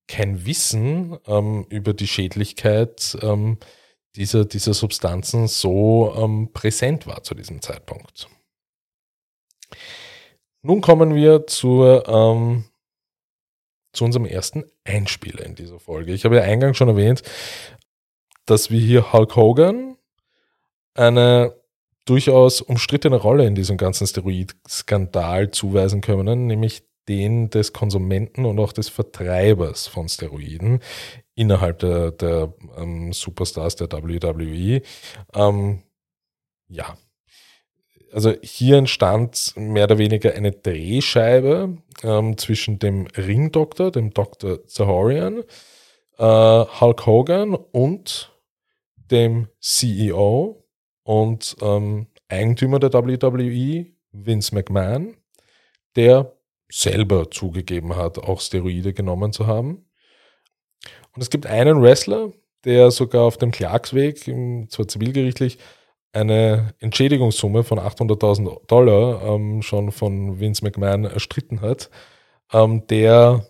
kein 0.08 0.44
Wissen 0.46 1.16
ähm, 1.28 1.66
über 1.68 1.94
die 1.94 2.08
Schädlichkeit 2.08 3.16
ähm, 3.22 3.58
dieser, 4.18 4.44
dieser 4.44 4.74
Substanzen 4.74 5.46
so 5.46 6.12
ähm, 6.16 6.50
präsent 6.52 7.06
war 7.06 7.22
zu 7.22 7.34
diesem 7.34 7.62
Zeitpunkt. 7.62 8.28
Nun 10.62 10.80
kommen 10.80 11.14
wir 11.14 11.46
zur 11.46 12.06
ähm, 12.08 12.64
zu 13.92 14.04
unserem 14.04 14.26
ersten 14.26 14.64
Einspieler 14.84 15.44
in 15.44 15.54
dieser 15.54 15.80
Folge. 15.80 16.12
Ich 16.12 16.24
habe 16.24 16.36
ja 16.36 16.42
eingangs 16.42 16.76
schon 16.76 16.88
erwähnt, 16.88 17.22
dass 18.44 18.70
wir 18.70 18.80
hier 18.80 19.12
Hulk 19.12 19.36
Hogan 19.36 19.96
eine 20.94 21.54
durchaus 22.04 22.60
umstrittene 22.60 23.16
Rolle 23.16 23.46
in 23.46 23.54
diesem 23.54 23.76
ganzen 23.76 24.06
Steroid-Skandal 24.06 25.50
zuweisen 25.50 26.00
können, 26.00 26.46
nämlich 26.46 26.82
den 27.08 27.50
des 27.50 27.72
Konsumenten 27.72 28.44
und 28.44 28.58
auch 28.58 28.72
des 28.72 28.88
Vertreibers 28.88 29.86
von 29.86 30.08
Steroiden 30.08 30.80
innerhalb 31.38 31.78
der, 31.78 32.10
der 32.10 32.52
ähm, 32.76 33.12
Superstars 33.12 33.76
der 33.76 33.90
WWE. 33.92 34.82
Ähm, 35.34 35.82
ja, 36.68 36.98
also 38.12 38.34
hier 38.42 38.78
entstand 38.78 39.54
mehr 39.56 39.84
oder 39.84 39.98
weniger 39.98 40.34
eine 40.34 40.50
Drehscheibe 40.50 41.78
ähm, 42.02 42.36
zwischen 42.38 42.78
dem 42.78 43.06
Ringdoktor, 43.06 43.92
dem 43.92 44.12
Dr. 44.12 44.66
Zahorian, 44.66 45.44
äh, 46.18 46.24
Hulk 46.80 47.06
Hogan 47.06 47.54
und 47.54 48.32
dem 48.96 49.48
CEO 49.60 50.64
und 51.04 51.56
ähm, 51.62 52.08
Eigentümer 52.28 52.80
der 52.80 52.92
WWE, 52.92 53.86
Vince 54.10 54.54
McMahon, 54.54 55.16
der 55.94 56.32
selber 56.70 57.30
zugegeben 57.30 57.96
hat, 57.96 58.18
auch 58.18 58.40
Steroide 58.40 58.92
genommen 58.92 59.32
zu 59.32 59.46
haben. 59.46 59.87
Und 61.14 61.22
es 61.22 61.30
gibt 61.30 61.46
einen 61.46 61.82
Wrestler, 61.82 62.32
der 62.64 62.90
sogar 62.90 63.22
auf 63.22 63.36
dem 63.36 63.50
Klagsweg, 63.50 64.18
zwar 64.68 64.88
zivilgerichtlich, 64.88 65.58
eine 66.12 66.74
Entschädigungssumme 66.80 67.64
von 67.64 67.78
800.000 67.78 68.66
Dollar 68.66 69.22
ähm, 69.22 69.62
schon 69.62 69.92
von 69.92 70.40
Vince 70.40 70.64
McMahon 70.64 71.04
erstritten 71.04 71.60
hat, 71.60 71.90
ähm, 72.52 72.86
der, 72.88 73.46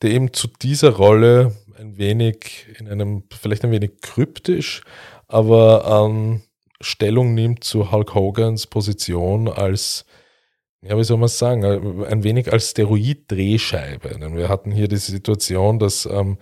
der 0.00 0.10
eben 0.10 0.32
zu 0.32 0.48
dieser 0.48 0.90
Rolle 0.90 1.54
ein 1.78 1.98
wenig, 1.98 2.66
in 2.78 2.88
einem, 2.88 3.24
vielleicht 3.30 3.64
ein 3.64 3.70
wenig 3.70 4.00
kryptisch, 4.00 4.82
aber 5.28 6.06
ähm, 6.06 6.42
Stellung 6.80 7.34
nimmt 7.34 7.64
zu 7.64 7.92
Hulk 7.92 8.14
Hogans 8.14 8.66
Position 8.66 9.48
als, 9.48 10.04
ja, 10.82 10.98
wie 10.98 11.04
soll 11.04 11.16
man 11.16 11.26
es 11.26 11.38
sagen, 11.38 11.64
ein 12.04 12.24
wenig 12.24 12.52
als 12.52 12.70
Steroid-Drehscheibe. 12.70 14.18
Denn 14.18 14.36
wir 14.36 14.48
hatten 14.48 14.72
hier 14.72 14.88
die 14.88 14.96
Situation, 14.96 15.78
dass 15.78 16.06
ähm, 16.06 16.38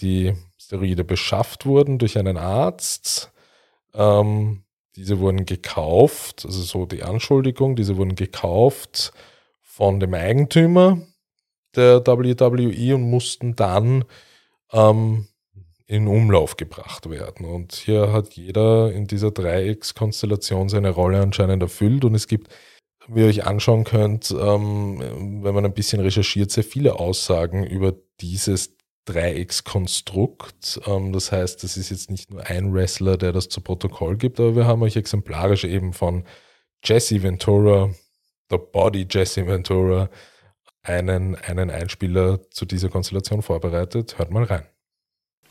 die 0.00 0.34
Steroide 0.58 1.02
beschafft 1.02 1.66
wurden 1.66 1.98
durch 1.98 2.16
einen 2.16 2.36
Arzt. 2.36 3.32
Ähm, 3.92 4.62
diese 4.94 5.18
wurden 5.18 5.44
gekauft, 5.44 6.44
also 6.44 6.62
so 6.62 6.86
die 6.86 7.02
Anschuldigung, 7.02 7.74
diese 7.74 7.96
wurden 7.96 8.14
gekauft 8.14 9.12
von 9.60 9.98
dem 9.98 10.14
Eigentümer 10.14 11.00
der 11.74 12.06
WWE 12.06 12.94
und 12.94 13.02
mussten 13.02 13.56
dann 13.56 14.04
ähm, 14.72 15.26
in 15.86 16.06
Umlauf 16.06 16.56
gebracht 16.56 17.10
werden. 17.10 17.44
Und 17.46 17.72
hier 17.74 18.12
hat 18.12 18.34
jeder 18.34 18.92
in 18.92 19.08
dieser 19.08 19.32
Dreieckskonstellation 19.32 20.68
seine 20.68 20.90
Rolle 20.90 21.20
anscheinend 21.20 21.62
erfüllt 21.62 22.04
und 22.04 22.14
es 22.14 22.28
gibt 22.28 22.52
wie 23.12 23.20
ihr 23.20 23.26
euch 23.26 23.46
anschauen 23.46 23.84
könnt, 23.84 24.30
ähm, 24.30 25.42
wenn 25.42 25.54
man 25.54 25.64
ein 25.64 25.74
bisschen 25.74 26.00
recherchiert, 26.00 26.50
sehr 26.50 26.64
viele 26.64 26.98
Aussagen 26.98 27.64
über 27.64 27.94
dieses 28.20 28.76
Dreieckskonstrukt. 29.06 30.80
Ähm, 30.86 31.12
das 31.12 31.32
heißt, 31.32 31.62
das 31.64 31.76
ist 31.76 31.90
jetzt 31.90 32.10
nicht 32.10 32.30
nur 32.30 32.46
ein 32.46 32.72
Wrestler, 32.72 33.16
der 33.16 33.32
das 33.32 33.48
zu 33.48 33.60
Protokoll 33.60 34.16
gibt, 34.16 34.38
aber 34.38 34.54
wir 34.54 34.66
haben 34.66 34.82
euch 34.82 34.96
exemplarisch 34.96 35.64
eben 35.64 35.92
von 35.92 36.24
Jesse 36.84 37.22
Ventura, 37.22 37.90
The 38.48 38.58
Body 38.58 39.06
Jesse 39.10 39.46
Ventura, 39.46 40.08
einen, 40.82 41.36
einen 41.36 41.70
Einspieler 41.70 42.40
zu 42.50 42.64
dieser 42.64 42.88
Konstellation 42.88 43.42
vorbereitet. 43.42 44.18
Hört 44.18 44.30
mal 44.30 44.44
rein. 44.44 44.66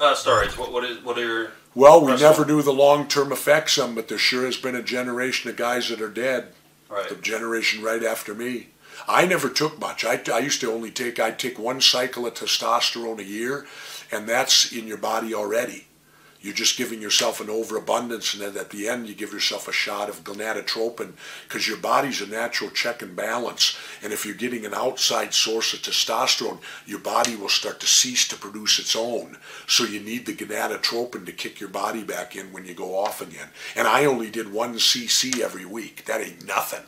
Uh, 0.01 0.15
stories. 0.15 0.57
What, 0.57 0.71
what, 0.71 0.83
is, 0.85 1.03
what 1.03 1.17
are 1.17 1.25
your 1.25 1.49
Well, 1.75 2.01
we 2.01 2.15
never 2.15 2.45
knew 2.45 2.61
the 2.61 2.73
long-term 2.73 3.31
effects 3.31 3.77
of 3.77 3.85
them, 3.85 3.95
but 3.95 4.07
there 4.07 4.17
sure 4.17 4.45
has 4.45 4.57
been 4.57 4.75
a 4.75 4.81
generation 4.81 5.51
of 5.51 5.55
guys 5.55 5.89
that 5.89 6.01
are 6.01 6.09
dead. 6.09 6.53
Right? 6.89 7.09
The 7.09 7.15
generation 7.15 7.83
right 7.83 8.03
after 8.03 8.33
me. 8.33 8.67
I 9.07 9.25
never 9.25 9.49
took 9.49 9.79
much. 9.79 10.03
I, 10.03 10.19
I 10.31 10.39
used 10.39 10.61
to 10.61 10.71
only 10.71 10.91
take, 10.91 11.19
I'd 11.19 11.39
take 11.39 11.57
one 11.57 11.79
cycle 11.79 12.25
of 12.25 12.33
testosterone 12.33 13.19
a 13.19 13.23
year, 13.23 13.65
and 14.11 14.27
that's 14.27 14.71
in 14.73 14.87
your 14.87 14.97
body 14.97 15.33
already. 15.33 15.87
You're 16.41 16.53
just 16.53 16.77
giving 16.77 17.01
yourself 17.01 17.41
an 17.41 17.49
overabundance, 17.49 18.33
and 18.33 18.41
then 18.41 18.57
at 18.57 18.69
the 18.69 18.87
end, 18.87 19.09
you 19.09 19.13
give 19.13 19.33
yourself 19.33 19.67
a 19.67 19.73
shot 19.73 20.07
of 20.07 20.23
gonadotropin 20.23 21.11
because 21.47 21.67
your 21.67 21.75
body's 21.77 22.21
a 22.21 22.27
natural 22.27 22.69
check 22.69 23.01
and 23.01 23.13
balance. 23.13 23.77
And 24.01 24.13
if 24.13 24.25
you're 24.25 24.35
getting 24.35 24.65
an 24.65 24.73
outside 24.73 25.33
source 25.33 25.73
of 25.73 25.81
testosterone, 25.81 26.59
your 26.85 26.99
body 26.99 27.35
will 27.35 27.49
start 27.49 27.81
to 27.81 27.87
cease 27.87 28.25
to 28.29 28.37
produce 28.37 28.79
its 28.79 28.95
own. 28.95 29.37
So 29.67 29.83
you 29.83 29.99
need 29.99 30.25
the 30.25 30.33
gonadotropin 30.33 31.25
to 31.25 31.31
kick 31.33 31.59
your 31.59 31.69
body 31.69 32.03
back 32.03 32.37
in 32.37 32.53
when 32.53 32.65
you 32.65 32.73
go 32.73 32.97
off 32.97 33.21
again. 33.21 33.49
And 33.75 33.85
I 33.87 34.05
only 34.05 34.29
did 34.29 34.53
one 34.53 34.75
cc 34.75 35.41
every 35.41 35.65
week. 35.65 36.05
That 36.05 36.21
ain't 36.21 36.47
nothing. 36.47 36.83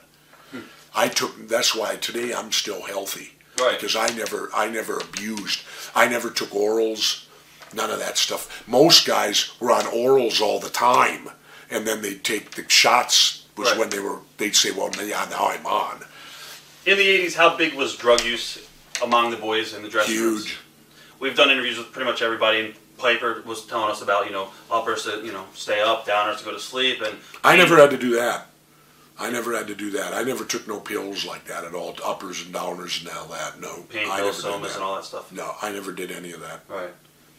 I 0.95 1.07
took. 1.07 1.47
That's 1.47 1.75
why 1.75 1.95
today 1.97 2.33
I'm 2.33 2.51
still 2.51 2.81
healthy 2.83 3.33
Right. 3.59 3.77
because 3.79 3.95
I 3.95 4.07
never, 4.09 4.49
I 4.53 4.69
never 4.69 4.97
abused. 4.97 5.61
I 5.95 6.07
never 6.07 6.29
took 6.29 6.49
orals. 6.49 7.25
None 7.73 7.89
of 7.89 7.99
that 7.99 8.17
stuff. 8.17 8.63
Most 8.67 9.05
guys 9.07 9.51
were 9.59 9.71
on 9.71 9.83
orals 9.85 10.41
all 10.41 10.59
the 10.59 10.69
time, 10.69 11.29
and 11.69 11.87
then 11.87 12.01
they'd 12.01 12.23
take 12.23 12.51
the 12.51 12.65
shots. 12.69 13.37
Was 13.57 13.69
Right. 13.71 13.79
when 13.79 13.89
they 13.89 13.99
were. 13.99 14.19
They'd 14.37 14.55
say, 14.55 14.71
"Well, 14.71 14.89
yeah, 15.03 15.27
now 15.29 15.47
I'm 15.47 15.65
on." 15.65 16.05
In 16.85 16.97
the 16.97 17.07
'80s, 17.07 17.35
how 17.35 17.55
big 17.57 17.73
was 17.73 17.95
drug 17.95 18.23
use 18.23 18.57
among 19.03 19.29
the 19.31 19.37
boys 19.37 19.73
in 19.73 19.83
the 19.83 19.89
dressing 19.89 20.15
rooms? 20.19 20.45
Huge. 20.45 20.57
We've 21.19 21.35
done 21.35 21.51
interviews 21.51 21.77
with 21.77 21.91
pretty 21.91 22.09
much 22.09 22.21
everybody, 22.21 22.59
and 22.61 22.73
Piper 22.97 23.43
was 23.45 23.65
telling 23.65 23.91
us 23.91 24.01
about 24.01 24.25
you 24.25 24.31
know 24.31 24.49
uppers 24.71 25.03
to 25.03 25.21
you 25.23 25.33
know 25.33 25.45
stay 25.53 25.81
up, 25.81 26.07
downers 26.07 26.39
to 26.39 26.45
go 26.45 26.51
to 26.51 26.59
sleep, 26.59 27.01
and 27.01 27.17
I 27.43 27.55
never 27.57 27.75
had 27.77 27.89
to 27.91 27.97
do 27.97 28.15
that. 28.15 28.47
I 29.19 29.29
never 29.29 29.55
had 29.55 29.67
to 29.67 29.75
do 29.75 29.91
that. 29.91 30.13
I 30.13 30.23
never 30.23 30.45
took 30.45 30.67
no 30.67 30.79
pills 30.79 31.25
like 31.25 31.45
that 31.45 31.63
at 31.65 31.75
all, 31.75 31.95
uppers 32.03 32.41
and 32.41 32.55
downers 32.55 33.01
and 33.01 33.09
all 33.09 33.25
that. 33.27 33.59
No, 33.59 33.83
pain 33.89 34.09
I 34.09 34.17
pills, 34.21 34.43
never 34.43 34.57
did 34.59 34.69
somas, 34.69 34.75
and 34.75 34.83
all 34.83 34.95
that 34.95 35.05
stuff. 35.05 35.31
No, 35.31 35.55
I 35.61 35.71
never 35.71 35.91
did 35.91 36.09
any 36.09 36.31
of 36.31 36.39
that. 36.39 36.61
Right. 36.67 36.89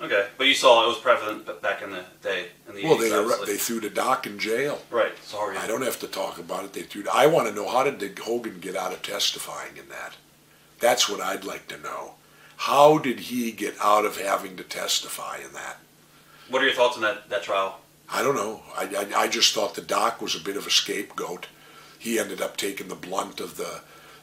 Okay, 0.02 0.26
but 0.36 0.46
you 0.48 0.54
saw 0.54 0.84
it 0.84 0.88
was 0.88 0.98
prevalent 0.98 1.46
back 1.62 1.80
in 1.82 1.90
the 1.90 2.04
day 2.22 2.46
in 2.68 2.74
the 2.74 2.82
Well, 2.84 2.96
80s. 2.96 3.00
they 3.00 3.14
obviously. 3.16 3.46
they 3.46 3.56
threw 3.58 3.80
the 3.80 3.90
doc 3.90 4.26
in 4.26 4.38
jail. 4.38 4.82
right. 4.90 5.12
Sorry. 5.24 5.56
I 5.56 5.66
don't 5.68 5.82
have 5.82 6.00
to 6.00 6.08
talk 6.08 6.38
about 6.38 6.64
it. 6.64 6.72
They 6.72 6.82
threw. 6.82 7.04
I 7.12 7.26
want 7.26 7.46
to 7.48 7.54
know 7.54 7.68
how 7.68 7.84
did 7.88 8.18
Hogan 8.18 8.58
get 8.58 8.74
out 8.76 8.92
of 8.92 9.02
testifying 9.02 9.76
in 9.76 9.88
that? 9.90 10.14
That's 10.80 11.08
what 11.08 11.20
I'd 11.20 11.44
like 11.44 11.68
to 11.68 11.78
know. 11.78 12.14
How 12.56 12.98
did 12.98 13.20
he 13.20 13.52
get 13.52 13.76
out 13.80 14.04
of 14.04 14.16
having 14.20 14.56
to 14.56 14.64
testify 14.64 15.38
in 15.38 15.52
that? 15.52 15.76
What 16.48 16.62
are 16.62 16.66
your 16.66 16.74
thoughts 16.74 16.96
on 16.96 17.02
that 17.02 17.28
that 17.30 17.44
trial? 17.44 17.78
I 18.10 18.22
don't 18.22 18.34
know. 18.34 18.62
I, 18.76 18.84
I, 19.14 19.20
I 19.22 19.28
just 19.28 19.54
thought 19.54 19.74
the 19.76 19.80
doc 19.82 20.20
was 20.20 20.34
a 20.34 20.40
bit 20.40 20.56
of 20.56 20.66
a 20.66 20.70
scapegoat. 20.70 21.46
He 21.98 22.18
ended 22.18 22.40
up 22.42 22.56
taking 22.56 22.88
the 22.88 22.96
blunt 22.96 23.40
of 23.40 23.56
the 23.56 23.82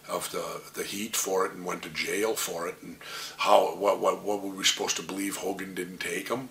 of 0.10 0.32
the, 0.32 0.62
the 0.74 0.84
heat 0.84 1.16
for 1.16 1.46
it 1.46 1.54
and 1.54 1.66
went 1.66 1.84
to 1.84 1.90
jail 1.90 2.36
for 2.36 2.68
it. 2.68 2.76
And 2.82 2.98
how 3.38 3.76
what 3.76 4.00
what 4.00 4.24
what 4.24 4.42
were 4.42 4.56
we 4.56 4.64
supposed 4.64 4.98
to 4.98 5.04
believe 5.04 5.38
Hogan 5.38 5.76
didn't 5.76 6.00
take 6.00 6.30
him? 6.30 6.50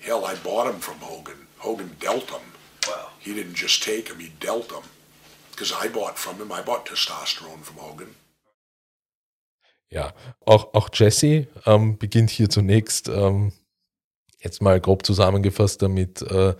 Hell, 0.00 0.24
I 0.24 0.34
bought 0.36 0.72
him 0.72 0.80
from 0.80 0.98
Hogan. 0.98 1.46
Hogan 1.58 1.96
dealt 2.00 2.30
him. 2.30 2.46
Wow. 2.86 3.08
He 3.18 3.34
didn't 3.34 3.54
just 3.54 3.82
take 3.82 4.08
him; 4.08 4.18
he 4.20 4.30
dealt 4.40 4.70
him. 4.70 4.84
Because 5.50 5.72
I 5.72 5.88
bought 5.88 6.18
from 6.18 6.36
him. 6.36 6.52
I 6.52 6.62
bought 6.62 6.86
testosterone 6.86 7.62
from 7.62 7.78
Hogan. 7.78 8.14
Ja, 9.90 10.12
auch, 10.44 10.74
auch 10.74 10.90
Jesse 10.92 11.46
ähm, 11.64 11.96
beginnt 11.96 12.30
hier 12.30 12.50
zunächst, 12.50 13.08
ähm, 13.08 13.52
jetzt 14.38 14.60
mal 14.60 14.80
grob 14.80 15.04
zusammengefasst, 15.06 15.80
damit 15.80 16.20
äh, 16.22 16.54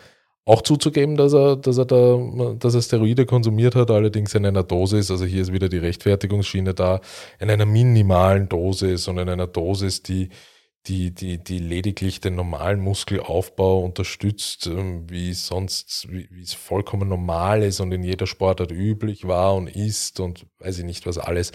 auch 0.49 0.63
zuzugeben, 0.63 1.17
dass 1.17 1.35
er, 1.35 1.57
dass 1.57 1.77
er 1.77 1.85
da, 1.85 2.55
dass 2.59 2.75
er 2.75 2.81
Steroide 2.81 3.27
konsumiert 3.27 3.75
hat, 3.75 3.91
allerdings 3.91 4.35
in 4.35 4.47
einer 4.47 4.63
Dosis, 4.63 5.11
also 5.11 5.27
hier 5.27 5.43
ist 5.43 5.53
wieder 5.53 5.69
die 5.69 5.77
Rechtfertigungsschiene 5.77 6.73
da, 6.73 7.03
in 7.39 7.51
einer 7.51 7.67
minimalen 7.67 8.49
Dosis 8.49 9.09
und 9.09 9.19
in 9.19 9.29
einer 9.29 9.47
Dosis, 9.47 10.03
die, 10.03 10.31
die, 10.87 11.15
die, 11.15 11.37
die 11.37 11.59
lediglich 11.59 12.23
den 12.23 12.35
normalen 12.35 12.81
Muskelaufbau 12.81 13.81
unterstützt, 13.81 14.67
ähm, 14.69 15.05
wie 15.11 15.35
sonst, 15.35 16.09
wie, 16.11 16.27
es 16.41 16.55
vollkommen 16.55 17.11
normal 17.11 17.63
ist 17.63 17.81
und 17.81 17.93
in 17.93 18.03
jeder 18.03 18.27
Sportart 18.27 18.73
üblich 18.73 19.29
war 19.29 19.55
und 19.55 19.69
ist 19.69 20.19
und 20.19 20.47
weiß 20.61 20.79
ich 20.79 20.85
nicht 20.87 21.07
was 21.07 21.19
alles. 21.19 21.53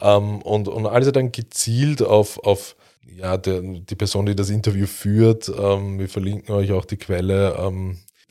Ähm, 0.00 0.40
und, 0.40 0.66
und 0.66 0.86
als 0.86 1.04
er 1.04 1.12
dann 1.12 1.30
gezielt 1.30 2.00
auf, 2.00 2.38
auf 2.38 2.74
ja, 3.04 3.36
der, 3.36 3.60
die 3.60 3.96
Person, 3.96 4.24
die 4.24 4.34
das 4.34 4.48
Interview 4.48 4.86
führt, 4.86 5.50
ähm, 5.50 5.98
wir 5.98 6.08
verlinken 6.08 6.54
euch 6.54 6.72
auch 6.72 6.86
die 6.86 6.96
Quelle, 6.96 7.54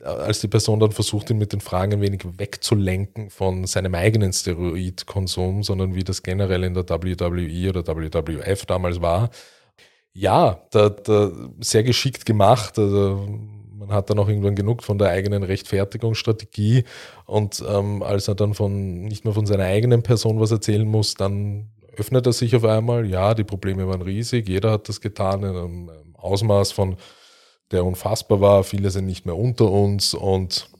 als 0.02 0.40
die 0.40 0.48
Person 0.48 0.80
dann 0.80 0.92
versucht, 0.92 1.30
ihn 1.30 1.38
mit 1.38 1.52
den 1.52 1.60
Fragen 1.60 1.94
ein 1.94 2.00
wenig 2.00 2.22
wegzulenken 2.38 3.30
von 3.30 3.66
seinem 3.66 3.94
eigenen 3.94 4.32
Steroidkonsum, 4.32 5.62
sondern 5.62 5.94
wie 5.94 6.04
das 6.04 6.22
generell 6.22 6.64
in 6.64 6.74
der 6.74 6.88
WWE 6.88 7.68
oder 7.70 7.86
WWF 7.86 8.66
damals 8.66 9.00
war, 9.00 9.30
ja, 10.12 10.60
da, 10.70 10.88
da 10.88 11.30
sehr 11.60 11.82
geschickt 11.82 12.26
gemacht. 12.26 12.78
Also 12.78 13.28
man 13.76 13.92
hat 13.92 14.10
dann 14.10 14.18
auch 14.18 14.28
irgendwann 14.28 14.54
genug 14.54 14.82
von 14.82 14.98
der 14.98 15.08
eigenen 15.08 15.42
Rechtfertigungsstrategie 15.42 16.84
und 17.26 17.62
ähm, 17.68 18.02
als 18.02 18.28
er 18.28 18.34
dann 18.34 18.54
von 18.54 19.04
nicht 19.04 19.24
mehr 19.24 19.34
von 19.34 19.46
seiner 19.46 19.64
eigenen 19.64 20.02
Person 20.02 20.40
was 20.40 20.50
erzählen 20.50 20.86
muss, 20.86 21.14
dann 21.14 21.70
öffnet 21.96 22.26
er 22.26 22.32
sich 22.32 22.54
auf 22.56 22.64
einmal. 22.64 23.06
Ja, 23.06 23.34
die 23.34 23.44
Probleme 23.44 23.86
waren 23.88 24.02
riesig, 24.02 24.48
jeder 24.48 24.72
hat 24.72 24.88
das 24.88 25.00
getan 25.00 25.42
in 25.42 25.56
einem 25.56 25.90
Ausmaß 26.14 26.72
von 26.72 26.96
der 27.70 27.84
unfassbar 27.84 28.40
war. 28.40 28.64
Viele 28.64 28.90
sind 28.90 29.06
nicht 29.06 29.26
mehr 29.26 29.36
unter 29.36 29.70
uns 29.70 30.14
und 30.14 30.70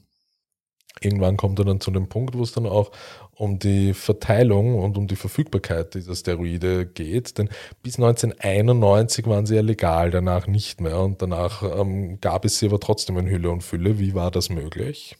irgendwann 0.99 1.37
kommt 1.37 1.59
er 1.59 1.65
dann 1.65 1.81
zu 1.81 1.91
dem 1.91 2.09
Punkt, 2.09 2.37
wo 2.37 2.43
es 2.43 2.51
dann 2.51 2.65
auch 2.65 2.91
um 3.35 3.57
die 3.57 3.93
Verteilung 3.93 4.77
und 4.77 4.97
um 4.97 5.07
die 5.07 5.15
Verfügbarkeit 5.15 5.95
dieser 5.95 6.15
Steroide 6.15 6.85
geht. 6.85 7.37
Denn 7.37 7.49
bis 7.81 7.97
1991 7.97 9.25
waren 9.25 9.45
sie 9.45 9.55
ja 9.55 9.61
legal, 9.61 10.11
danach 10.11 10.45
nicht 10.47 10.79
mehr. 10.79 10.99
Und 10.99 11.21
danach 11.21 11.63
ähm, 11.63 12.19
gab 12.21 12.45
es 12.45 12.59
sie 12.59 12.67
aber 12.67 12.79
trotzdem 12.79 13.17
in 13.17 13.27
Hülle 13.27 13.49
und 13.49 13.63
Fülle. 13.63 13.97
Wie 13.97 14.13
war 14.13 14.29
das 14.29 14.49
möglich? 14.49 15.17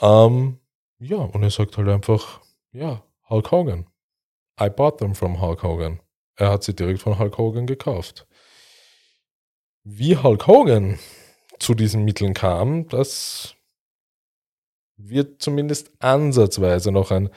Ähm, 0.00 0.58
ja, 0.98 1.16
und 1.16 1.42
er 1.42 1.50
sagt 1.50 1.78
halt 1.78 1.88
einfach, 1.88 2.40
ja, 2.72 3.02
Hulk 3.30 3.50
Hogan. 3.50 3.86
I 4.60 4.68
bought 4.68 4.98
them 4.98 5.14
from 5.14 5.40
Hulk 5.40 5.62
Hogan. 5.62 6.00
Er 6.36 6.50
hat 6.50 6.64
sie 6.64 6.74
direkt 6.74 7.00
von 7.00 7.18
Hulk 7.18 7.38
Hogan 7.38 7.66
gekauft. 7.66 8.26
Wie 9.84 10.16
Hulk 10.16 10.46
Hogan 10.46 10.98
zu 11.58 11.74
diesen 11.74 12.04
Mitteln 12.04 12.34
kam, 12.34 12.88
das 12.88 13.54
wird 14.98 15.40
zumindest 15.40 15.90
ansatzweise 16.00 16.92
noch 16.92 17.10
ein 17.10 17.30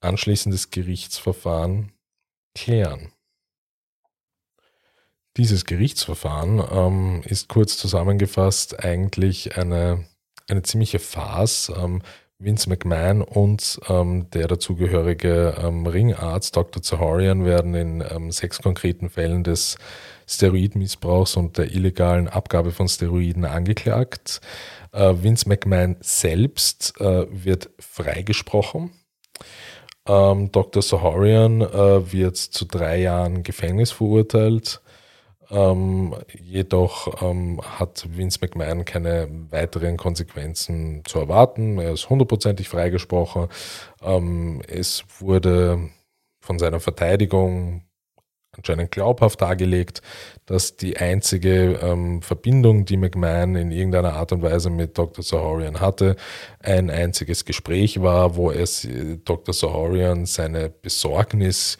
anschließendes 0.00 0.70
Gerichtsverfahren 0.70 1.92
klären. 2.56 3.12
Dieses 5.36 5.64
Gerichtsverfahren 5.64 6.60
ähm, 6.72 7.22
ist 7.24 7.48
kurz 7.48 7.76
zusammengefasst 7.76 8.84
eigentlich 8.84 9.56
eine, 9.56 10.04
eine 10.48 10.62
ziemliche 10.62 10.98
Farce. 10.98 11.72
Ähm, 11.76 12.02
Vince 12.40 12.68
McMahon 12.68 13.22
und 13.22 13.80
ähm, 13.88 14.30
der 14.30 14.46
dazugehörige 14.46 15.56
ähm, 15.60 15.86
Ringarzt 15.86 16.54
Dr. 16.54 16.80
Zahorian 16.80 17.44
werden 17.44 17.74
in 17.74 18.04
ähm, 18.08 18.30
sechs 18.30 18.62
konkreten 18.62 19.10
Fällen 19.10 19.42
des 19.42 19.76
Steroidmissbrauchs 20.28 21.36
und 21.36 21.58
der 21.58 21.72
illegalen 21.72 22.28
Abgabe 22.28 22.70
von 22.70 22.88
Steroiden 22.88 23.44
angeklagt. 23.44 24.40
Äh, 24.92 25.14
Vince 25.22 25.48
McMahon 25.48 25.96
selbst 26.00 26.94
äh, 27.00 27.26
wird 27.30 27.70
freigesprochen. 27.78 28.90
Ähm, 30.06 30.52
Dr. 30.52 30.82
Sahorian 30.82 31.60
äh, 31.62 32.12
wird 32.12 32.36
zu 32.36 32.64
drei 32.66 33.00
Jahren 33.00 33.42
Gefängnis 33.42 33.90
verurteilt. 33.90 34.80
Ähm, 35.50 36.14
jedoch 36.38 37.22
ähm, 37.22 37.60
hat 37.62 38.06
Vince 38.10 38.38
McMahon 38.42 38.84
keine 38.84 39.28
weiteren 39.50 39.96
Konsequenzen 39.96 41.02
zu 41.06 41.20
erwarten. 41.20 41.78
Er 41.78 41.92
ist 41.92 42.10
hundertprozentig 42.10 42.68
freigesprochen. 42.68 43.48
Ähm, 44.02 44.62
es 44.68 45.04
wurde 45.20 45.90
von 46.40 46.58
seiner 46.58 46.80
Verteidigung 46.80 47.87
anscheinend 48.58 48.90
glaubhaft 48.90 49.40
dargelegt, 49.40 50.02
dass 50.46 50.76
die 50.76 50.96
einzige 50.96 51.78
ähm, 51.82 52.20
Verbindung, 52.22 52.84
die 52.84 52.96
McMahon 52.96 53.54
in 53.54 53.70
irgendeiner 53.70 54.14
Art 54.14 54.32
und 54.32 54.42
Weise 54.42 54.70
mit 54.70 54.98
Dr. 54.98 55.24
Sahorian 55.24 55.80
hatte, 55.80 56.16
ein 56.60 56.90
einziges 56.90 57.44
Gespräch 57.44 58.02
war, 58.02 58.36
wo 58.36 58.50
es 58.50 58.84
äh, 58.84 59.18
Dr. 59.24 59.54
Sahorian 59.54 60.26
seine 60.26 60.68
Besorgnis 60.68 61.78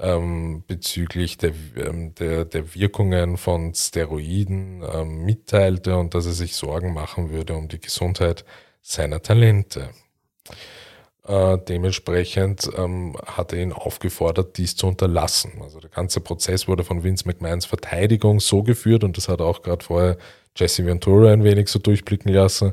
ähm, 0.00 0.62
bezüglich 0.66 1.38
der, 1.38 1.52
ähm, 1.76 2.14
der, 2.14 2.44
der 2.44 2.74
Wirkungen 2.74 3.36
von 3.36 3.74
Steroiden 3.74 4.82
ähm, 4.92 5.24
mitteilte 5.24 5.96
und 5.96 6.14
dass 6.14 6.26
er 6.26 6.32
sich 6.32 6.54
Sorgen 6.54 6.94
machen 6.94 7.30
würde 7.30 7.54
um 7.54 7.68
die 7.68 7.80
Gesundheit 7.80 8.44
seiner 8.80 9.20
Talente. 9.22 9.90
Äh, 11.28 11.58
dementsprechend 11.68 12.70
ähm, 12.74 13.14
hat 13.26 13.52
er 13.52 13.58
ihn 13.58 13.74
aufgefordert, 13.74 14.56
dies 14.56 14.76
zu 14.76 14.86
unterlassen. 14.86 15.60
Also 15.62 15.78
der 15.78 15.90
ganze 15.90 16.20
Prozess 16.20 16.66
wurde 16.66 16.84
von 16.84 17.04
Vince 17.04 17.26
McMahons 17.26 17.66
Verteidigung 17.66 18.40
so 18.40 18.62
geführt 18.62 19.04
und 19.04 19.18
das 19.18 19.28
hat 19.28 19.42
auch 19.42 19.60
gerade 19.60 19.84
vorher 19.84 20.16
Jesse 20.56 20.86
Ventura 20.86 21.30
ein 21.30 21.44
wenig 21.44 21.68
so 21.68 21.78
durchblicken 21.78 22.32
lassen. 22.32 22.72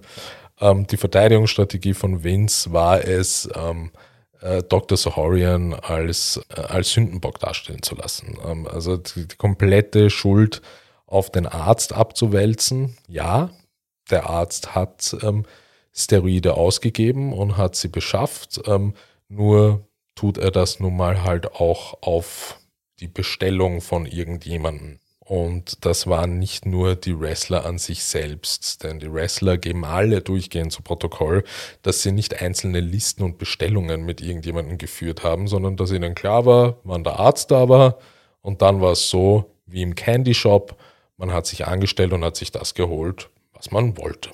Ähm, 0.61 0.87
die 0.87 0.95
Verteidigungsstrategie 0.95 1.93
von 1.93 2.23
Vince 2.23 2.71
war 2.71 3.03
es, 3.03 3.49
ähm, 3.55 3.91
äh, 4.39 4.63
Dr. 4.63 4.97
Sahorian 4.97 5.73
als, 5.73 6.39
äh, 6.55 6.61
als 6.61 6.91
Sündenbock 6.91 7.39
darstellen 7.39 7.81
zu 7.81 7.95
lassen. 7.95 8.37
Ähm, 8.47 8.67
also 8.67 8.95
die, 8.95 9.27
die 9.27 9.35
komplette 9.35 10.09
Schuld 10.09 10.61
auf 11.07 11.29
den 11.29 11.45
Arzt 11.45 11.91
abzuwälzen. 11.91 12.95
Ja, 13.09 13.49
der 14.09 14.29
Arzt 14.29 14.75
hat 14.75 15.13
ähm, 15.23 15.43
Steroide 15.95 16.55
ausgegeben 16.55 17.33
und 17.33 17.57
hat 17.57 17.75
sie 17.75 17.87
beschafft. 17.87 18.61
Ähm, 18.67 18.93
nur 19.29 19.87
tut 20.15 20.37
er 20.37 20.51
das 20.51 20.79
nun 20.79 20.95
mal 20.95 21.23
halt 21.23 21.55
auch 21.55 22.01
auf 22.01 22.59
die 22.99 23.07
Bestellung 23.07 23.81
von 23.81 24.05
irgendjemandem. 24.05 24.99
Und 25.19 25.83
das 25.85 26.05
waren 26.05 26.37
nicht 26.37 26.67
nur 26.67 26.95
die 26.95 27.19
Wrestler 27.19 27.65
an 27.65 27.79
sich 27.79 28.03
selbst, 28.03 28.83
denn 28.83 28.99
die 28.99 29.11
Wrestler 29.11 29.57
geben 29.57 29.83
alle 29.83 30.21
durchgehend 30.21 30.71
zu 30.71 30.83
Protokoll, 30.83 31.43
dass 31.81 32.03
sie 32.03 32.11
nicht 32.11 32.41
einzelne 32.43 32.79
Listen 32.79 33.23
und 33.23 33.39
Bestellungen 33.39 34.05
mit 34.05 34.21
irgendjemandem 34.21 34.77
geführt 34.77 35.23
haben, 35.23 35.47
sondern 35.47 35.77
dass 35.77 35.91
ihnen 35.91 36.13
klar 36.13 36.45
war, 36.45 36.77
wann 36.83 37.03
der 37.03 37.19
Arzt 37.19 37.49
da 37.49 37.67
war. 37.69 37.97
Und 38.41 38.61
dann 38.61 38.81
war 38.81 38.91
es 38.91 39.09
so 39.09 39.51
wie 39.65 39.81
im 39.81 39.95
Candy 39.95 40.35
Shop, 40.35 40.77
man 41.17 41.33
hat 41.33 41.47
sich 41.47 41.65
angestellt 41.65 42.13
und 42.13 42.23
hat 42.23 42.35
sich 42.35 42.51
das 42.51 42.75
geholt, 42.75 43.31
was 43.53 43.71
man 43.71 43.97
wollte. 43.97 44.29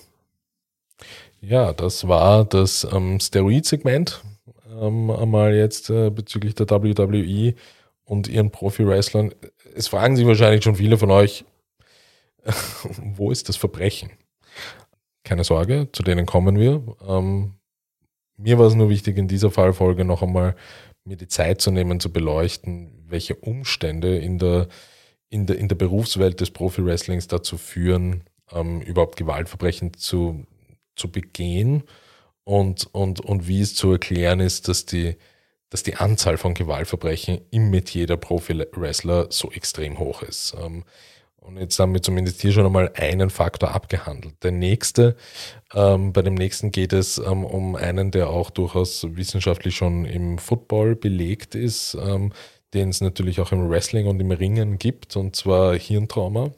Ja, 1.42 1.74
das 1.74 2.08
war 2.08 2.46
das 2.46 2.88
ähm, 2.92 3.20
Steroid-Segment. 3.20 4.24
Ähm, 4.80 5.10
einmal 5.10 5.56
jetzt 5.56 5.90
äh, 5.90 6.12
bezüglich 6.12 6.54
der 6.54 6.70
WWE 6.70 7.56
und 8.04 8.28
ihren 8.28 8.52
Profi-Wrestlern. 8.52 9.34
Es 9.74 9.88
fragen 9.88 10.16
sich 10.16 10.28
wahrscheinlich 10.28 10.64
schon 10.64 10.76
viele 10.76 11.00
von 11.00 11.10
euch, 11.10 11.44
wo 13.16 13.32
ist 13.32 13.50
das 13.50 13.58
Verbrechen? 13.58 14.12
Keine 15.24 15.44
Sorge, 15.44 15.90
zu 15.92 16.04
denen 16.04 16.28
kommen 16.28 16.60
wir. 16.60 16.84
Ähm, 17.08 17.56
mir 18.38 18.60
war 18.60 18.68
es 18.68 18.76
nur 18.76 18.90
wichtig, 18.90 19.18
in 19.18 19.28
dieser 19.28 19.50
Fallfolge 19.50 20.06
noch 20.06 20.22
einmal 20.22 20.56
mir 21.06 21.18
die 21.18 21.28
Zeit 21.28 21.60
zu 21.60 21.72
nehmen, 21.72 22.00
zu 22.00 22.12
beleuchten, 22.14 23.04
welche 23.08 23.36
Umstände 23.36 24.18
in 24.18 24.38
der, 24.38 24.68
in 25.30 25.48
der, 25.48 25.58
in 25.58 25.68
der 25.68 25.76
Berufswelt 25.76 26.40
des 26.40 26.52
Profi-Wrestlings 26.52 27.28
dazu 27.28 27.58
führen, 27.58 28.26
ähm, 28.52 28.82
überhaupt 28.82 29.16
Gewaltverbrechen 29.16 29.96
zu, 29.96 30.46
zu 30.96 31.12
begehen 31.12 31.84
und, 32.44 32.88
und, 32.94 33.20
und 33.22 33.48
wie 33.48 33.62
es 33.62 33.76
zu 33.76 33.92
erklären 33.92 34.40
ist, 34.40 34.68
dass 34.68 34.86
die, 34.86 35.16
dass 35.70 35.84
die 35.84 35.96
Anzahl 35.96 36.38
von 36.38 36.54
Gewaltverbrechen 36.54 37.42
im 37.52 37.70
Metier 37.70 38.08
der 38.08 38.18
Profi-Wrestler 38.18 39.28
so 39.30 39.52
extrem 39.52 40.00
hoch 40.00 40.22
ist. 40.22 40.56
Ähm, 40.60 40.84
und 41.42 41.58
jetzt 41.58 41.80
haben 41.80 41.94
wir 41.94 42.04
zumindest 42.04 42.40
hier 42.42 42.52
schon 42.52 42.68
einmal 42.68 42.92
einen 42.96 43.32
Faktor 43.32 43.72
abgehandelt. 43.72 44.36
Der 44.44 44.52
nächste, 44.52 45.16
ähm, 45.74 46.14
bei 46.14 46.22
dem 46.22 46.36
nächsten 46.36 46.72
geht 46.72 46.94
es 46.94 47.18
ähm, 47.18 47.46
um 47.46 47.76
einen, 47.76 48.12
der 48.12 48.30
auch 48.30 48.52
durchaus 48.52 49.08
wissenschaftlich 49.16 49.76
schon 49.76 50.06
im 50.06 50.38
Football 50.38 50.96
belegt 50.96 51.56
ist, 51.56 51.98
ähm, 52.00 52.32
den 52.76 52.90
es 52.90 53.02
natürlich 53.02 53.42
auch 53.42 53.52
im 53.52 53.70
Wrestling 53.70 54.08
und 54.08 54.20
im 54.20 54.32
Ringen 54.32 54.78
gibt, 54.78 55.16
und 55.16 55.36
zwar 55.36 55.76
Hirntrauma, 55.76 56.52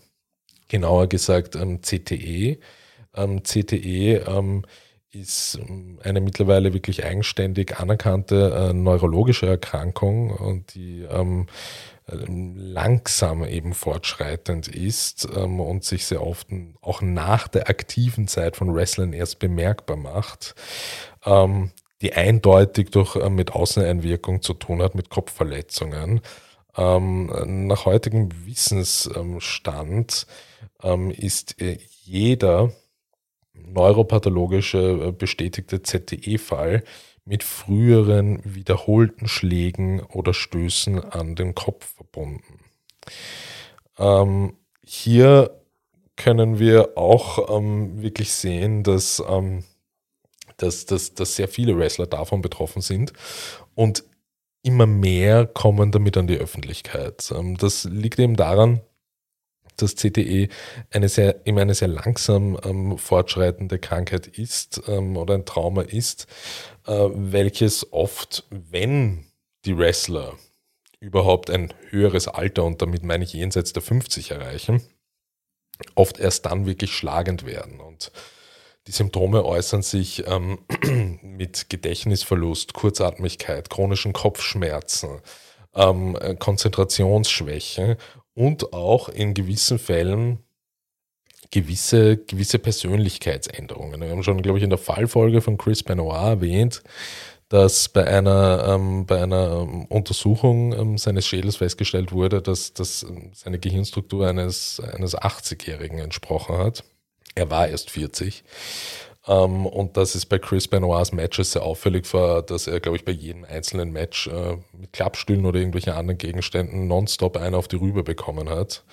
genauer 0.67 1.07
gesagt 1.07 1.55
ähm, 1.55 1.81
CTE. 1.81 2.59
Ähm, 3.15 3.43
CTE 3.43 4.25
ähm, 4.27 4.63
ist 5.11 5.59
ähm, 5.59 5.99
eine 6.03 6.21
mittlerweile 6.21 6.73
wirklich 6.73 7.05
eigenständig 7.05 7.77
anerkannte 7.77 8.69
äh, 8.69 8.73
neurologische 8.73 9.47
Erkrankung 9.47 10.31
und 10.31 10.73
die 10.75 11.03
ähm, 11.03 11.47
langsam 12.07 13.45
eben 13.45 13.73
fortschreitend 13.73 14.67
ist 14.67 15.27
ähm, 15.35 15.59
und 15.59 15.85
sich 15.85 16.05
sehr 16.05 16.25
oft 16.25 16.47
auch 16.81 17.01
nach 17.01 17.47
der 17.47 17.69
aktiven 17.69 18.27
Zeit 18.27 18.57
von 18.57 18.73
Wrestling 18.73 19.13
erst 19.13 19.39
bemerkbar 19.39 19.95
macht, 19.95 20.55
ähm, 21.25 21.71
die 22.01 22.13
eindeutig 22.13 22.89
durch 22.89 23.15
äh, 23.15 23.29
mit 23.29 23.53
Außeneinwirkung 23.53 24.41
zu 24.41 24.53
tun 24.53 24.81
hat, 24.81 24.95
mit 24.95 25.09
Kopfverletzungen. 25.09 26.21
Ähm, 26.75 27.67
nach 27.67 27.85
heutigem 27.85 28.29
Wissensstand 28.45 30.27
ähm, 30.81 31.11
ist 31.11 31.61
äh, 31.61 31.77
jeder 32.03 32.71
neuropathologische 33.53 35.07
äh, 35.07 35.11
bestätigte 35.11 35.81
ZTE-Fall 35.81 36.83
mit 37.25 37.43
früheren 37.43 38.41
wiederholten 38.43 39.27
Schlägen 39.27 40.01
oder 40.01 40.33
Stößen 40.33 40.99
an 40.99 41.35
den 41.35 41.55
Kopf 41.55 41.95
verbunden. 41.95 42.59
Ähm, 43.97 44.57
hier 44.83 45.61
können 46.15 46.59
wir 46.59 46.97
auch 46.97 47.57
ähm, 47.57 48.01
wirklich 48.01 48.31
sehen, 48.33 48.83
dass, 48.83 49.23
ähm, 49.27 49.63
dass, 50.57 50.85
dass, 50.85 51.13
dass 51.13 51.35
sehr 51.35 51.47
viele 51.47 51.77
Wrestler 51.77 52.07
davon 52.07 52.41
betroffen 52.41 52.81
sind 52.81 53.13
und 53.75 54.03
immer 54.61 54.85
mehr 54.85 55.45
kommen 55.45 55.91
damit 55.91 56.17
an 56.17 56.27
die 56.27 56.37
Öffentlichkeit. 56.37 57.31
Ähm, 57.35 57.57
das 57.57 57.85
liegt 57.85 58.19
eben 58.19 58.35
daran, 58.35 58.81
dass 59.77 59.95
CTE 59.95 60.49
eine 60.91 61.09
sehr, 61.09 61.45
immer 61.45 61.61
eine 61.61 61.75
sehr 61.75 61.87
langsam 61.87 62.57
ähm, 62.63 62.97
fortschreitende 62.97 63.79
Krankheit 63.79 64.27
ist 64.27 64.81
ähm, 64.87 65.17
oder 65.17 65.35
ein 65.35 65.45
Trauma 65.45 65.81
ist, 65.81 66.27
äh, 66.85 67.09
welches 67.13 67.91
oft, 67.91 68.45
wenn 68.49 69.25
die 69.65 69.77
Wrestler 69.77 70.33
überhaupt 70.99 71.49
ein 71.49 71.73
höheres 71.89 72.27
Alter, 72.27 72.63
und 72.63 72.81
damit 72.81 73.03
meine 73.03 73.23
ich 73.23 73.33
jenseits 73.33 73.73
der 73.73 73.81
50 73.81 74.31
erreichen, 74.31 74.81
oft 75.95 76.19
erst 76.19 76.45
dann 76.45 76.65
wirklich 76.65 76.93
schlagend 76.93 77.45
werden. 77.45 77.79
Und 77.79 78.11
die 78.87 78.91
Symptome 78.91 79.45
äußern 79.45 79.81
sich 79.81 80.25
ähm, 80.27 80.59
mit 81.21 81.69
Gedächtnisverlust, 81.69 82.73
Kurzatmigkeit, 82.73 83.69
chronischen 83.69 84.13
Kopfschmerzen, 84.13 85.21
ähm, 85.75 86.17
Konzentrationsschwäche 86.39 87.97
und 88.33 88.73
auch 88.73 89.09
in 89.09 89.33
gewissen 89.33 89.79
Fällen 89.79 90.39
gewisse, 91.51 92.17
gewisse 92.17 92.57
Persönlichkeitsänderungen. 92.57 94.01
Wir 94.01 94.09
haben 94.09 94.23
schon, 94.23 94.41
glaube 94.41 94.57
ich, 94.57 94.63
in 94.63 94.71
der 94.71 94.79
Fallfolge 94.79 95.41
von 95.41 95.57
Chris 95.57 95.83
Benoit 95.83 96.15
erwähnt, 96.15 96.81
dass 97.49 97.89
bei 97.89 98.07
einer, 98.07 98.65
ähm, 98.67 99.05
bei 99.05 99.21
einer 99.21 99.61
ähm, 99.61 99.85
Untersuchung 99.85 100.73
ähm, 100.73 100.97
seines 100.97 101.27
Schädels 101.27 101.57
festgestellt 101.57 102.11
wurde, 102.11 102.41
dass, 102.41 102.73
dass 102.73 103.05
seine 103.33 103.59
Gehirnstruktur 103.59 104.27
eines, 104.27 104.79
eines 104.79 105.15
80-Jährigen 105.15 105.99
entsprochen 105.99 106.57
hat. 106.57 106.83
Er 107.35 107.51
war 107.51 107.67
erst 107.67 107.91
40. 107.91 108.43
Ähm, 109.27 109.65
und 109.65 109.97
dass 109.97 110.15
es 110.15 110.25
bei 110.25 110.37
Chris 110.39 110.67
Benoits 110.67 111.11
Matches 111.11 111.53
sehr 111.53 111.63
auffällig 111.63 112.11
war, 112.13 112.41
dass 112.41 112.67
er, 112.67 112.79
glaube 112.79 112.97
ich, 112.97 113.05
bei 113.05 113.11
jedem 113.11 113.45
einzelnen 113.45 113.91
Match 113.91 114.27
äh, 114.27 114.57
mit 114.73 114.93
Klappstühlen 114.93 115.45
oder 115.45 115.59
irgendwelchen 115.59 115.93
anderen 115.93 116.17
Gegenständen 116.17 116.87
nonstop 116.87 117.37
einen 117.37 117.55
auf 117.55 117.67
die 117.67 117.77
Rübe 117.77 118.03
bekommen 118.03 118.49
hat. 118.49 118.83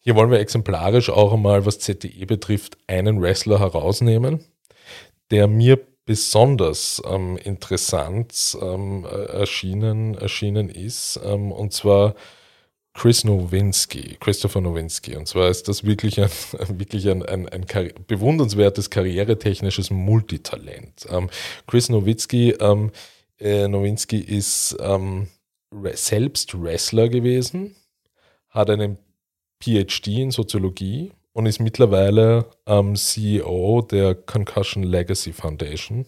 Hier 0.00 0.16
wollen 0.16 0.30
wir 0.30 0.40
exemplarisch 0.40 1.10
auch 1.10 1.32
einmal, 1.32 1.66
was 1.66 1.78
ZDE 1.78 2.26
betrifft, 2.26 2.76
einen 2.86 3.20
Wrestler 3.20 3.58
herausnehmen, 3.58 4.44
der 5.30 5.46
mir 5.46 5.80
besonders 6.06 7.02
ähm, 7.06 7.38
interessant 7.38 8.58
ähm, 8.60 9.04
erschienen, 9.04 10.14
erschienen 10.14 10.68
ist, 10.68 11.18
ähm, 11.24 11.50
und 11.50 11.72
zwar 11.72 12.14
Chris 12.94 13.24
Nowinski, 13.24 14.16
Christopher 14.20 14.60
Nowinski. 14.60 15.16
Und 15.16 15.26
zwar 15.26 15.50
ist 15.50 15.68
das 15.68 15.84
wirklich 15.84 16.20
ein, 16.20 16.30
wirklich 16.78 17.08
ein, 17.10 17.22
ein, 17.24 17.48
ein 17.48 17.66
karri 17.66 17.92
bewundernswertes 18.06 18.88
karrieretechnisches 18.88 19.90
Multitalent. 19.90 21.06
Ähm, 21.10 21.28
Chris 21.66 21.88
Nowinski, 21.88 22.52
ähm, 22.60 22.92
äh, 23.40 23.66
Nowinski 23.68 24.18
ist 24.18 24.76
ähm, 24.80 25.26
selbst 25.94 26.60
Wrestler 26.60 27.08
gewesen, 27.08 27.74
hat 28.48 28.70
einen 28.70 28.96
PhD 29.60 30.06
in 30.20 30.30
Soziologie 30.30 31.10
und 31.32 31.46
ist 31.46 31.58
mittlerweile 31.58 32.46
ähm, 32.66 32.94
CEO 32.94 33.82
der 33.82 34.14
Concussion 34.14 34.84
Legacy 34.84 35.32
Foundation, 35.32 36.06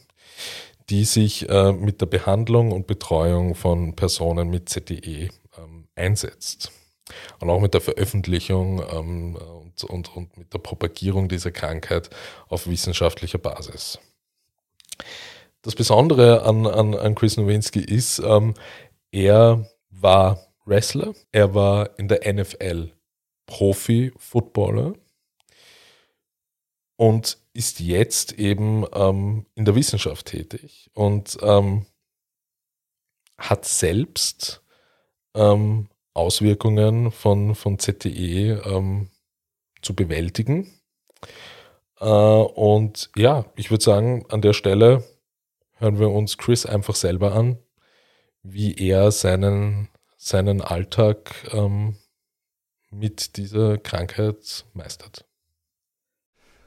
die 0.88 1.04
sich 1.04 1.48
äh, 1.48 1.72
mit 1.72 2.00
der 2.00 2.06
Behandlung 2.06 2.70
und 2.70 2.86
Betreuung 2.86 3.56
von 3.56 3.96
Personen 3.96 4.50
mit 4.50 4.70
ähm, 4.88 5.30
einsetzt. 5.96 6.70
Und 7.40 7.50
auch 7.50 7.60
mit 7.60 7.74
der 7.74 7.80
Veröffentlichung 7.80 8.82
ähm, 8.90 9.36
und, 9.36 9.84
und, 9.84 10.16
und 10.16 10.36
mit 10.36 10.52
der 10.52 10.58
Propagierung 10.58 11.28
dieser 11.28 11.52
Krankheit 11.52 12.10
auf 12.48 12.66
wissenschaftlicher 12.66 13.38
Basis. 13.38 13.98
Das 15.62 15.74
Besondere 15.74 16.42
an, 16.42 16.66
an, 16.66 16.94
an 16.94 17.14
Chris 17.14 17.36
Nowinski 17.36 17.80
ist, 17.80 18.18
ähm, 18.20 18.54
er 19.12 19.68
war 19.90 20.46
Wrestler, 20.64 21.14
er 21.32 21.54
war 21.54 21.98
in 21.98 22.08
der 22.08 22.32
NFL 22.32 22.92
Profi-Footballer 23.46 24.94
und 26.96 27.38
ist 27.52 27.80
jetzt 27.80 28.32
eben 28.32 28.84
ähm, 28.92 29.46
in 29.54 29.64
der 29.64 29.74
Wissenschaft 29.74 30.26
tätig 30.26 30.90
und 30.94 31.38
ähm, 31.42 31.86
hat 33.38 33.64
selbst 33.64 34.62
ähm, 35.36 35.88
Auswirkungen 36.14 37.12
von, 37.12 37.54
von 37.54 37.78
ZTE 37.78 38.62
ähm, 38.64 39.10
zu 39.82 39.94
bewältigen. 39.94 40.72
Äh, 42.00 42.06
und 42.06 43.10
ja, 43.16 43.44
ich 43.56 43.70
würde 43.70 43.84
sagen, 43.84 44.24
an 44.30 44.40
der 44.40 44.54
Stelle 44.54 45.04
hören 45.74 45.98
wir 45.98 46.10
uns 46.10 46.38
Chris 46.38 46.66
einfach 46.66 46.94
selber 46.94 47.34
an, 47.34 47.58
wie 48.42 48.74
er 48.74 49.12
seinen, 49.12 49.88
seinen 50.16 50.62
Alltag 50.62 51.34
ähm, 51.52 51.96
mit 52.90 53.36
dieser 53.36 53.76
Krankheit 53.78 54.64
meistert. 54.72 55.25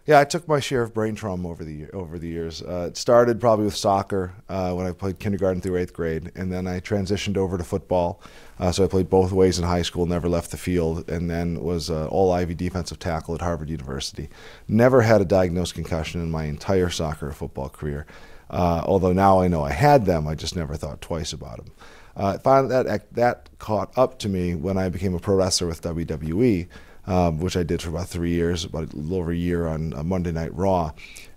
Yeah, 0.10 0.20
I 0.20 0.24
took 0.24 0.48
my 0.48 0.60
share 0.60 0.82
of 0.82 0.92
brain 0.92 1.14
trauma 1.14 1.48
over 1.48 1.64
the 1.64 1.88
over 1.92 2.18
the 2.18 2.28
years. 2.28 2.64
Uh, 2.64 2.88
it 2.88 2.98
started 2.98 3.40
probably 3.40 3.66
with 3.66 3.76
soccer 3.76 4.34
uh, 4.50 4.74
when 4.74 4.88
I 4.88 4.92
played 4.92 5.20
kindergarten 5.20 5.62
through 5.62 5.78
eighth 5.78 5.94
grade, 5.94 6.32
and 6.34 6.52
then 6.52 6.66
I 6.66 6.80
transitioned 6.80 7.38
over 7.38 7.60
to 7.60 7.64
football. 7.64 8.20
Uh, 8.58 8.72
so 8.72 8.84
I 8.84 8.88
played 8.88 9.08
both 9.08 9.32
ways 9.32 9.60
in 9.60 9.66
high 9.66 9.84
school, 9.84 10.08
never 10.08 10.28
left 10.28 10.50
the 10.50 10.58
field, 10.58 11.08
and 11.12 11.30
then 11.30 11.62
was 11.62 11.92
all 11.92 12.32
Ivy 12.32 12.56
defensive 12.56 12.98
tackle 12.98 13.36
at 13.36 13.42
Harvard 13.42 13.70
University. 13.70 14.30
Never 14.68 15.04
had 15.04 15.22
a 15.22 15.26
diagnosed 15.26 15.76
concussion 15.76 16.22
in 16.22 16.32
my 16.32 16.46
entire 16.46 16.90
soccer 16.90 17.28
or 17.28 17.32
football 17.32 17.70
career. 17.70 18.08
Uh, 18.50 18.82
although 18.86 19.14
now 19.14 19.40
I 19.42 19.48
know 19.48 19.64
I 19.64 19.74
had 19.74 20.08
them, 20.08 20.28
I 20.28 20.34
just 20.34 20.56
never 20.56 20.74
thought 20.76 21.02
twice 21.02 21.34
about 21.34 21.58
them. 21.58 21.72
Uh, 22.16 22.38
that 22.38 23.14
that 23.14 23.50
caught 23.60 23.96
up 23.96 24.18
to 24.20 24.28
me 24.28 24.56
when 24.56 24.76
I 24.76 24.90
became 24.90 25.14
a 25.14 25.20
pro 25.20 25.36
wrestler 25.36 25.68
with 25.68 25.84
WWE 25.84 26.68
um, 27.10 27.40
which 27.40 27.58
I 27.58 27.64
did 27.64 27.82
for 27.82 27.90
about 27.90 28.08
three 28.08 28.30
years, 28.30 28.64
about 28.64 28.94
a 28.94 28.96
little 28.96 29.18
over 29.18 29.32
a 29.32 29.36
year 29.36 29.68
on 29.68 29.94
uh, 29.96 30.04
Monday 30.04 30.32
Night 30.32 30.56
Raw. 30.56 30.92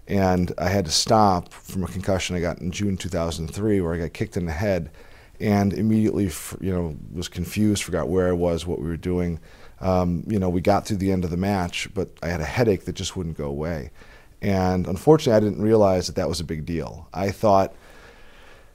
And 0.06 0.52
I 0.58 0.68
had 0.68 0.84
to 0.84 0.90
stop 0.90 1.50
from 1.50 1.82
a 1.82 1.88
concussion 1.88 2.36
I 2.36 2.40
got 2.40 2.58
in 2.58 2.70
June 2.70 2.98
2003, 2.98 3.80
where 3.80 3.94
I 3.94 3.98
got 3.98 4.12
kicked 4.12 4.36
in 4.36 4.44
the 4.44 4.52
head, 4.52 4.90
and 5.40 5.72
immediately, 5.72 6.30
you 6.60 6.72
know, 6.72 6.96
was 7.10 7.28
confused, 7.28 7.82
forgot 7.82 8.08
where 8.08 8.28
I 8.28 8.32
was, 8.32 8.66
what 8.66 8.80
we 8.80 8.86
were 8.86 8.98
doing. 8.98 9.40
Um, 9.80 10.24
you 10.26 10.38
know, 10.38 10.50
we 10.50 10.60
got 10.60 10.86
through 10.86 10.98
the 10.98 11.10
end 11.10 11.24
of 11.24 11.30
the 11.30 11.38
match, 11.38 11.88
but 11.94 12.10
I 12.22 12.28
had 12.28 12.42
a 12.42 12.44
headache 12.44 12.84
that 12.84 12.92
just 12.92 13.16
wouldn't 13.16 13.38
go 13.38 13.46
away. 13.46 13.90
And 14.42 14.86
unfortunately, 14.86 15.36
I 15.36 15.40
didn't 15.40 15.62
realize 15.62 16.06
that 16.06 16.16
that 16.16 16.28
was 16.28 16.38
a 16.38 16.44
big 16.44 16.66
deal. 16.66 17.08
I 17.14 17.30
thought, 17.30 17.74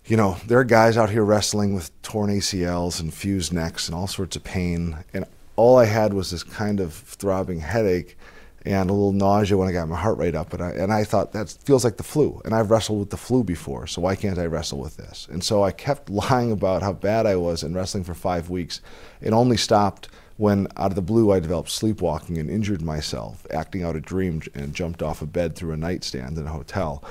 you 0.06 0.18
know, 0.18 0.38
there 0.48 0.58
are 0.58 0.64
guys 0.64 0.98
out 0.98 1.12
here 1.12 1.24
wrestling 1.24 1.76
with 1.76 2.02
torn 2.02 2.32
ACLs 2.32 3.00
and 3.00 3.14
fused 3.14 3.54
necks 3.54 3.88
and 3.88 3.96
all 3.96 4.08
sorts 4.08 4.36
of 4.36 4.44
pain. 4.44 4.98
And 5.14 5.26
all 5.58 5.78
I 5.78 5.86
had 5.86 6.14
was 6.14 6.32
this 6.32 6.44
kind 6.44 6.80
of 6.80 6.94
throbbing 6.94 7.60
headache 7.60 8.18
and 8.66 8.90
a 8.90 8.94
little 8.94 9.14
nausea 9.14 9.58
when 9.58 9.68
I 9.68 9.72
got 9.72 9.88
my 9.88 9.96
heart 9.96 10.18
rate 10.18 10.36
up. 10.36 10.54
And 10.54 10.62
I, 10.62 10.70
and 10.72 10.92
I 10.92 11.04
thought, 11.04 11.32
that 11.34 11.50
feels 11.64 11.84
like 11.84 11.98
the 11.98 12.04
flu. 12.04 12.42
And 12.46 12.54
I've 12.54 12.70
wrestled 12.70 13.00
with 13.00 13.10
the 13.10 13.18
flu 13.18 13.44
before, 13.44 13.88
so 13.88 14.02
why 14.02 14.16
can't 14.16 14.38
I 14.38 14.46
wrestle 14.46 14.80
with 14.80 14.98
this? 14.98 15.28
And 15.32 15.44
so 15.44 15.64
I 15.64 15.72
kept 15.72 16.10
lying 16.32 16.52
about 16.52 16.82
how 16.82 16.94
bad 16.94 17.26
I 17.26 17.36
was 17.36 17.64
and 17.64 17.76
wrestling 17.76 18.04
for 18.04 18.14
five 18.14 18.50
weeks. 18.50 18.82
It 19.22 19.34
only 19.34 19.58
stopped 19.58 20.10
when, 20.38 20.68
out 20.78 20.92
of 20.92 20.96
the 20.96 21.02
blue, 21.02 21.32
I 21.32 21.40
developed 21.40 21.70
sleepwalking 21.70 22.38
and 22.38 22.50
injured 22.50 22.82
myself, 22.82 23.48
acting 23.52 23.84
out 23.84 23.96
a 23.96 24.00
dream 24.00 24.42
and 24.54 24.76
jumped 24.76 25.02
off 25.02 25.22
a 25.22 25.26
bed 25.26 25.56
through 25.56 25.72
a 25.72 25.78
nightstand 25.78 26.38
in 26.38 26.46
a 26.46 26.52
hotel. 26.52 27.04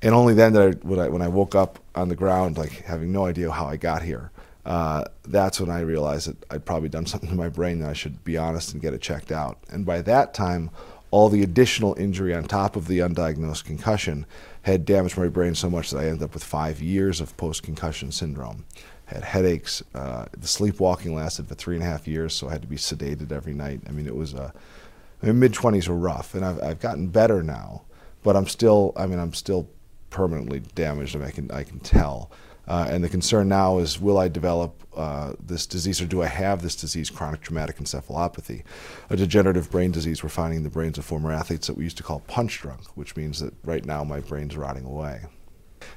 And 0.00 0.14
only 0.14 0.34
then 0.34 0.54
did 0.54 0.62
I, 0.62 0.86
when 0.86 0.98
I, 0.98 1.08
when 1.08 1.22
I 1.22 1.28
woke 1.28 1.54
up 1.54 1.78
on 1.94 2.08
the 2.08 2.16
ground, 2.16 2.56
like 2.56 2.84
having 2.84 3.12
no 3.12 3.26
idea 3.26 3.50
how 3.50 3.66
I 3.66 3.76
got 3.76 4.02
here, 4.02 4.30
uh, 4.64 5.04
that's 5.24 5.60
when 5.60 5.70
I 5.70 5.80
realized 5.80 6.28
that 6.28 6.44
I'd 6.50 6.64
probably 6.64 6.88
done 6.88 7.06
something 7.06 7.30
to 7.30 7.34
my 7.34 7.48
brain 7.48 7.80
that 7.80 7.90
I 7.90 7.94
should 7.94 8.24
be 8.24 8.36
honest 8.36 8.72
and 8.72 8.82
get 8.82 8.94
it 8.94 9.00
checked 9.00 9.32
out. 9.32 9.58
And 9.70 9.84
by 9.84 10.02
that 10.02 10.34
time, 10.34 10.70
all 11.10 11.28
the 11.28 11.42
additional 11.42 11.94
injury 11.98 12.34
on 12.34 12.44
top 12.44 12.74
of 12.74 12.88
the 12.88 13.00
undiagnosed 13.00 13.64
concussion 13.64 14.24
had 14.62 14.84
damaged 14.84 15.18
my 15.18 15.28
brain 15.28 15.54
so 15.54 15.68
much 15.68 15.90
that 15.90 15.98
I 15.98 16.06
ended 16.06 16.22
up 16.22 16.34
with 16.34 16.42
five 16.42 16.80
years 16.80 17.20
of 17.20 17.36
post 17.36 17.62
concussion 17.62 18.10
syndrome. 18.10 18.64
Had 19.06 19.24
headaches. 19.24 19.82
Uh, 19.94 20.24
the 20.36 20.48
sleepwalking 20.48 21.14
lasted 21.14 21.48
for 21.48 21.54
three 21.54 21.74
and 21.74 21.84
a 21.84 21.86
half 21.86 22.08
years, 22.08 22.32
so 22.32 22.48
I 22.48 22.52
had 22.52 22.62
to 22.62 22.68
be 22.68 22.76
sedated 22.76 23.30
every 23.30 23.52
night. 23.52 23.82
I 23.86 23.90
mean, 23.90 24.06
it 24.06 24.16
was 24.16 24.34
uh, 24.34 24.52
mid 25.20 25.52
20s 25.52 25.86
were 25.86 25.96
rough, 25.96 26.34
and 26.34 26.44
I've, 26.44 26.62
I've 26.62 26.80
gotten 26.80 27.08
better 27.08 27.42
now, 27.42 27.82
but 28.22 28.34
I'm 28.34 28.46
still, 28.46 28.94
I 28.96 29.06
mean, 29.06 29.18
I'm 29.18 29.34
still 29.34 29.68
permanently 30.08 30.60
damaged. 30.74 31.14
I, 31.14 31.18
mean, 31.18 31.28
I 31.28 31.30
can, 31.30 31.50
I 31.50 31.62
can 31.64 31.80
tell. 31.80 32.30
Uh, 32.66 32.86
and 32.88 33.02
the 33.02 33.08
concern 33.08 33.48
now 33.48 33.78
is 33.78 34.00
will 34.00 34.18
I 34.18 34.28
develop 34.28 34.82
uh, 34.96 35.32
this 35.44 35.66
disease 35.66 36.00
or 36.00 36.06
do 36.06 36.22
I 36.22 36.26
have 36.26 36.62
this 36.62 36.76
disease, 36.76 37.10
chronic 37.10 37.40
traumatic 37.40 37.76
encephalopathy, 37.76 38.62
a 39.10 39.16
degenerative 39.16 39.70
brain 39.70 39.90
disease 39.90 40.22
we're 40.22 40.28
finding 40.28 40.58
in 40.58 40.62
the 40.62 40.70
brains 40.70 40.98
of 40.98 41.04
former 41.04 41.32
athletes 41.32 41.66
that 41.66 41.76
we 41.76 41.84
used 41.84 41.96
to 41.96 42.02
call 42.02 42.20
punch 42.20 42.60
drunk, 42.60 42.82
which 42.94 43.16
means 43.16 43.40
that 43.40 43.54
right 43.64 43.84
now 43.84 44.04
my 44.04 44.20
brain's 44.20 44.56
rotting 44.56 44.84
away. 44.84 45.22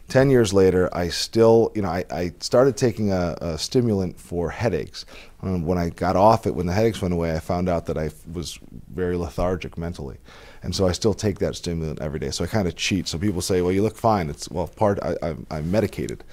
Ten 0.07 0.29
years 0.29 0.53
later, 0.53 0.89
I 0.95 1.09
still, 1.09 1.71
you 1.75 1.81
know, 1.81 1.89
I, 1.89 2.05
I 2.11 2.33
started 2.39 2.77
taking 2.77 3.11
a, 3.11 3.35
a, 3.41 3.57
stimulant 3.57 4.19
for 4.19 4.49
headaches. 4.49 5.05
Um, 5.41 5.63
when 5.65 5.77
I 5.77 5.89
got 5.89 6.15
off 6.15 6.47
it, 6.47 6.55
when 6.55 6.65
the 6.65 6.73
headaches 6.73 7.01
went 7.01 7.13
away, 7.13 7.35
I 7.35 7.39
found 7.39 7.69
out 7.69 7.85
that 7.87 7.97
I 7.97 8.09
was 8.31 8.59
very 8.93 9.15
lethargic 9.15 9.77
mentally. 9.77 10.17
And 10.63 10.75
so 10.75 10.87
I 10.87 10.91
still 10.91 11.13
take 11.13 11.39
that 11.39 11.55
stimulant 11.55 12.01
every 12.01 12.19
day. 12.19 12.31
So 12.31 12.43
I 12.43 12.47
kind 12.47 12.67
of 12.67 12.75
cheat. 12.75 13.07
So 13.07 13.19
people 13.19 13.41
say, 13.41 13.61
well, 13.61 13.71
you 13.71 13.83
look 13.83 13.97
fine. 13.97 14.29
It's, 14.29 14.49
well, 14.49 14.67
part, 14.67 14.99
I, 15.03 15.15
I, 15.21 15.35
I'm 15.51 15.69
medicated 15.69 16.23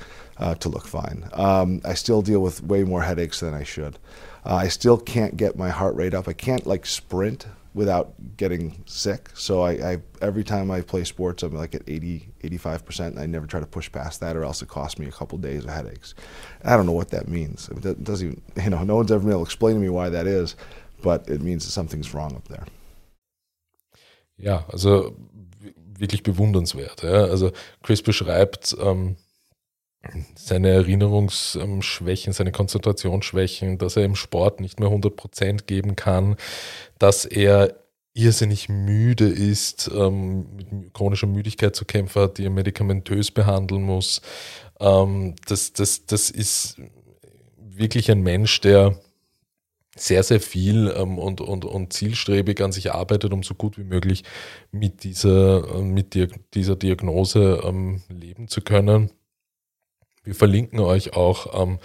uh, 0.43 0.55
to 0.57 0.69
look 0.69 0.87
fine. 0.87 1.29
Um, 1.33 1.81
I 1.85 1.95
still 1.95 2.21
deal 2.21 2.41
with 2.41 2.63
way 2.63 2.83
more 2.85 3.03
headaches 3.03 3.41
than 3.41 3.55
I 3.55 3.63
should. 3.63 3.99
Uh, 4.45 4.57
I 4.57 4.69
still 4.69 4.99
can't 4.99 5.37
get 5.37 5.57
my 5.57 5.71
heart 5.71 5.95
rate 5.95 6.15
up. 6.15 6.27
I 6.27 6.33
can't 6.33 6.67
like 6.67 6.85
sprint 6.85 7.47
without 7.75 8.15
getting 8.37 8.83
sick. 8.87 9.31
So 9.35 9.63
I, 9.63 9.71
I, 9.93 9.99
every 10.21 10.45
time 10.45 10.71
I 10.71 10.81
play 10.83 11.05
sports, 11.05 11.43
I'm 11.43 11.55
like 11.55 11.75
at 11.75 11.83
80, 11.87 12.29
85%. 12.43 13.19
I 13.19 13.27
never 13.27 13.47
try 13.47 13.61
to 13.61 13.67
push 13.67 13.91
past 13.91 14.21
that, 14.21 14.37
or 14.37 14.43
else 14.43 14.61
it 14.61 14.69
costs 14.69 14.99
me 14.99 15.07
a 15.07 15.13
couple 15.13 15.39
days 15.39 15.65
of 15.65 15.71
headaches. 15.71 16.15
I 16.65 16.77
don't 16.77 16.87
know 16.87 16.93
what 16.93 17.11
that 17.11 17.29
means. 17.29 17.69
It 17.69 18.05
doesn't 18.05 18.27
even, 18.27 18.43
you 18.65 18.71
know, 18.71 18.83
no 18.83 18.97
one's 18.97 19.13
ever 19.13 19.21
been 19.21 19.31
able 19.31 19.45
to 19.45 19.49
explain 19.49 19.75
to 19.77 19.81
me 19.81 19.89
why 19.89 20.11
that 20.11 20.27
is, 20.27 20.57
but 21.03 21.29
it 21.29 21.41
means 21.41 21.65
that 21.65 21.71
something's 21.71 22.13
wrong 22.13 22.35
up 22.35 22.49
there. 22.49 22.67
Ja, 24.39 24.65
also 24.73 25.15
wirklich 25.99 26.25
bewundernswert. 26.25 27.03
Ja. 27.05 27.27
Also 27.27 27.53
Chris 27.83 28.03
beschreibt 28.03 28.77
ähm, 28.81 29.17
seine 30.35 30.71
Erinnerungsschwächen, 30.71 32.33
seine 32.33 32.53
Konzentrationsschwächen, 32.53 33.79
dass 33.79 33.97
er 33.97 34.05
im 34.05 34.17
Sport 34.17 34.61
nicht 34.61 34.81
mehr 34.81 34.89
100% 34.89 35.65
geben 35.65 35.97
kann, 35.97 36.37
dass 36.99 37.25
er 37.25 37.77
irrsinnig 38.15 38.69
müde 38.69 39.27
ist, 39.27 39.91
ähm, 39.95 40.47
mit 40.57 40.93
chronischer 40.93 41.27
Müdigkeit 41.27 41.75
zu 41.75 41.85
kämpfen 41.85 42.23
hat, 42.23 42.39
die 42.39 42.45
er 42.45 42.51
medikamentös 42.51 43.31
behandeln 43.31 43.83
muss. 43.83 44.21
Ähm, 44.81 45.35
das, 45.47 45.73
das, 45.73 46.05
das 46.07 46.31
ist 46.31 46.77
wirklich 47.57 48.11
ein 48.11 48.21
Mensch, 48.21 48.61
der 48.61 49.01
sehr, 49.97 50.23
sehr 50.23 50.41
viel 50.41 50.93
ähm, 50.97 51.19
und, 51.19 51.41
und, 51.41 51.65
und 51.65 51.93
zielstrebig 51.93 52.61
an 52.63 52.73
sich 52.73 52.93
arbeitet, 52.93 53.33
um 53.33 53.43
so 53.43 53.55
gut 53.55 53.79
wie 53.79 53.85
möglich 53.85 54.25
mit 54.73 55.05
dieser, 55.05 55.81
mit 55.83 56.15
dieser 56.55 56.77
Diagnose 56.77 57.63
ähm, 57.65 58.03
leben 58.09 58.49
zu 58.49 58.61
können. 58.63 59.11
Wir 60.25 60.35
verlinken 60.35 60.81
euch 60.81 61.15
auch 61.15 61.63
ähm, 61.63 61.79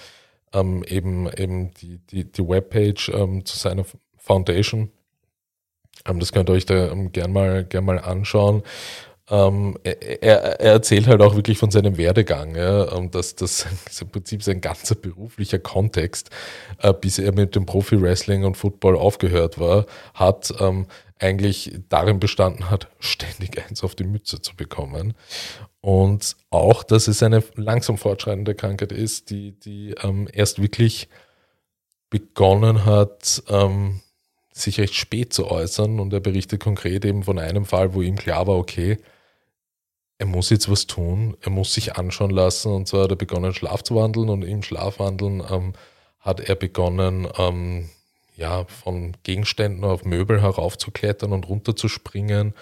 ähm, 0.54 0.84
eben, 0.88 1.30
eben 1.34 1.74
die, 1.74 1.98
die, 1.98 2.32
die 2.32 2.48
Webpage 2.48 3.10
ähm, 3.10 3.46
zu 3.46 3.58
seiner 3.58 3.86
Foundation. 4.18 4.92
Ähm, 6.06 6.20
das 6.20 6.32
könnt 6.32 6.50
ihr 6.50 6.54
euch 6.54 6.66
da 6.66 6.92
ähm, 6.92 7.12
gern, 7.12 7.32
mal, 7.34 7.66
gern 7.66 7.86
mal 7.86 8.00
anschauen. 8.00 8.64
Ähm, 9.30 9.78
er, 9.84 10.22
er, 10.22 10.60
erzählt 10.60 11.08
halt 11.08 11.22
auch 11.22 11.36
wirklich 11.36 11.58
von 11.58 11.70
seinem 11.70 11.98
Werdegang, 11.98 12.56
ja, 12.56 12.96
ähm, 12.96 13.12
dass 13.12 13.36
das 13.36 13.66
im 14.02 14.10
Prinzip 14.10 14.42
sein 14.42 14.62
ganzer 14.62 14.96
beruflicher 14.96 15.60
Kontext, 15.60 16.30
äh, 16.82 16.94
bis 16.94 17.20
er 17.20 17.34
mit 17.34 17.56
dem 17.56 17.66
Profi-Wrestling 17.66 18.46
und 18.46 18.56
Football 18.56 18.96
aufgehört 18.96 19.60
war, 19.60 19.86
hat, 20.14 20.54
ähm, 20.60 20.88
eigentlich 21.20 21.78
darin 21.90 22.20
bestanden 22.20 22.70
hat, 22.70 22.90
ständig 23.00 23.62
eins 23.68 23.84
auf 23.84 23.96
die 23.96 24.04
Mütze 24.04 24.40
zu 24.42 24.56
bekommen. 24.56 25.14
Und 25.88 26.36
auch, 26.50 26.84
dass 26.84 27.08
es 27.08 27.24
eine 27.24 27.42
langsam 27.56 27.98
fortschreitende 27.98 28.56
Krankheit 28.56 28.92
ist, 28.92 29.30
die, 29.30 29.54
die 29.54 29.96
ähm, 30.04 30.28
erst 30.34 30.62
wirklich 30.62 31.08
begonnen 32.10 32.84
hat, 32.84 33.42
ähm, 33.48 34.02
sich 34.52 34.82
recht 34.82 34.96
spät 34.96 35.32
zu 35.32 35.50
äußern. 35.50 36.02
Und 36.02 36.12
er 36.12 36.20
berichtet 36.20 36.62
konkret 36.62 37.06
eben 37.06 37.24
von 37.24 37.40
einem 37.40 37.64
Fall, 37.64 37.94
wo 37.94 38.02
ihm 38.02 38.18
klar 38.18 38.48
war, 38.48 38.58
okay, 38.58 38.98
er 40.18 40.26
muss 40.26 40.50
jetzt 40.50 40.70
was 40.70 40.88
tun, 40.88 41.38
er 41.40 41.52
muss 41.52 41.74
sich 41.74 41.96
anschauen 41.96 42.32
lassen. 42.32 42.74
Und 42.74 42.90
zwar 42.90 43.04
hat 43.04 43.12
er 43.12 43.16
begonnen 43.16 43.54
Schlaf 43.54 43.82
zu 43.82 43.96
wandeln. 43.96 44.28
Und 44.28 44.42
im 44.42 44.64
Schlafwandeln 44.64 45.42
ähm, 45.50 45.72
hat 46.20 46.42
er 46.42 46.56
begonnen, 46.56 47.30
ähm, 47.38 47.88
ja, 48.36 48.66
von 48.66 49.16
Gegenständen 49.24 49.86
auf 49.86 50.04
Möbel 50.04 50.42
heraufzuklettern 50.42 51.32
und 51.32 51.48
runterzuspringen 51.48 52.54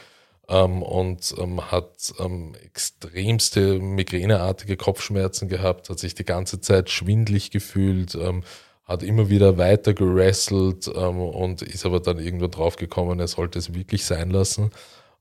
ähm, 0.49 0.81
und 0.83 1.33
ähm, 1.37 1.71
hat 1.71 2.13
ähm, 2.19 2.55
extremste 2.63 3.79
migräneartige 3.79 4.77
Kopfschmerzen 4.77 5.49
gehabt, 5.49 5.89
hat 5.89 5.99
sich 5.99 6.15
die 6.15 6.25
ganze 6.25 6.61
Zeit 6.61 6.89
schwindlig 6.89 7.51
gefühlt, 7.51 8.15
ähm, 8.15 8.43
hat 8.83 9.01
immer 9.01 9.29
wieder 9.29 9.57
weiter 9.57 9.93
gerasselt 9.93 10.87
ähm, 10.95 11.19
und 11.19 11.61
ist 11.61 11.85
aber 11.85 11.99
dann 11.99 12.19
irgendwo 12.19 12.47
drauf 12.47 12.75
gekommen, 12.75 13.19
er 13.19 13.27
sollte 13.27 13.59
es 13.59 13.73
wirklich 13.73 14.05
sein 14.05 14.29
lassen 14.29 14.71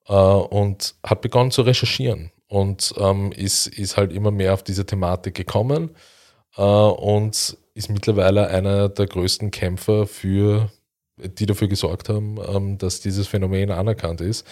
äh, 0.08 0.12
und 0.14 0.94
hat 1.02 1.22
begonnen 1.22 1.50
zu 1.50 1.62
recherchieren 1.62 2.30
und 2.48 2.94
ähm, 2.98 3.32
ist, 3.32 3.66
ist 3.66 3.96
halt 3.96 4.12
immer 4.12 4.30
mehr 4.30 4.54
auf 4.54 4.62
diese 4.62 4.84
Thematik 4.84 5.34
gekommen 5.34 5.90
äh, 6.56 6.62
und 6.62 7.56
ist 7.74 7.90
mittlerweile 7.90 8.48
einer 8.48 8.88
der 8.88 9.06
größten 9.06 9.50
Kämpfer 9.50 10.06
für 10.06 10.70
die 11.16 11.46
dafür 11.46 11.68
gesorgt 11.68 12.08
haben, 12.08 12.38
ähm, 12.48 12.78
dass 12.78 13.00
dieses 13.00 13.28
Phänomen 13.28 13.70
anerkannt 13.70 14.20
ist, 14.20 14.46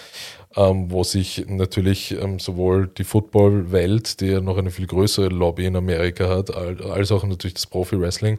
ähm, 0.55 0.91
wo 0.91 1.03
sich 1.03 1.45
natürlich 1.49 2.13
ähm, 2.13 2.39
sowohl 2.39 2.87
die 2.87 3.05
Football-Welt, 3.05 4.21
die 4.21 4.27
ja 4.27 4.41
noch 4.41 4.59
eine 4.59 4.71
viel 4.71 4.87
größere 4.87 5.29
Lobby 5.29 5.67
in 5.67 5.75
Amerika 5.75 6.29
hat, 6.29 6.55
als 6.55 7.11
auch 7.11 7.25
natürlich 7.25 7.55
das 7.55 7.67
Profi-Wrestling 7.67 8.39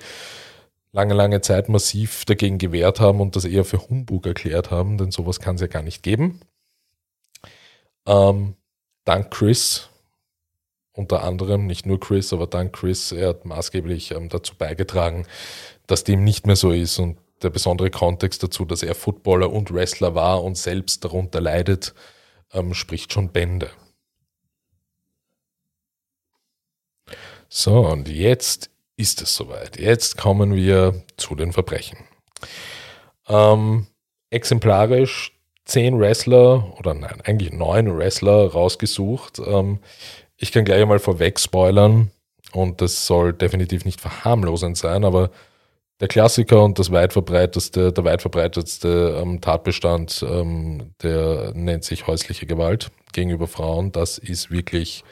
lange, 0.93 1.13
lange 1.13 1.41
Zeit 1.41 1.67
massiv 1.67 2.23
dagegen 2.25 2.59
gewehrt 2.59 2.99
haben 2.99 3.19
und 3.19 3.35
das 3.35 3.45
eher 3.45 3.65
für 3.65 3.89
Humbug 3.89 4.25
erklärt 4.25 4.71
haben, 4.71 4.97
denn 4.97 5.11
sowas 5.11 5.39
kann 5.39 5.55
es 5.55 5.61
ja 5.61 5.67
gar 5.67 5.81
nicht 5.81 6.03
geben. 6.03 6.39
Dank 8.05 9.31
Chris, 9.31 9.89
unter 10.91 11.23
anderem, 11.23 11.65
nicht 11.65 11.85
nur 11.85 11.99
Chris, 11.99 12.31
aber 12.31 12.45
dank 12.45 12.73
Chris, 12.73 13.11
er 13.11 13.29
hat 13.29 13.45
maßgeblich 13.45 14.13
dazu 14.29 14.55
beigetragen, 14.55 15.25
dass 15.87 16.03
dem 16.03 16.23
nicht 16.23 16.45
mehr 16.45 16.55
so 16.55 16.71
ist 16.71 16.99
und 16.99 17.17
der 17.43 17.49
besondere 17.49 17.89
Kontext 17.89 18.43
dazu, 18.43 18.65
dass 18.65 18.83
er 18.83 18.95
Footballer 18.95 19.51
und 19.51 19.73
Wrestler 19.73 20.15
war 20.15 20.43
und 20.43 20.57
selbst 20.57 21.03
darunter 21.03 21.41
leidet, 21.41 21.93
ähm, 22.53 22.73
spricht 22.73 23.13
schon 23.13 23.31
Bände. 23.31 23.69
So, 27.49 27.87
und 27.87 28.07
jetzt 28.09 28.71
ist 28.97 29.21
es 29.21 29.35
soweit. 29.35 29.79
Jetzt 29.79 30.17
kommen 30.17 30.55
wir 30.55 31.03
zu 31.17 31.35
den 31.35 31.53
Verbrechen. 31.53 31.97
Ähm, 33.27 33.87
exemplarisch 34.29 35.33
zehn 35.65 35.99
Wrestler 35.99 36.73
oder 36.79 36.93
nein, 36.93 37.21
eigentlich 37.23 37.53
neun 37.53 37.95
Wrestler 37.97 38.51
rausgesucht. 38.51 39.39
Ähm, 39.45 39.79
ich 40.37 40.51
kann 40.51 40.65
gleich 40.65 40.81
einmal 40.81 40.99
vorweg 40.99 41.39
spoilern 41.39 42.11
und 42.51 42.81
das 42.81 43.05
soll 43.05 43.33
definitiv 43.33 43.85
nicht 43.85 44.01
verharmlosend 44.01 44.77
sein, 44.77 45.05
aber 45.05 45.29
der 45.99 46.07
Klassiker 46.07 46.63
und 46.63 46.79
das 46.79 46.91
weit 46.91 47.15
der 47.15 48.03
weit 48.03 48.21
verbreitetste 48.21 49.19
ähm, 49.21 49.41
Tatbestand, 49.41 50.25
ähm, 50.27 50.93
der 51.01 51.53
nennt 51.53 51.83
sich 51.83 52.07
häusliche 52.07 52.45
Gewalt 52.45 52.91
gegenüber 53.13 53.47
Frauen. 53.47 53.91
Das 53.91 54.17
ist 54.17 54.51
wirklich 54.51 55.03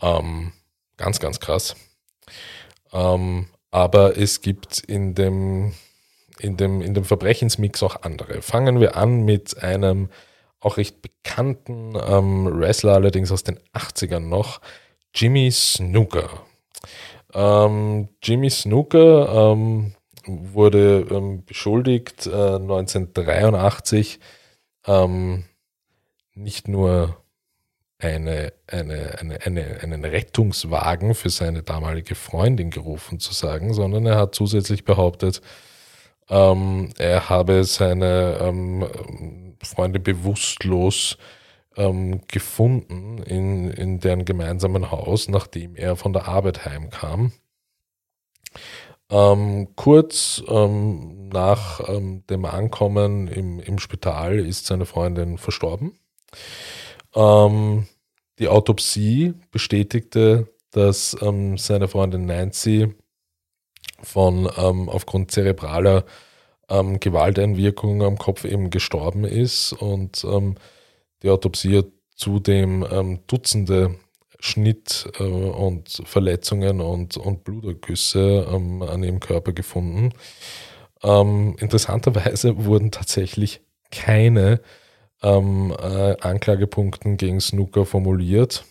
ähm, 0.00 0.52
ganz, 0.96 1.20
ganz 1.20 1.40
krass. 1.40 1.76
Ähm, 2.92 3.48
aber 3.70 4.16
es 4.16 4.40
gibt 4.40 4.78
in 4.78 5.14
dem, 5.14 5.74
in, 6.38 6.56
dem, 6.56 6.80
in 6.80 6.94
dem 6.94 7.04
Verbrechensmix 7.04 7.82
auch 7.82 8.02
andere. 8.02 8.42
Fangen 8.42 8.80
wir 8.80 8.96
an 8.96 9.24
mit 9.24 9.62
einem 9.62 10.08
auch 10.60 10.78
recht 10.78 11.02
bekannten 11.02 11.94
ähm, 11.94 12.58
Wrestler, 12.58 12.94
allerdings 12.94 13.30
aus 13.30 13.44
den 13.44 13.58
80ern 13.74 14.20
noch, 14.20 14.60
Jimmy 15.14 15.50
Snooker. 15.50 16.46
Ähm, 17.36 18.08
Jimmy 18.22 18.48
Snooker 18.48 19.52
ähm, 19.52 19.92
wurde 20.26 21.06
ähm, 21.10 21.44
beschuldigt, 21.44 22.26
äh, 22.26 22.30
1983 22.30 24.20
ähm, 24.86 25.44
nicht 26.34 26.66
nur 26.66 27.18
eine, 27.98 28.54
eine, 28.66 29.18
eine, 29.18 29.42
eine, 29.44 29.80
einen 29.82 30.04
Rettungswagen 30.06 31.14
für 31.14 31.28
seine 31.28 31.62
damalige 31.62 32.14
Freundin 32.14 32.70
gerufen 32.70 33.20
zu 33.20 33.34
sagen, 33.34 33.74
sondern 33.74 34.06
er 34.06 34.16
hat 34.16 34.34
zusätzlich 34.34 34.84
behauptet, 34.84 35.42
ähm, 36.30 36.88
er 36.96 37.28
habe 37.28 37.64
seine 37.64 38.38
ähm, 38.40 39.54
Freunde 39.62 40.00
bewusstlos 40.00 41.18
ähm, 41.76 42.22
gefunden 42.28 43.18
in, 43.18 43.70
in 43.70 44.00
deren 44.00 44.24
gemeinsamen 44.24 44.90
Haus, 44.90 45.28
nachdem 45.28 45.76
er 45.76 45.96
von 45.96 46.12
der 46.12 46.28
Arbeit 46.28 46.64
heimkam. 46.64 47.32
Ähm, 49.08 49.68
kurz 49.76 50.42
ähm, 50.48 51.28
nach 51.28 51.88
ähm, 51.88 52.24
dem 52.28 52.44
Ankommen 52.44 53.28
im, 53.28 53.60
im 53.60 53.78
Spital 53.78 54.38
ist 54.38 54.66
seine 54.66 54.86
Freundin 54.86 55.38
verstorben. 55.38 55.98
Ähm, 57.14 57.86
die 58.38 58.48
Autopsie 58.48 59.34
bestätigte, 59.52 60.48
dass 60.70 61.16
ähm, 61.22 61.56
seine 61.56 61.88
Freundin 61.88 62.26
Nancy 62.26 62.94
von 64.02 64.46
aufgrund 64.46 65.30
zerebraler 65.30 66.04
ähm, 66.68 67.00
Gewalteinwirkung 67.00 68.02
am 68.02 68.18
Kopf 68.18 68.44
eben 68.44 68.68
gestorben 68.68 69.24
ist 69.24 69.72
und 69.72 70.26
die 71.26 71.30
Autopsie 71.30 71.78
hat 71.78 71.86
zudem 72.14 72.86
ähm, 72.88 73.18
Dutzende 73.26 73.96
Schnitt 74.38 75.10
äh, 75.18 75.24
und 75.24 76.02
Verletzungen 76.04 76.80
und, 76.80 77.16
und 77.16 77.42
Blutergüsse 77.42 78.46
ähm, 78.48 78.82
an 78.82 79.02
ihrem 79.02 79.18
Körper 79.18 79.52
gefunden. 79.52 80.12
Ähm, 81.02 81.56
interessanterweise 81.58 82.64
wurden 82.64 82.92
tatsächlich 82.92 83.60
keine 83.90 84.60
ähm, 85.20 85.74
äh, 85.76 86.16
Anklagepunkten 86.20 87.16
gegen 87.16 87.40
Snooker 87.40 87.86
formuliert. 87.86 88.64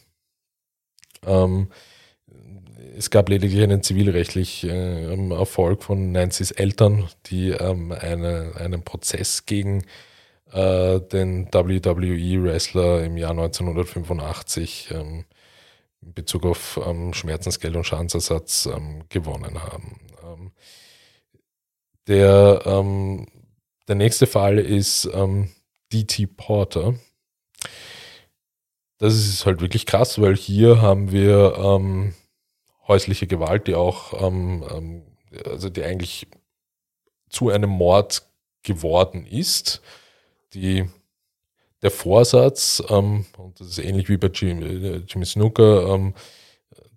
Ähm, 1.26 1.68
es 2.98 3.10
gab 3.10 3.28
lediglich 3.28 3.62
einen 3.64 3.84
zivilrechtlichen 3.84 5.32
äh, 5.32 5.36
Erfolg 5.36 5.84
von 5.84 6.14
Nancy's 6.14 6.52
Eltern, 6.52 7.10
die 7.26 7.50
ähm, 7.50 7.92
eine, 7.92 8.54
einen 8.56 8.84
Prozess 8.84 9.46
gegen 9.46 9.82
äh, 9.82 9.84
den 10.56 11.50
WWE-Wrestler 11.52 13.04
im 13.04 13.18
Jahr 13.18 13.32
1985 13.32 14.90
ähm, 14.92 15.26
in 16.02 16.14
Bezug 16.14 16.46
auf 16.46 16.80
ähm, 16.86 17.14
Schmerzensgeld 17.14 17.76
und 17.76 17.84
Schadensersatz 17.84 18.66
ähm, 18.68 19.04
gewonnen 19.10 19.62
haben. 19.62 20.00
Ähm, 20.24 20.52
der, 22.08 22.62
ähm, 22.66 23.28
der 23.90 23.96
nächste 23.96 24.28
Fall 24.28 24.58
ist 24.58 25.10
ähm, 25.14 25.52
DT 25.92 26.38
Porter. 26.38 26.96
Das 28.98 29.14
ist 29.14 29.46
halt 29.46 29.60
wirklich 29.60 29.86
krass, 29.86 30.22
weil 30.22 30.38
hier 30.38 30.82
haben 30.82 31.12
wir 31.12 31.82
häusliche 32.88 33.28
Gewalt, 33.28 33.68
die 33.68 33.76
auch, 33.76 34.14
also 34.14 35.70
die 35.70 35.84
eigentlich 35.84 36.28
zu 37.30 37.50
einem 37.50 37.72
Mord 37.72 38.26
geworden 38.64 39.26
ist, 39.26 39.82
die 40.54 40.86
der 41.82 41.92
Vorsatz, 41.92 42.82
ähm, 42.90 43.26
und 43.38 43.60
das 43.60 43.68
ist 43.68 43.80
ähnlich 43.80 44.10
wie 44.10 44.18
bei 44.18 44.28
Jimmy, 44.28 44.66
äh, 44.66 45.04
Jimmy 45.08 45.26
Snooker, 45.26 45.94
ähm, 45.94 46.14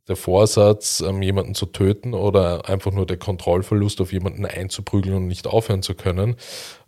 der 0.09 0.17
Vorsatz, 0.17 1.01
ähm, 1.07 1.21
jemanden 1.21 1.55
zu 1.55 1.67
töten 1.67 2.15
oder 2.15 2.69
einfach 2.69 2.93
nur 2.93 3.05
der 3.05 3.19
Kontrollverlust 3.19 4.01
auf 4.01 4.13
jemanden 4.13 4.47
einzuprügeln 4.47 5.15
und 5.15 5.27
nicht 5.27 5.47
aufhören 5.47 5.83
zu 5.83 5.95
können. 5.95 6.37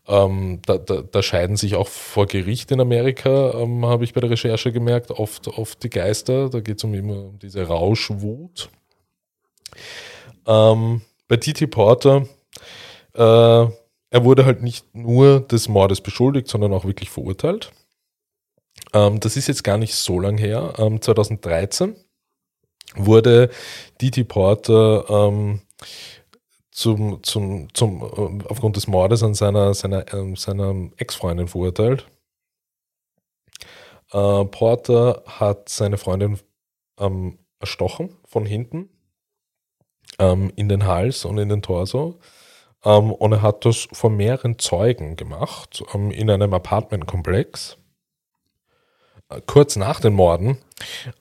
Ähm, 0.08 0.60
da, 0.64 0.78
da, 0.78 1.02
da, 1.02 1.22
scheiden 1.22 1.56
sich 1.56 1.76
auch 1.76 1.86
vor 1.86 2.26
Gericht 2.26 2.70
in 2.70 2.80
Amerika, 2.80 3.52
ähm, 3.52 3.84
habe 3.84 4.04
ich 4.04 4.14
bei 4.14 4.20
der 4.20 4.30
Recherche 4.30 4.72
gemerkt, 4.72 5.10
oft, 5.10 5.46
oft 5.48 5.82
die 5.82 5.90
Geister. 5.90 6.48
Da 6.48 6.60
geht 6.60 6.78
es 6.78 6.84
um 6.84 6.94
immer 6.94 7.26
um 7.26 7.38
diese 7.38 7.62
Rauschwut. 7.64 8.70
Ähm, 10.46 11.02
bei 11.28 11.36
Titi 11.36 11.66
Porter, 11.66 12.26
äh, 13.14 13.66
er 14.10 14.24
wurde 14.24 14.44
halt 14.44 14.62
nicht 14.62 14.94
nur 14.94 15.40
des 15.40 15.68
Mordes 15.68 16.00
beschuldigt, 16.00 16.48
sondern 16.48 16.72
auch 16.72 16.84
wirklich 16.84 17.10
verurteilt. 17.10 17.72
Ähm, 18.92 19.20
das 19.20 19.36
ist 19.36 19.48
jetzt 19.48 19.64
gar 19.64 19.78
nicht 19.78 19.94
so 19.94 20.18
lang 20.18 20.36
her. 20.38 20.74
Ähm, 20.78 21.00
2013 21.00 21.96
wurde 22.96 23.50
Didi 24.00 24.24
Porter 24.24 25.08
ähm, 25.08 25.62
zum, 26.72 27.22
zum, 27.22 27.72
zum, 27.74 28.02
äh, 28.02 28.44
aufgrund 28.48 28.76
des 28.76 28.86
Mordes 28.86 29.22
an 29.22 29.34
seiner, 29.34 29.74
seiner, 29.74 30.12
äh, 30.12 30.36
seiner 30.36 30.90
Ex-Freundin 30.96 31.48
verurteilt. 31.48 32.06
Äh, 34.12 34.44
Porter 34.46 35.22
hat 35.26 35.68
seine 35.68 35.98
Freundin 35.98 36.38
ähm, 36.98 37.38
erstochen 37.60 38.16
von 38.26 38.44
hinten 38.44 38.88
ähm, 40.18 40.52
in 40.56 40.68
den 40.68 40.86
Hals 40.86 41.24
und 41.24 41.38
in 41.38 41.48
den 41.48 41.62
Torso. 41.62 42.18
Ähm, 42.84 43.12
und 43.12 43.32
er 43.32 43.42
hat 43.42 43.64
das 43.64 43.88
vor 43.92 44.10
mehreren 44.10 44.58
Zeugen 44.58 45.16
gemacht 45.16 45.82
ähm, 45.94 46.10
in 46.10 46.30
einem 46.30 46.54
Apartmentkomplex. 46.54 47.76
Äh, 49.28 49.40
kurz 49.46 49.76
nach 49.76 50.00
den 50.00 50.14
Morden 50.14 50.58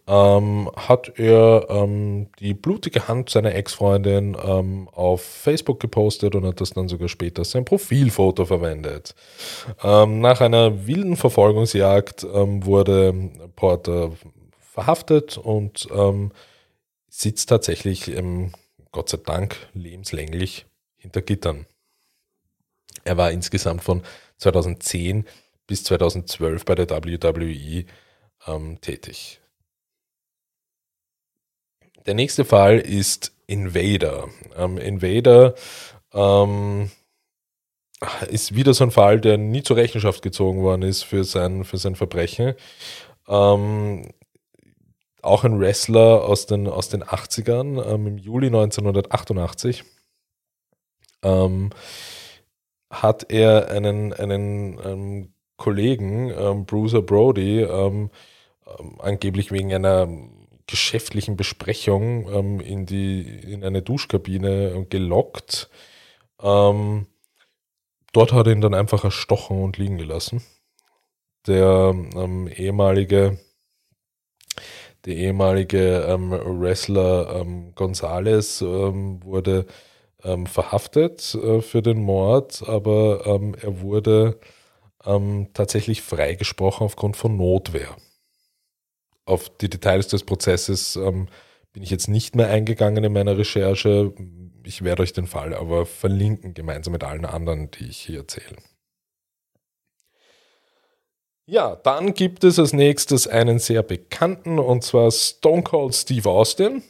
ähm, 0.07 0.69
hat 0.75 1.19
er 1.19 1.67
ähm, 1.69 2.27
die 2.39 2.53
blutige 2.53 3.07
Hand 3.07 3.29
seiner 3.29 3.53
Ex-Freundin 3.55 4.37
ähm, 4.41 4.89
auf 4.93 5.21
Facebook 5.21 5.79
gepostet 5.79 6.35
und 6.35 6.45
hat 6.45 6.61
das 6.61 6.71
dann 6.71 6.87
sogar 6.87 7.09
später 7.09 7.39
als 7.39 7.51
sein 7.51 7.65
Profilfoto 7.65 8.45
verwendet. 8.45 9.15
Ähm, 9.83 10.21
nach 10.21 10.41
einer 10.41 10.87
wilden 10.87 11.17
Verfolgungsjagd 11.17 12.23
wurde 12.23 13.13
Porter 13.55 14.11
verhaftet 14.59 15.37
und 15.37 15.87
sitzt 17.09 17.49
tatsächlich, 17.49 18.11
Gott 18.91 19.09
sei 19.09 19.17
Dank, 19.25 19.57
lebenslänglich 19.73 20.65
hinter 20.99 21.21
Gittern. 21.21 21.65
Er 23.03 23.17
war 23.17 23.31
insgesamt 23.31 23.83
von 23.83 24.03
2010 24.37 25.25
bis 25.67 25.83
2012 25.83 26.65
bei 26.65 26.75
der 26.75 26.89
WWE 26.89 27.85
ähm, 28.47 28.81
tätig. 28.81 29.41
Der 32.05 32.13
nächste 32.13 32.45
Fall 32.45 32.79
ist 32.79 33.33
Invader. 33.47 34.29
Ähm, 34.55 34.77
Invader 34.77 35.55
ähm, 36.13 36.91
ist 38.29 38.55
wieder 38.55 38.73
so 38.73 38.83
ein 38.83 38.91
Fall, 38.91 39.19
der 39.19 39.37
nie 39.37 39.63
zur 39.63 39.77
Rechenschaft 39.77 40.21
gezogen 40.21 40.61
worden 40.61 40.83
ist 40.83 41.03
für 41.03 41.23
sein, 41.23 41.65
für 41.65 41.77
sein 41.77 41.95
Verbrechen. 41.95 42.55
Ähm, 43.27 44.11
auch 45.21 45.43
ein 45.43 45.59
Wrestler 45.59 46.23
aus 46.23 46.45
den, 46.45 46.67
aus 46.67 46.89
den 46.89 47.03
80ern, 47.03 47.85
ähm, 47.93 48.07
im 48.07 48.17
Juli 48.17 48.47
1988 48.47 49.83
ähm, 51.23 51.71
hat 52.89 53.31
er 53.31 53.69
einen, 53.69 54.13
einen 54.13 54.79
ähm, 54.83 55.33
Kollegen, 55.57 56.31
ähm, 56.31 56.65
Bruiser 56.65 57.01
Brody, 57.01 57.61
ähm, 57.61 58.09
ähm, 58.79 59.01
angeblich 59.01 59.51
wegen 59.51 59.73
einer 59.73 60.07
geschäftlichen 60.67 61.35
Besprechung 61.37 62.31
ähm, 62.31 62.59
in, 62.61 62.85
die, 62.85 63.21
in 63.21 63.63
eine 63.63 63.81
Duschkabine 63.81 64.85
gelockt. 64.89 65.69
dort 66.37 68.33
hat 68.33 68.47
er 68.47 68.53
ihn 68.53 68.61
dann 68.61 68.73
einfach 68.73 69.03
erstochen 69.03 69.61
und 69.61 69.77
liegen 69.77 69.97
gelassen. 69.97 70.41
Der 71.47 71.93
ehemalige 72.55 73.39
der 75.05 75.15
ehemalige 75.15 76.05
ähm, 76.07 76.31
Wrestler 76.31 77.41
ähm, 77.41 77.73
Gonzales 77.75 78.61
ähm, 78.61 79.23
wurde 79.23 79.65
ähm, 80.23 80.45
verhaftet 80.45 81.35
äh, 81.35 81.61
für 81.61 81.81
den 81.81 82.01
Mord, 82.01 82.63
aber 82.67 83.25
ähm, 83.25 83.55
er 83.61 83.81
wurde 83.81 84.39
ähm, 85.05 85.49
tatsächlich 85.53 86.01
freigesprochen 86.01 86.85
aufgrund 86.85 87.17
von 87.17 87.37
Notwehr. 87.37 87.95
Auf 89.25 89.49
die 89.57 89.69
Details 89.69 90.07
des 90.07 90.23
Prozesses 90.23 90.97
bin 91.73 91.83
ich 91.83 91.91
jetzt 91.91 92.07
nicht 92.07 92.35
mehr 92.35 92.49
eingegangen 92.49 93.03
in 93.03 93.13
meiner 93.13 93.37
Recherche. 93.37 94.11
Ich 94.63 94.83
werde 94.83 95.03
euch 95.03 95.13
den 95.13 95.27
Fall 95.27 95.53
aber 95.53 95.85
verlinken, 95.85 96.55
gemeinsam 96.55 96.93
mit 96.93 97.03
allen 97.03 97.25
anderen, 97.25 97.69
die 97.69 97.89
ich 97.89 97.99
hier 97.99 98.21
erzähle. 98.21 98.57
Ja, 101.45 101.75
dann 101.75 102.13
gibt 102.13 102.43
es 102.43 102.59
als 102.59 102.73
nächstes 102.73 103.27
einen 103.27 103.57
sehr 103.57 103.81
bekannten, 103.81 104.59
und 104.59 104.83
zwar 104.83 105.09
Stone 105.09 105.63
Cold 105.63 105.95
Steve 105.95 106.29
Austin. 106.29 106.83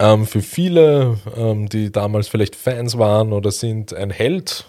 Ähm, 0.00 0.26
für 0.26 0.42
viele, 0.42 1.18
ähm, 1.36 1.68
die 1.68 1.92
damals 1.92 2.28
vielleicht 2.28 2.56
Fans 2.56 2.98
waren 2.98 3.32
oder 3.32 3.50
sind, 3.50 3.94
ein 3.94 4.10
Held. 4.10 4.66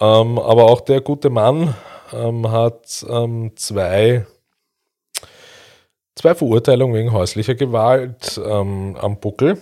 Ähm, 0.00 0.38
aber 0.38 0.64
auch 0.64 0.80
der 0.80 1.00
gute 1.00 1.30
Mann 1.30 1.74
ähm, 2.12 2.50
hat 2.50 3.04
ähm, 3.08 3.52
zwei, 3.56 4.26
zwei 6.14 6.34
Verurteilungen 6.34 6.94
wegen 6.94 7.12
häuslicher 7.12 7.54
Gewalt 7.54 8.40
ähm, 8.42 8.96
am 8.98 9.20
Buckel 9.20 9.58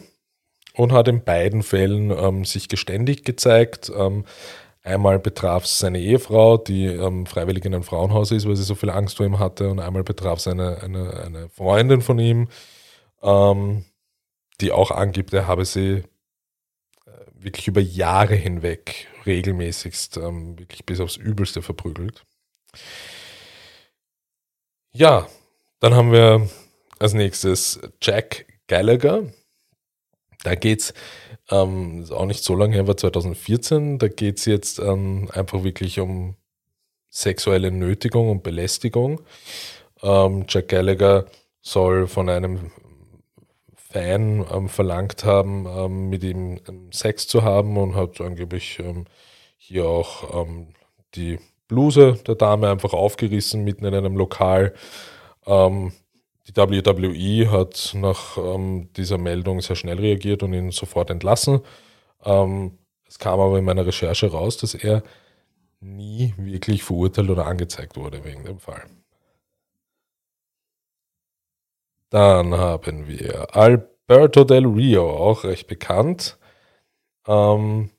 und 0.74 0.93
hat 0.93 1.09
in 1.09 1.24
beiden 1.24 1.64
Fällen 1.64 2.45
sich 2.45 2.68
geständig 2.68 3.24
gezeigt. 3.24 3.91
Einmal 4.89 5.18
betraf 5.18 5.64
es 5.64 5.79
seine 5.79 5.99
Ehefrau, 5.99 6.57
die 6.57 6.87
ähm, 6.87 7.26
freiwillig 7.26 7.64
in 7.66 7.74
einem 7.74 7.83
Frauenhaus 7.83 8.31
ist, 8.31 8.49
weil 8.49 8.57
sie 8.57 8.62
so 8.62 8.74
viel 8.74 8.91
Angst 8.91 9.18
vor 9.18 9.26
ihm 9.26 9.39
hatte. 9.39 9.68
Und 9.68 9.81
einmal 9.81 10.03
betraf 10.03 10.39
es 10.39 10.47
eine, 10.47 10.83
eine, 10.83 11.12
eine 11.24 11.49
Freundin 11.51 12.01
von 12.01 12.18
ihm, 12.18 12.49
ähm, 13.22 13.85
die 14.61 14.73
auch 14.73 14.91
angibt, 14.91 15.33
er 15.33 15.47
habe 15.47 15.65
sie 15.65 16.03
äh, 17.07 17.11
wirklich 17.35 17.69
über 17.69 17.81
Jahre 17.81 18.35
hinweg 18.35 19.09
regelmäßigst 19.27 20.17
ähm, 20.19 20.59
wirklich 20.59 20.85
bis 20.85 21.01
aufs 21.01 21.17
Übelste 21.17 21.63
verprügelt. 21.63 22.25
Ja, 24.93 25.29
dann 25.81 25.95
haben 25.95 26.13
wir 26.13 26.49
als 26.99 27.15
nächstes 27.15 27.81
Jack 28.03 28.47
Gallagher. 28.67 29.25
Da 30.45 30.55
geht 30.55 30.81
es 30.81 30.95
ähm, 31.51 32.05
auch 32.11 32.27
nicht 32.27 32.43
so 32.43 32.55
lange 32.55 32.75
her, 32.75 32.87
war 32.87 32.97
2014. 32.97 33.99
Da 33.99 34.09
geht 34.09 34.39
es 34.39 34.45
jetzt 34.45 34.79
ähm, 34.79 35.29
einfach 35.33 35.65
wirklich 35.65 36.01
um 36.01 36.37
sexuelle 37.11 37.71
Nötigung 37.71 38.31
und 38.31 38.43
Belästigung. 38.43 39.21
Ähm, 40.03 40.45
Jack 40.49 40.69
Gallagher 40.69 41.27
soll 41.61 42.07
von 42.07 42.29
einem 42.29 42.71
Fan 43.91 44.45
ähm, 44.53 44.68
verlangt 44.68 45.24
haben, 45.24 45.66
ähm, 45.66 46.09
mit 46.09 46.22
ihm 46.22 46.61
ähm, 46.68 46.93
Sex 46.93 47.26
zu 47.26 47.43
haben 47.43 47.76
und 47.76 47.95
hat 47.95 48.20
angeblich 48.20 48.80
hier 49.57 49.86
auch 49.86 50.47
die 51.14 51.39
Bluse 51.68 52.14
der 52.26 52.34
Dame 52.34 52.70
einfach 52.70 52.95
aufgerissen 52.95 53.62
mitten 53.64 53.84
in 53.84 53.95
einem 53.95 54.16
Lokal. 54.16 54.72
Ähm, 55.47 55.93
die 56.49 56.57
WWE 56.57 57.51
hat 57.51 57.93
nach 57.95 58.39
ähm, 58.39 58.89
dieser 58.97 59.18
Meldung 59.18 59.61
sehr 59.61 59.76
schnell 59.76 59.99
reagiert 59.99 60.43
und 60.43 60.55
ihn 60.55 60.70
sofort 60.70 61.11
entlassen. 61.11 61.61
Ähm, 62.24 62.78
es 63.07 63.18
kam 63.18 63.39
aber 63.39 63.59
in 63.59 63.64
meiner 63.64 63.86
Recherche 63.86 64.30
raus, 64.30 64.57
dass 64.57 64.74
er 64.74 65.03
nie 65.80 66.34
wirklich 66.39 66.82
verurteilt 66.82 67.30
oder 67.30 67.47
angezeigt 67.47 67.97
wurde 67.97 68.24
wegen 68.24 68.45
dem 68.45 68.59
Fall. 68.59 68.82
Dann 72.11 72.55
haben 72.55 73.07
wir 73.07 73.55
Alberto 73.55 74.45
Del 74.45 74.67
Rio, 74.67 75.11
auch 75.11 75.45
recht 75.45 75.67
bekannt. 75.67 76.39
Ähm, 77.27 77.91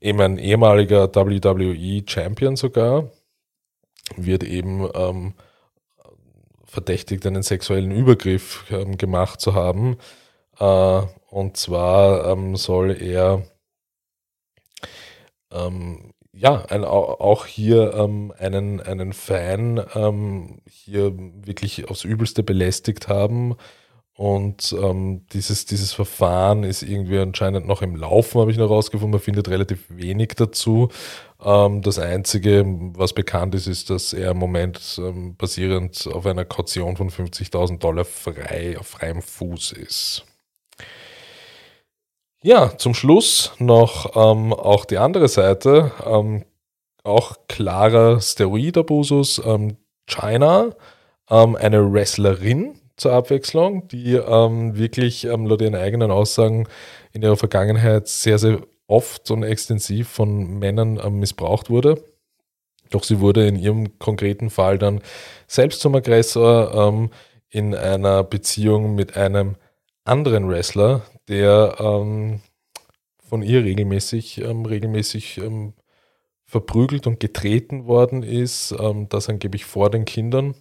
eben 0.00 0.20
ein 0.20 0.38
ehemaliger 0.38 1.14
WWE 1.14 2.02
Champion 2.06 2.56
sogar, 2.56 3.10
wird 4.16 4.44
eben 4.44 4.88
ähm, 4.94 5.34
verdächtigt, 6.64 7.26
einen 7.26 7.42
sexuellen 7.42 7.90
Übergriff 7.90 8.66
ähm, 8.70 8.98
gemacht 8.98 9.40
zu 9.40 9.54
haben. 9.54 9.96
Äh, 10.58 11.02
und 11.30 11.56
zwar 11.56 12.26
ähm, 12.26 12.56
soll 12.56 12.90
er 13.00 13.42
ähm, 15.50 16.12
ja 16.38 16.64
ein, 16.66 16.84
auch 16.84 17.46
hier 17.46 17.94
ähm, 17.94 18.32
einen, 18.38 18.80
einen 18.80 19.12
Fan 19.12 19.84
ähm, 19.94 20.60
hier 20.68 21.12
wirklich 21.16 21.88
aufs 21.90 22.04
Übelste 22.04 22.42
belästigt 22.42 23.08
haben. 23.08 23.56
Und 24.14 24.74
ähm, 24.76 25.26
dieses, 25.32 25.64
dieses 25.66 25.92
Verfahren 25.92 26.64
ist 26.64 26.82
irgendwie 26.82 27.18
anscheinend 27.18 27.68
noch 27.68 27.82
im 27.82 27.94
Laufen, 27.94 28.40
habe 28.40 28.50
ich 28.50 28.58
noch 28.58 28.68
rausgefunden. 28.68 29.12
Man 29.12 29.20
findet 29.20 29.48
relativ 29.48 29.84
wenig 29.88 30.30
dazu. 30.36 30.88
Ähm, 31.40 31.82
das 31.82 32.00
Einzige, 32.00 32.64
was 32.94 33.12
bekannt 33.12 33.54
ist, 33.54 33.68
ist, 33.68 33.90
dass 33.90 34.12
er 34.12 34.32
im 34.32 34.38
Moment 34.38 34.98
ähm, 34.98 35.36
basierend 35.36 36.08
auf 36.12 36.26
einer 36.26 36.44
Kaution 36.44 36.96
von 36.96 37.10
50.000 37.10 37.78
Dollar 37.78 38.04
frei, 38.04 38.76
auf 38.78 38.88
freiem 38.88 39.22
Fuß 39.22 39.72
ist. 39.72 40.24
Ja, 42.42 42.76
zum 42.78 42.94
Schluss 42.94 43.52
noch 43.58 44.14
ähm, 44.14 44.52
auch 44.52 44.84
die 44.84 44.98
andere 44.98 45.26
Seite, 45.28 45.90
ähm, 46.06 46.44
auch 47.02 47.36
klarer 47.48 48.20
Steroidabusus. 48.20 49.42
Ähm, 49.44 49.76
China, 50.06 50.70
ähm, 51.30 51.56
eine 51.56 51.92
Wrestlerin 51.92 52.80
zur 52.96 53.12
Abwechslung, 53.12 53.86
die 53.88 54.14
wirklich 54.14 55.22
laut 55.22 55.60
ihren 55.60 55.76
eigenen 55.76 56.10
Aussagen 56.10 56.66
in 57.12 57.22
ihrer 57.22 57.36
Vergangenheit 57.36 58.08
sehr, 58.08 58.38
sehr 58.38 58.60
oft 58.88 59.30
und 59.30 59.44
extensiv 59.44 60.08
von 60.08 60.58
Männern 60.58 60.98
ähm, 61.04 61.20
missbraucht 61.20 61.70
wurde. 61.70 62.02
Doch 62.90 63.04
sie 63.04 63.20
wurde 63.20 63.46
in 63.46 63.56
ihrem 63.56 63.98
konkreten 63.98 64.50
Fall 64.50 64.78
dann 64.78 65.00
selbst 65.46 65.80
zum 65.80 65.94
Aggressor 65.94 66.74
ähm, 66.74 67.10
in 67.50 67.74
einer 67.74 68.24
Beziehung 68.24 68.94
mit 68.94 69.16
einem 69.16 69.56
anderen 70.04 70.48
Wrestler, 70.48 71.02
der 71.28 71.76
ähm, 71.78 72.40
von 73.28 73.42
ihr 73.42 73.64
regelmäßig, 73.64 74.38
ähm, 74.38 74.64
regelmäßig 74.64 75.38
ähm, 75.38 75.74
verprügelt 76.46 77.06
und 77.06 77.20
getreten 77.20 77.86
worden 77.86 78.22
ist, 78.22 78.74
ähm, 78.78 79.08
das 79.08 79.28
angeblich 79.28 79.64
vor 79.64 79.90
den 79.90 80.04
Kindern. 80.04 80.54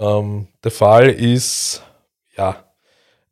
der 0.00 0.70
Fall 0.70 1.08
ist 1.08 1.82
ja 2.36 2.72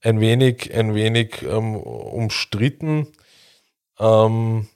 ein 0.01 0.19
wenig, 0.19 0.75
ein 0.75 0.97
wenig 0.97 1.47
umstritten 1.47 3.07
ähm, 3.99 4.69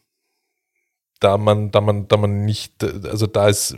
da 1.21 1.37
man, 1.37 1.71
da 1.71 1.81
man, 1.81 2.09
da 2.09 2.17
man 2.17 2.45
nicht, 2.45 2.83
also 2.83 3.27
da 3.27 3.49
ist 3.49 3.77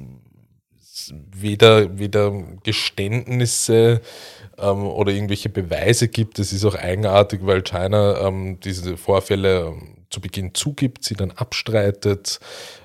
weder, 1.10 1.98
weder 1.98 2.30
Geständnisse 2.62 4.00
ähm, 4.62 4.86
oder 4.86 5.12
irgendwelche 5.12 5.48
Beweise 5.48 6.08
gibt. 6.08 6.38
Es 6.38 6.52
ist 6.52 6.64
auch 6.64 6.74
eigenartig, 6.74 7.40
weil 7.42 7.62
China 7.62 8.26
ähm, 8.26 8.60
diese 8.60 8.96
Vorfälle 8.96 9.66
ähm, 9.66 9.96
zu 10.08 10.20
Beginn 10.20 10.54
zugibt, 10.54 11.04
sie 11.04 11.14
dann 11.14 11.32
abstreitet. 11.32 12.38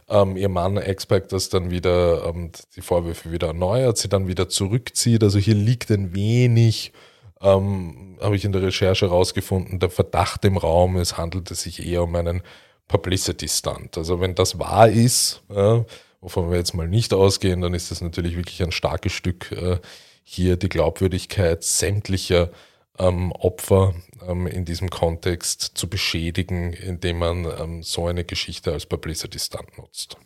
Ähm, 0.10 0.38
ihr 0.38 0.50
Mann 0.50 0.78
Expect 0.78 1.32
das 1.32 1.50
dann 1.50 1.70
wieder 1.70 2.26
ähm, 2.26 2.52
die 2.76 2.82
Vorwürfe 2.82 3.32
wieder 3.32 3.48
erneuert, 3.48 3.98
sie 3.98 4.10
dann 4.10 4.28
wieder 4.28 4.50
zurückzieht. 4.50 5.24
Also 5.24 5.38
hier 5.38 5.56
liegt 5.56 5.92
ein 5.92 6.16
wenig, 6.16 6.94
ähm, 7.42 8.18
habe 8.22 8.36
ich 8.36 8.46
in 8.46 8.54
der 8.54 8.64
Recherche 8.64 9.08
herausgefunden, 9.08 9.80
der 9.80 9.90
Verdacht 9.90 10.44
im 10.46 10.58
Raum, 10.58 10.98
es 10.98 11.18
handelte 11.18 11.56
sich 11.56 11.86
eher 11.86 12.04
um 12.04 12.16
einen 12.16 12.42
Publicity-Stunt. 12.88 13.98
Also 13.98 14.22
wenn 14.22 14.34
das 14.34 14.58
wahr 14.58 14.88
ist, 14.88 15.44
ja, 15.54 15.86
wovon 16.22 16.50
wir 16.50 16.58
jetzt 16.58 16.74
mal 16.74 16.88
nicht 16.88 17.14
ausgehen, 17.14 17.62
dann 17.62 17.74
ist 17.74 17.92
das 17.92 18.02
natürlich 18.02 18.38
wirklich 18.38 18.64
ein 18.64 18.72
starkes 18.72 19.12
Stück 19.12 19.52
äh, 19.52 19.78
hier 20.30 20.58
die 20.58 20.68
Glaubwürdigkeit 20.68 21.64
sämtlicher 21.64 22.52
ähm, 23.00 23.32
Opfer 23.32 23.94
ähm, 24.28 24.46
in 24.46 24.66
diesem 24.66 24.90
Kontext 24.90 25.72
zu 25.76 25.90
beschädigen, 25.90 26.74
indem 26.74 27.20
man 27.20 27.46
ähm, 27.46 27.82
so 27.82 28.08
eine 28.08 28.26
Geschichte 28.26 28.74
als 28.74 28.86
Publicity 28.86 29.40
Stunt 29.40 29.78
nutzt. 29.78 30.18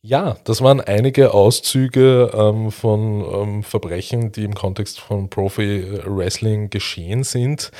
Ja, 0.00 0.38
das 0.44 0.62
waren 0.62 0.80
einige 0.80 1.34
Auszüge 1.34 2.30
ähm, 2.32 2.70
von 2.72 3.22
ähm, 3.30 3.62
Verbrechen, 3.62 4.32
die 4.32 4.44
im 4.44 4.54
Kontext 4.54 4.98
von 4.98 5.28
Profi-Wrestling 5.28 6.70
geschehen 6.70 7.22
sind. 7.22 7.72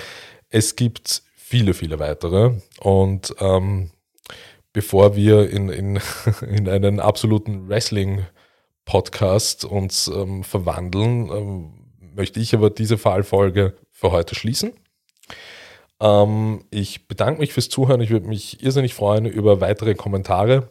Es 0.50 0.76
gibt 0.76 1.22
viele, 1.34 1.72
viele 1.72 1.98
weitere. 1.98 2.52
Und 2.80 3.34
ähm, 3.40 3.92
bevor 4.74 5.16
wir 5.16 5.48
in, 5.48 5.70
in, 5.70 6.00
in 6.42 6.68
einen 6.68 7.00
absoluten 7.00 7.70
Wrestling-Podcast 8.90 9.64
uns 9.64 10.08
ähm, 10.08 10.42
verwandeln, 10.42 11.30
ähm, 11.30 11.72
möchte 12.14 12.40
ich 12.40 12.54
aber 12.54 12.70
diese 12.70 12.98
Fallfolge 12.98 13.76
für 13.92 14.10
heute 14.10 14.34
schließen. 14.34 14.72
Ähm, 16.00 16.64
ich 16.70 17.06
bedanke 17.06 17.40
mich 17.40 17.52
fürs 17.52 17.68
Zuhören. 17.68 18.00
Ich 18.00 18.10
würde 18.10 18.26
mich 18.26 18.62
irrsinnig 18.62 18.94
freuen 18.94 19.26
über 19.26 19.60
weitere 19.60 19.94
Kommentare. 19.94 20.70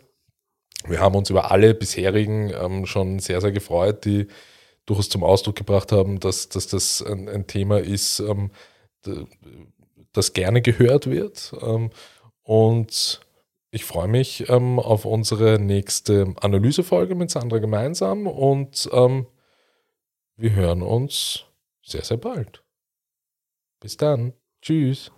Wir 0.86 1.00
haben 1.00 1.16
uns 1.16 1.30
über 1.30 1.52
alle 1.52 1.74
bisherigen 1.74 2.52
ähm, 2.54 2.86
schon 2.86 3.20
sehr, 3.20 3.40
sehr 3.40 3.52
gefreut, 3.52 4.04
die 4.04 4.28
durchaus 4.86 5.10
zum 5.10 5.24
Ausdruck 5.24 5.56
gebracht 5.56 5.92
haben, 5.92 6.20
dass, 6.20 6.50
dass 6.50 6.68
das 6.68 7.02
ein, 7.02 7.30
ein 7.30 7.48
Thema 7.48 7.80
ist, 7.80 8.20
ähm, 8.20 8.52
das 10.12 10.34
gerne 10.34 10.62
gehört 10.62 11.10
wird. 11.10 11.54
Ähm, 11.62 11.90
und 12.44 13.22
ich 13.72 13.86
freue 13.86 14.08
mich 14.08 14.50
ähm, 14.50 14.80
auf 14.80 15.06
unsere 15.06 15.60
nächste 15.60 16.34
Analysefolge 16.42 17.16
mit 17.16 17.30
Sandra 17.30 17.60
gemeinsam 17.60 18.28
und 18.28 18.90
ähm, 18.92 19.28
wir 20.36 20.54
hören 20.54 20.82
uns 20.82 21.46
sehr, 21.84 22.04
sehr 22.04 22.18
bald. 22.18 22.64
Bis 23.80 23.98
dann. 23.98 24.34
Tschüss. 24.62 25.12